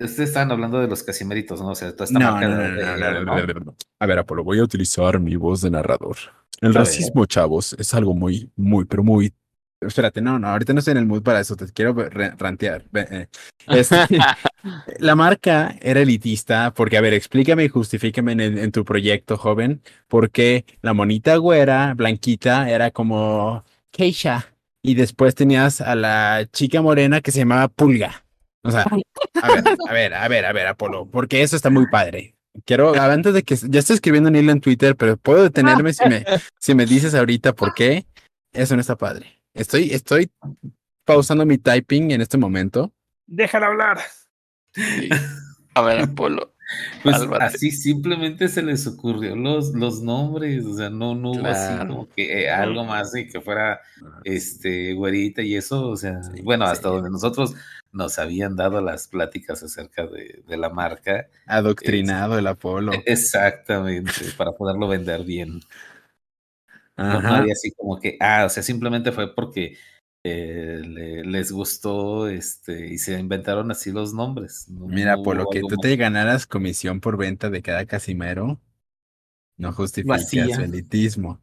[0.00, 1.68] Ustedes estaban hablando de los casimeritos, ¿no?
[1.70, 3.76] O sea, toda esta No, marca no, de- no.
[4.00, 6.16] A ver, Apolo, voy a utilizar mi voz de narrador.
[6.60, 6.78] El A ver.
[6.78, 9.32] racismo, chavos, es algo muy, muy, pero muy.
[9.80, 12.84] Espérate, no, no, ahorita no estoy en el mood para eso, te quiero rantear.
[12.94, 13.26] Eh.
[13.68, 13.96] Este,
[14.98, 19.80] la marca era elitista porque, a ver, explícame y justifícame en, en tu proyecto, joven,
[20.08, 24.46] porque la monita güera, blanquita, era como Keisha.
[24.82, 28.24] Y después tenías a la chica morena que se llamaba Pulga.
[28.62, 28.82] O sea,
[29.42, 32.34] a ver, a ver, a ver, a ver, Apolo, porque eso está muy padre.
[32.64, 36.08] Quiero, antes de que ya estoy escribiendo un hilo en Twitter, pero puedo detenerme si
[36.08, 36.24] me,
[36.58, 38.06] si me dices ahorita por qué.
[38.52, 39.40] Eso no está padre.
[39.54, 40.30] Estoy, estoy
[41.04, 42.92] pausando mi typing en este momento.
[43.26, 44.00] Déjala hablar.
[44.74, 45.08] Sí.
[45.74, 46.54] A ver, Apolo.
[47.02, 51.80] Pues así simplemente se les ocurrió los, los nombres, o sea, no, no hubo así
[51.86, 53.80] como que eh, algo más de que fuera
[54.24, 56.72] este güerita y eso, o sea, Sí, bueno, sí.
[56.72, 57.54] hasta donde nosotros
[57.92, 62.92] nos habían dado las pláticas acerca de, de la marca, Adoctrinado el Apolo.
[62.92, 65.60] e, exactamente, para poderlo vender bien.
[66.96, 69.76] No, había así como que, ah, o sea, simplemente fue porque
[70.24, 74.68] eh, le- les gustó este y se inventaron así los nombres.
[74.68, 75.78] no- Mira, por lo que tú más.
[75.80, 78.60] te ganaras comisión por venta de cada casimero,
[79.56, 80.54] no justifica hacía.
[80.54, 81.40] su elitismo.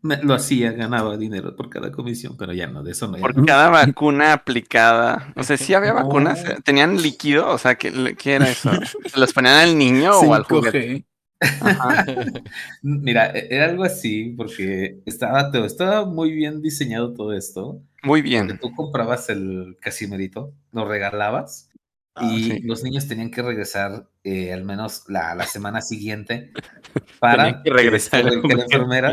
[0.00, 3.16] Me- lo hacía, ganaba dinero por cada comisión, pero ya no, de eso no.
[3.16, 3.44] ya Por no.
[3.44, 5.32] cada vacuna aplicada.
[5.34, 6.40] O sea, sí había vacunas.
[6.64, 7.48] ¿Tenían líquido?
[7.50, 8.70] O sea, ¿qué, qué era eso?
[9.12, 11.04] ¿Se los ponían al niño o al juguete?
[11.40, 11.46] 5G.
[11.60, 12.04] Ajá.
[12.82, 17.82] Mira, e- era algo así, porque estaba, todo- estaba muy bien diseñado todo esto.
[18.02, 18.58] Muy bien.
[18.60, 21.70] tú comprabas el casimerito, lo regalabas
[22.14, 22.60] Ah, y sí.
[22.62, 26.52] los niños tenían que regresar eh, al menos la, la semana siguiente
[27.20, 29.12] para Tenían que regresar que la enfermera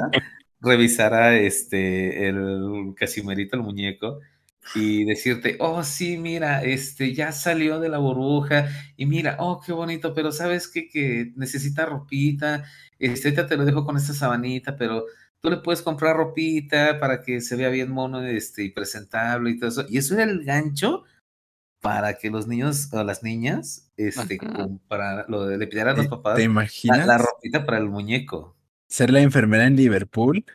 [0.62, 4.20] revisara este el casimerito, el muñeco,
[4.74, 8.68] y decirte, oh, sí, mira, este ya salió de la burbuja
[8.98, 10.88] y mira, oh, qué bonito, pero sabes qué?
[10.90, 12.66] que necesita ropita,
[13.00, 15.06] este te lo dejo con esta sabanita, pero
[15.40, 19.60] tú le puedes comprar ropita para que se vea bien mono este, y presentable y
[19.60, 19.86] todo eso.
[19.90, 21.04] Y eso era el gancho
[21.82, 24.40] para que los niños o las niñas este,
[24.88, 27.78] para lo de, le pidieran a los ¿Te- papás ¿Te la, imaginas la ropita para
[27.80, 28.56] el muñeco.
[28.88, 30.46] ser la enfermera en Liverpool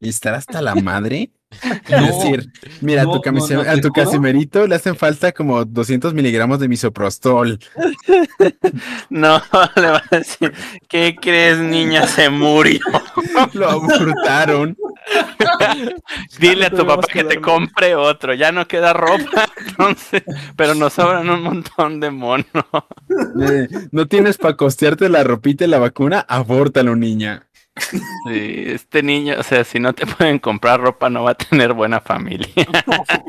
[0.00, 1.32] y estar hasta la madre?
[1.88, 2.52] Decir,
[2.82, 6.60] mira, a tu, no, camise- no, a tu casimerito le hacen falta como 200 miligramos
[6.60, 7.58] de misoprostol.
[9.10, 9.40] No,
[9.76, 10.52] le va a decir,
[10.88, 12.06] ¿qué crees, niña?
[12.06, 12.80] Se murió.
[13.54, 14.76] Lo abortaron.
[16.38, 18.34] Dile a tu papá que que te compre otro.
[18.34, 20.22] Ya no queda ropa, entonces,
[20.56, 22.46] pero nos sobran un montón de monos.
[23.40, 27.47] Eh, no tienes para costearte la ropita y la vacuna, abórtalo, niña.
[27.80, 31.72] Sí, este niño, o sea, si no te pueden comprar ropa, no va a tener
[31.72, 32.48] buena familia.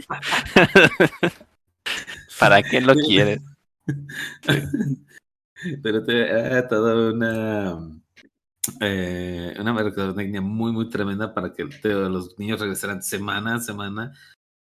[2.40, 3.42] ¿Para qué lo quieres?
[5.84, 7.78] Pero te, era toda una,
[8.82, 14.14] eh, una mercadotecnia muy, muy tremenda para que te- los niños regresaran semana a semana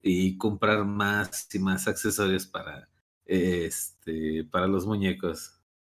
[0.03, 2.89] y comprar más y más accesorios para,
[3.27, 5.58] este, para los muñecos.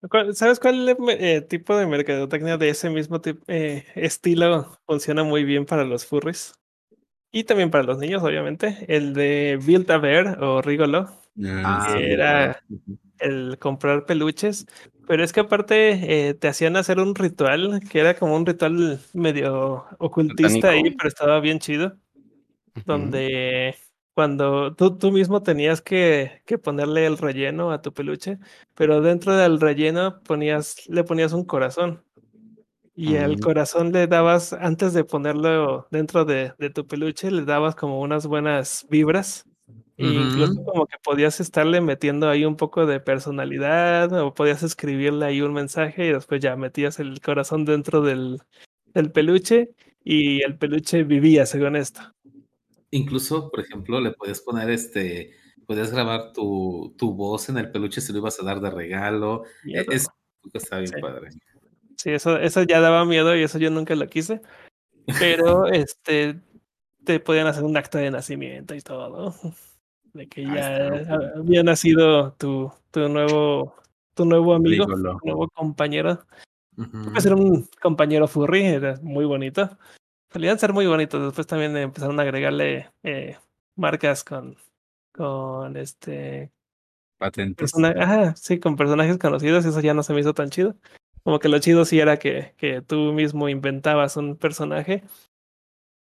[0.09, 5.43] ¿Cuál- ¿Sabes cuál eh, tipo de mercadotecnia de ese mismo tip- eh, estilo funciona muy
[5.43, 6.53] bien para los furries?
[7.31, 8.85] Y también para los niños, obviamente.
[8.87, 11.09] El de Build a Bear o Rigolo,
[11.63, 11.97] Ah, sí.
[12.01, 12.63] era-
[13.19, 14.65] el comprar peluches.
[15.07, 18.99] Pero es que aparte eh, te hacían hacer un ritual que era como un ritual
[19.13, 21.97] medio ocultista ahí, pero estaba bien chido.
[22.85, 23.75] donde
[24.19, 28.37] cuando tú, tú mismo tenías que, que ponerle el relleno a tu peluche,
[28.75, 32.03] pero dentro del relleno ponías, le ponías un corazón.
[32.97, 33.39] Y al Mm.
[33.39, 38.27] corazón le dabas, antes de ponerlo dentro de, de tu peluche, le dabas como unas
[38.27, 39.45] buenas vibras.
[39.95, 45.27] E incluso como que podías estarle metiendo ahí un poco de personalidad o podías escribirle
[45.27, 48.41] ahí un mensaje y después ya metías el corazón dentro del,
[48.93, 49.69] del peluche
[50.03, 52.01] y el peluche vivía según esto.
[52.91, 55.31] Incluso, por ejemplo, le puedes poner este,
[55.65, 59.43] puedes grabar tu, tu voz en el peluche si lo ibas a dar de regalo.
[59.65, 60.07] E- eso- Es,
[60.53, 61.01] está bien Sí.
[61.01, 61.29] padre.
[61.97, 64.41] Sí, eso, eso ya daba miedo y eso yo nunca lo quise.
[65.19, 66.39] Pero este
[67.03, 69.35] te podían hacer un acto de nacimiento y todo.
[70.13, 71.39] De que Ah, ya loco.
[71.39, 73.75] había nacido tu, tu nuevo,
[74.15, 74.95] tu nuevo amigo, tu
[75.25, 76.19] nuevo compañero.
[76.77, 77.11] Ujú.
[77.11, 79.77] Pues era un compañero furry, era muy bonito.
[80.31, 81.23] Solían ser muy bonitos.
[81.23, 83.37] Después también empezaron a agregarle eh,
[83.75, 84.57] marcas con,
[85.11, 86.51] con este
[87.19, 87.73] Patentes.
[87.75, 90.75] ajá, sí, con personajes conocidos, eso ya no se me hizo tan chido.
[91.23, 95.03] Como que lo chido sí era que, que tú mismo inventabas un personaje.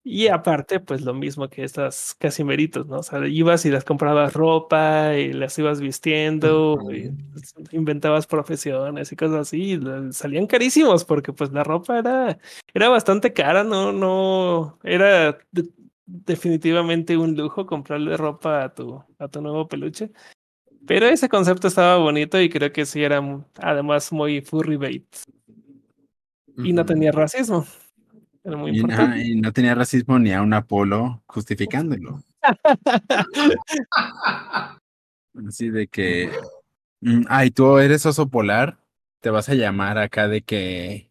[0.07, 2.99] Y aparte, pues lo mismo que estas casimeritos, ¿no?
[2.99, 7.11] O sea, ibas y les comprabas ropa y las ibas vistiendo, y
[7.75, 9.73] inventabas profesiones y cosas así.
[9.73, 12.39] y salían carísimos porque pues la ropa era,
[12.75, 13.93] era bastante cara, ¿no?
[13.93, 15.71] No, era de-
[16.05, 20.11] definitivamente un lujo comprarle ropa a tu, a tu nuevo peluche.
[20.87, 23.23] Pero ese concepto estaba bonito y creo que sí era
[23.57, 25.07] además muy furry bait.
[26.59, 27.65] Y no tenía racismo.
[28.45, 32.23] Era muy Y, no tenía racismo ni a un Apolo justificándolo.
[35.49, 36.31] Así de que,
[37.01, 38.79] mm, ay, tú eres oso polar,
[39.21, 41.11] te vas a llamar acá de que,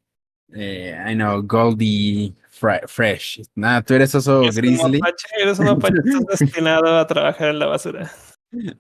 [0.54, 3.42] eh, I know, Goldie Fre- Fresh.
[3.56, 7.50] Nada, tú eres oso Eres un grizzly, mapache, eres un mapache, estás destinado a trabajar
[7.50, 8.10] en la basura.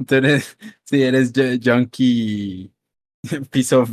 [0.07, 2.71] tú eres, sí, eres ju- junkie,
[3.49, 3.89] piece of,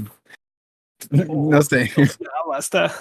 [1.11, 1.91] no sé.
[1.97, 2.05] Ya
[2.47, 2.93] basta.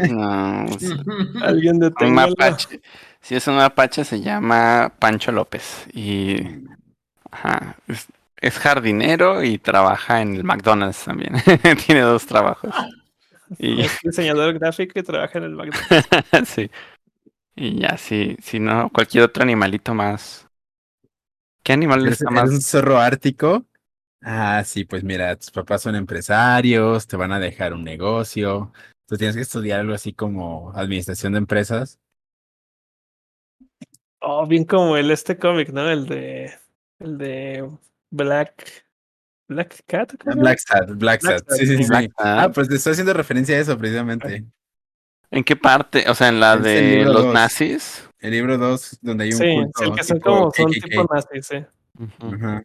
[0.00, 0.66] No,
[1.40, 2.14] Alguien un deténgalo.
[2.14, 2.80] mapache.
[3.20, 5.86] Si es un mapache, se llama Pancho López.
[5.92, 6.36] Y
[7.30, 11.34] ajá, es, es jardinero y trabaja en el McDonald's también.
[11.86, 12.92] Tiene dos trabajos.
[13.58, 16.08] Y Es diseñador gráfico y trabaja en el McDonald's.
[16.46, 16.70] sí.
[17.56, 20.48] Y ya, sí, si no, cualquier otro animalito más.
[21.64, 22.64] ¿Qué animal ¿Eres, está eres un más?
[22.64, 23.66] zorro ártico?
[24.22, 28.72] Ah, sí, pues mira, tus papás son empresarios, te van a dejar un negocio.
[29.06, 31.98] Tú tienes que estudiar algo así como administración de empresas.
[34.20, 35.88] Oh, bien como el este cómic, ¿no?
[35.90, 36.52] El de.
[36.98, 37.70] El de
[38.10, 38.84] Black.
[39.48, 40.14] Black Cat.
[40.22, 40.40] ¿cómo?
[40.40, 41.30] Black Sad, Black Sad.
[41.32, 41.88] Black Sad, Sí, sí, sí.
[41.88, 42.12] Black.
[42.18, 44.44] Ah, pues te estoy haciendo referencia a eso precisamente.
[45.30, 46.08] ¿En qué parte?
[46.08, 47.34] O sea, en la Es el de libro los dos.
[47.34, 48.08] nazis.
[48.20, 50.84] El libro 2, donde hay un Sí, culto el que son tipo como son KKK.
[50.88, 51.56] tipo nazis, sí.
[52.20, 52.62] Ajá.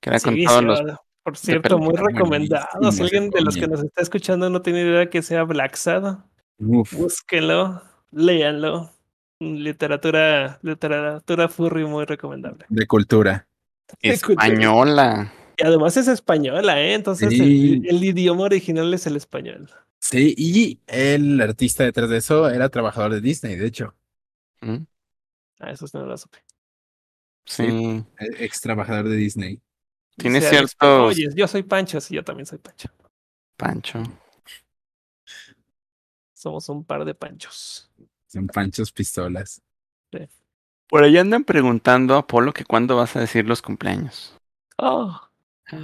[0.00, 0.80] Que era con Sí, todos los.
[1.28, 2.66] Por cierto, muy recomendado.
[2.92, 6.18] Si alguien de los que nos está escuchando no tiene idea que sea Black Sad,
[6.58, 7.82] Uf, búsquenlo,
[8.12, 8.90] léanlo.
[9.40, 12.64] Literatura, literatura furry muy recomendable.
[12.68, 13.46] De cultura.
[14.02, 15.32] Española.
[15.56, 16.94] Y además es española, ¿eh?
[16.94, 17.82] Entonces el- Sí.
[17.84, 19.70] el, idioma original es el español.
[20.00, 23.94] Sí, y el artista detrás de eso era trabajador de Disney, de hecho.
[24.60, 24.84] ¿Mm?
[25.60, 26.38] Ah, eso no lo supe.
[27.44, 27.64] Sí.
[27.64, 29.60] e- Ex trabajador de Disney.
[30.18, 32.88] Tiene ciertos- Oye, yo soy Pancho, sí, yo también soy Pancho.
[33.56, 34.02] Pancho.
[36.34, 37.90] Somos un par de Panchos.
[38.26, 39.62] Son panchos pistolas.
[40.88, 44.34] Por ahí andan preguntando a Polo que cuándo vas a decir los cumpleaños.
[44.78, 45.20] Oh,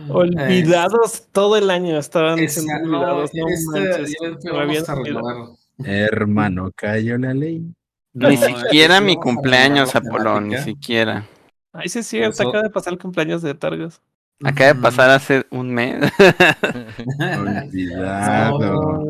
[0.08, 1.98] olvidados todo el año.
[1.98, 3.30] Estaban Esa- no, olvidados.
[3.34, 5.36] No, este, se renovar.
[5.78, 7.74] Hermano, cayó la ley.
[8.14, 11.26] No, ni siquiera mi cumpleaños, Apolo, ni siquiera.
[11.72, 12.40] Ay, sí, cierto.
[12.42, 14.00] Eso- Acaba de pasar el cumpleaños de Targos.
[14.42, 16.10] Acaba de pasar hace un mes.
[17.38, 19.04] Olvidado.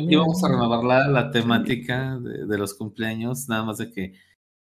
[0.00, 4.14] Íbamos a renovar la, la temática de, de los cumpleaños, nada más de que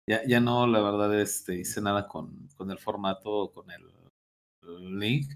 [0.07, 3.81] ya, ya no, la verdad, este, hice nada con, con el formato o con el,
[4.63, 5.31] el link.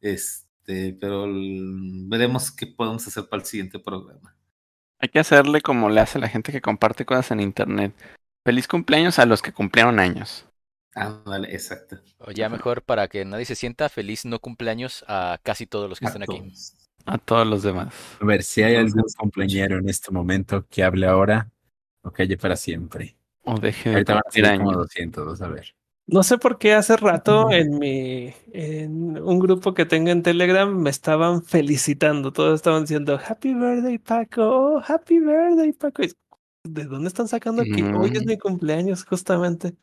[0.00, 4.36] Este, pero el- veremos qué podemos hacer para el siguiente programa.
[5.00, 7.92] Hay que hacerle como le hace la gente que comparte cosas en internet.
[8.46, 10.46] Feliz cumpleaños a los que cumplieron años.
[10.96, 11.96] Ah, vale, exacto.
[12.18, 15.98] O ya mejor para que nadie se sienta feliz no cumpleaños a casi todos los
[15.98, 16.42] que están aquí.
[17.06, 17.92] A todos los demás.
[18.20, 21.50] A ver si hay algún cumpleañero en este momento que hable ahora
[22.02, 23.16] o calle para siempre.
[23.42, 24.22] O deje de Ahorita van
[24.54, 24.82] a como años.
[24.84, 25.74] 200, vas a ver.
[26.06, 30.70] No sé por qué hace rato en mi en un grupo que tengo en Telegram
[30.74, 32.32] me estaban felicitando.
[32.32, 34.42] Todos estaban diciendo Happy birthday, Paco.
[34.76, 36.02] Oh, happy birthday, Paco.
[36.62, 38.26] ¿De dónde están sacando que hoy es Mm.
[38.28, 39.74] mi cumpleaños, justamente?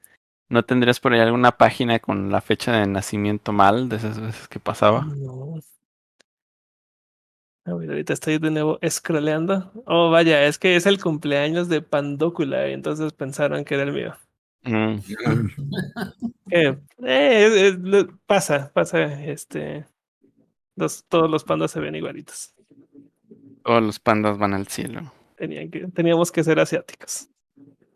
[0.52, 4.50] ¿No tendrías por ahí alguna página con la fecha de nacimiento mal de esas veces
[4.50, 5.06] que pasaba?
[5.06, 5.62] No.
[7.64, 9.72] A ver, ahorita estoy de nuevo scrolleando.
[9.86, 13.94] Oh, vaya, es que es el cumpleaños de Pandócula, y entonces pensaron que era el
[13.94, 14.14] mío.
[14.64, 14.96] Mm,
[16.54, 19.86] Eh, eh, eh, pasa, pasa, este.
[20.76, 22.54] Los, todos los pandas se ven igualitos.
[23.64, 25.14] todos los pandas van al cielo.
[25.38, 27.31] Tenían que, teníamos que ser asiáticos.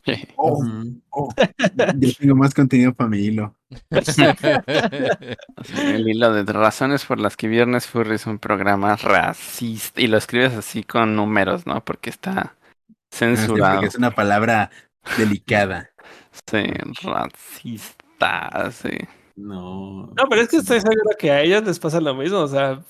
[0.36, 0.62] Oh,
[1.10, 1.28] oh.
[1.96, 3.54] Yo tengo más contenido para mi hilo.
[5.76, 10.00] El hilo de razones por las que Viernes Furry es un programa racista.
[10.00, 11.84] Y lo escribes así con números, ¿no?
[11.84, 12.54] Porque está
[13.10, 13.74] sí, censurado.
[13.74, 14.70] porque es una palabra
[15.18, 15.90] delicada.
[16.48, 16.64] Sí,
[17.02, 18.90] racista, sí.
[19.34, 20.12] No.
[20.16, 22.38] No, pero es que estoy seguro que a ellos les pasa lo mismo.
[22.38, 22.82] O sea,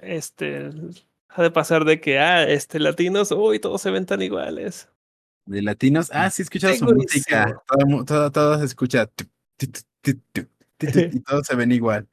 [0.00, 0.70] este.
[1.28, 4.88] Ha de pasar de que, ah, este, latinos, uy, todos se ven tan iguales.
[5.46, 7.62] De latinos, ah, sí, he escuchado su música.
[7.66, 9.10] Todo, todo, todo se escucha.
[10.02, 12.08] Y todos se ven igual.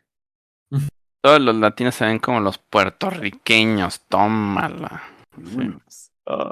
[1.22, 4.02] Todos los latinos se ven como los puertorriqueños.
[4.10, 5.04] Tómala.
[5.44, 5.74] Sí.
[6.26, 6.52] Oh.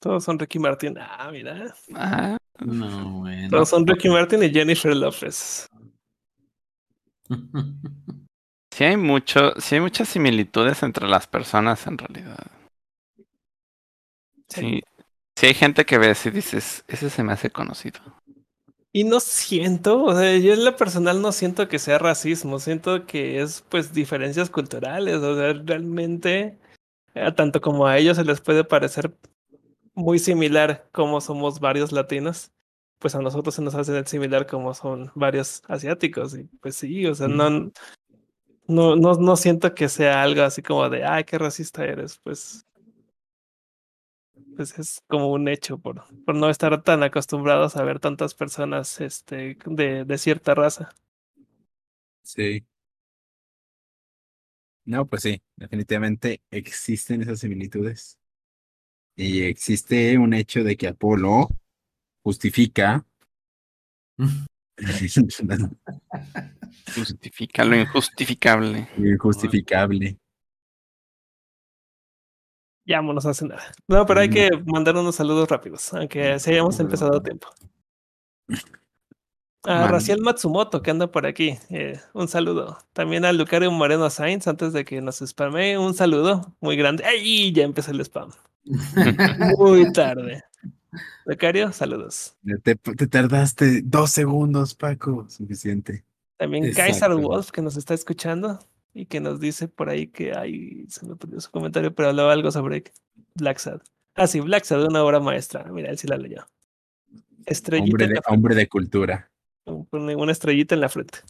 [0.00, 0.96] Todos son Ricky Martin.
[0.98, 1.74] Ah, mira.
[1.94, 3.50] Ah, No, bueno.
[3.50, 5.68] Todos son Ricky Martin y Jennifer Lopez.
[8.70, 12.46] sí hay mucho, sí hay muchas similitudes entre las personas en realidad.
[14.48, 14.82] Sí.
[15.40, 17.98] Sí hay gente que ves y dices, ese se me hace conocido.
[18.92, 23.06] Y no siento, o sea, yo en lo personal no siento que sea racismo, siento
[23.06, 26.58] que es pues diferencias culturales, o sea, realmente,
[27.14, 29.16] eh, tanto como a ellos se les puede parecer
[29.94, 32.52] muy similar como somos varios latinos,
[32.98, 37.14] pues a nosotros se nos hace similar como son varios asiáticos, y pues sí, o
[37.14, 41.82] sea, no, no, no, no siento que sea algo así como de, ay, qué racista
[41.86, 42.66] eres, pues
[44.56, 49.00] pues es como un hecho por, por no estar tan acostumbrados a ver tantas personas
[49.00, 50.90] este, de, de cierta raza.
[52.22, 52.64] Sí.
[54.84, 58.18] No, pues sí, definitivamente existen esas similitudes.
[59.16, 61.48] Y existe un hecho de que Apolo
[62.22, 63.06] justifica
[66.94, 68.88] Justifica lo injustificable.
[68.96, 70.18] lo injustificable.
[72.94, 73.60] Vámonos a cenar.
[73.88, 77.48] No, pero hay que mandar unos saludos rápidos, aunque si hayamos empezado a tiempo.
[79.64, 79.90] A Man.
[79.90, 81.58] Raciel Matsumoto, que anda por aquí.
[81.68, 82.78] eh, un saludo.
[82.92, 87.04] También a Lucario Moreno Sainz, antes de que nos spamee, un saludo muy grande.
[87.04, 87.52] ¡Ay!
[87.52, 88.30] Ya empezó el spam.
[89.58, 90.44] Muy tarde.
[91.24, 92.36] Lucario, saludos.
[92.62, 95.26] Te, te tardaste dos segundos, Paco.
[95.28, 96.04] Suficiente.
[96.36, 96.92] También Exacto.
[97.00, 98.58] Kaiser Wolf, que nos está escuchando
[98.94, 102.32] y que nos dice por ahí que ay, se me perdió su comentario, pero hablaba
[102.32, 102.84] algo sobre
[103.34, 103.80] Black Sad.
[104.14, 105.64] Ah, sí, Black Sad, una obra maestra.
[105.72, 106.46] Mira, él sí la leyó.
[107.46, 109.30] Estrellita Hombre en de, la hombre de cultura.
[109.64, 111.20] una estrellita en la frente.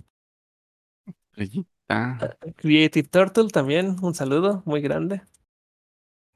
[1.37, 2.37] Estrellita.
[2.57, 5.23] Creative Turtle también, un saludo muy grande.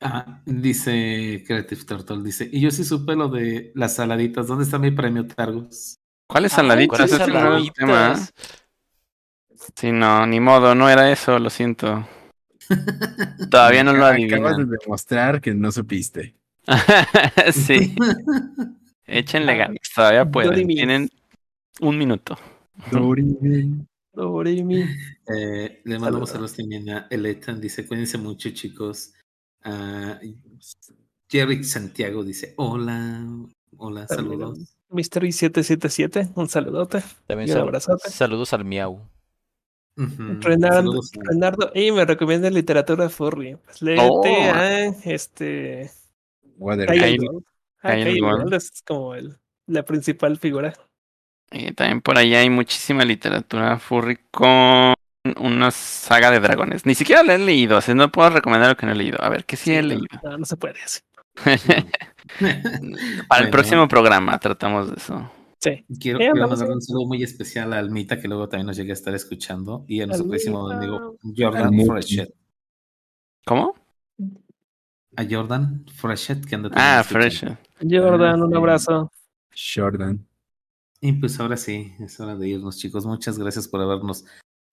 [0.01, 4.79] Ah, dice Creative Turtle, dice, y yo sí supe lo de las saladitas, ¿dónde está
[4.79, 5.99] mi premio Targos?
[6.27, 7.11] ¿Cuáles Ay, saladitas?
[7.11, 7.39] ¿Cuáles tema.
[7.39, 7.43] ¿eh?
[7.43, 8.35] saladitas?
[9.75, 12.07] Sí, no, ni modo, no era eso, lo siento.
[13.51, 14.71] Todavía no lo Acabas adivinan.
[14.71, 16.35] de demostrar que no supiste.
[17.53, 17.95] sí,
[19.07, 20.51] échenle ganas, todavía pueden.
[20.53, 20.75] Dorimi.
[20.75, 21.11] Tienen
[21.81, 22.39] un minuto.
[22.91, 23.85] Dorime.
[24.13, 24.85] Doremi.
[25.27, 26.55] Eh, le mandamos Saludos.
[26.55, 29.13] también a Eletan, dice, cuídense mucho chicos.
[29.63, 30.19] Ah,
[31.29, 33.27] Jerry Santiago dice, hola,
[33.77, 34.77] hola, saludos.
[34.89, 37.03] Mystery 777, un saludote.
[37.27, 38.09] También un abrazote.
[38.09, 39.01] saludos al miau.
[39.97, 43.57] Ujú, Renard- saludos a- Renardo, y me recomienda literatura furry.
[43.65, 44.25] Pues léete Oh.
[44.55, 45.91] a este.
[47.83, 50.73] Ah, es como el, la principal figura.
[51.51, 54.95] Y también por allá hay muchísima literatura furry con
[55.39, 56.87] una saga de dragones.
[56.87, 59.23] Ni siquiera la he leído, así no puedo recomendar lo que no he leído.
[59.23, 60.07] A ver, ¿qué sí, he no, leído?
[60.23, 61.01] No, no se puede así.
[63.29, 65.31] Para el próximo programa tratamos de eso.
[65.65, 65.83] Sí.
[65.99, 69.15] Quiero, mandar un saludo muy especial a Almita, que luego también nos llegue a estar
[69.15, 71.73] escuchando, y a nuestro próximo amigo Jordan.
[71.87, 72.35] Freshet.
[73.47, 73.75] ¿Cómo?
[75.17, 77.57] A Jordan Freshet, que anda también Ah, escuchando.
[77.79, 77.91] Fresh.
[77.91, 78.57] Jordan, un sí.
[78.59, 79.13] abrazo.
[79.75, 80.27] Jordan.
[81.01, 83.07] Y pues ahora sí, es hora de irnos, chicos.
[83.07, 84.27] Muchas gracias por habernos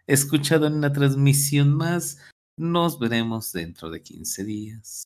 [0.08, 2.20] escuchado en una transmisión más.
[2.58, 5.04] Nos veremos dentro de 15 días.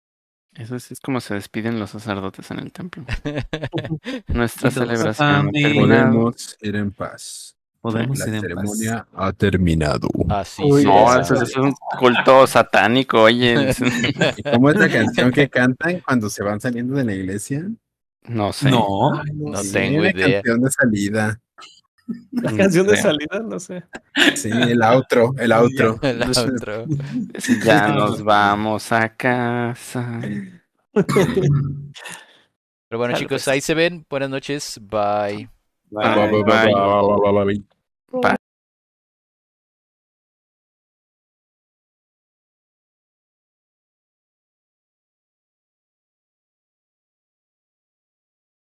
[0.57, 3.03] Eso sí es como se despiden los sacerdotes en el templo.
[4.27, 5.51] Nuestra celebración ha amén.
[5.53, 6.11] terminado.
[6.11, 7.55] Podemos ir en paz.
[7.81, 10.07] Podemos La ir en ceremonia ha terminado.
[10.29, 13.69] Así Uy, No, eso, eso es un culto satánico, oye.
[13.69, 13.79] es-
[14.37, 17.63] ¿Y cómo es la canción que cantan cuando se van saliendo de la iglesia?
[18.27, 18.71] No sé.
[18.71, 20.41] No, No tengo idea.
[20.41, 21.39] canción de salida.
[22.31, 23.83] La No canción de salida, no sé.
[24.35, 25.99] Sí, el outro, el outro.
[26.01, 26.85] El otro.
[27.63, 30.19] Ya nos vamos a casa.
[30.93, 31.15] Pero
[32.99, 34.05] bueno, chicos, ahí se ven.
[34.09, 34.77] Buenas noches.
[34.81, 35.49] Bye.
[35.89, 36.15] Bye.
[36.15, 36.43] Bye, bye, bye.
[36.43, 37.63] Bye, bye, bye, bye,
[38.21, 38.35] bye.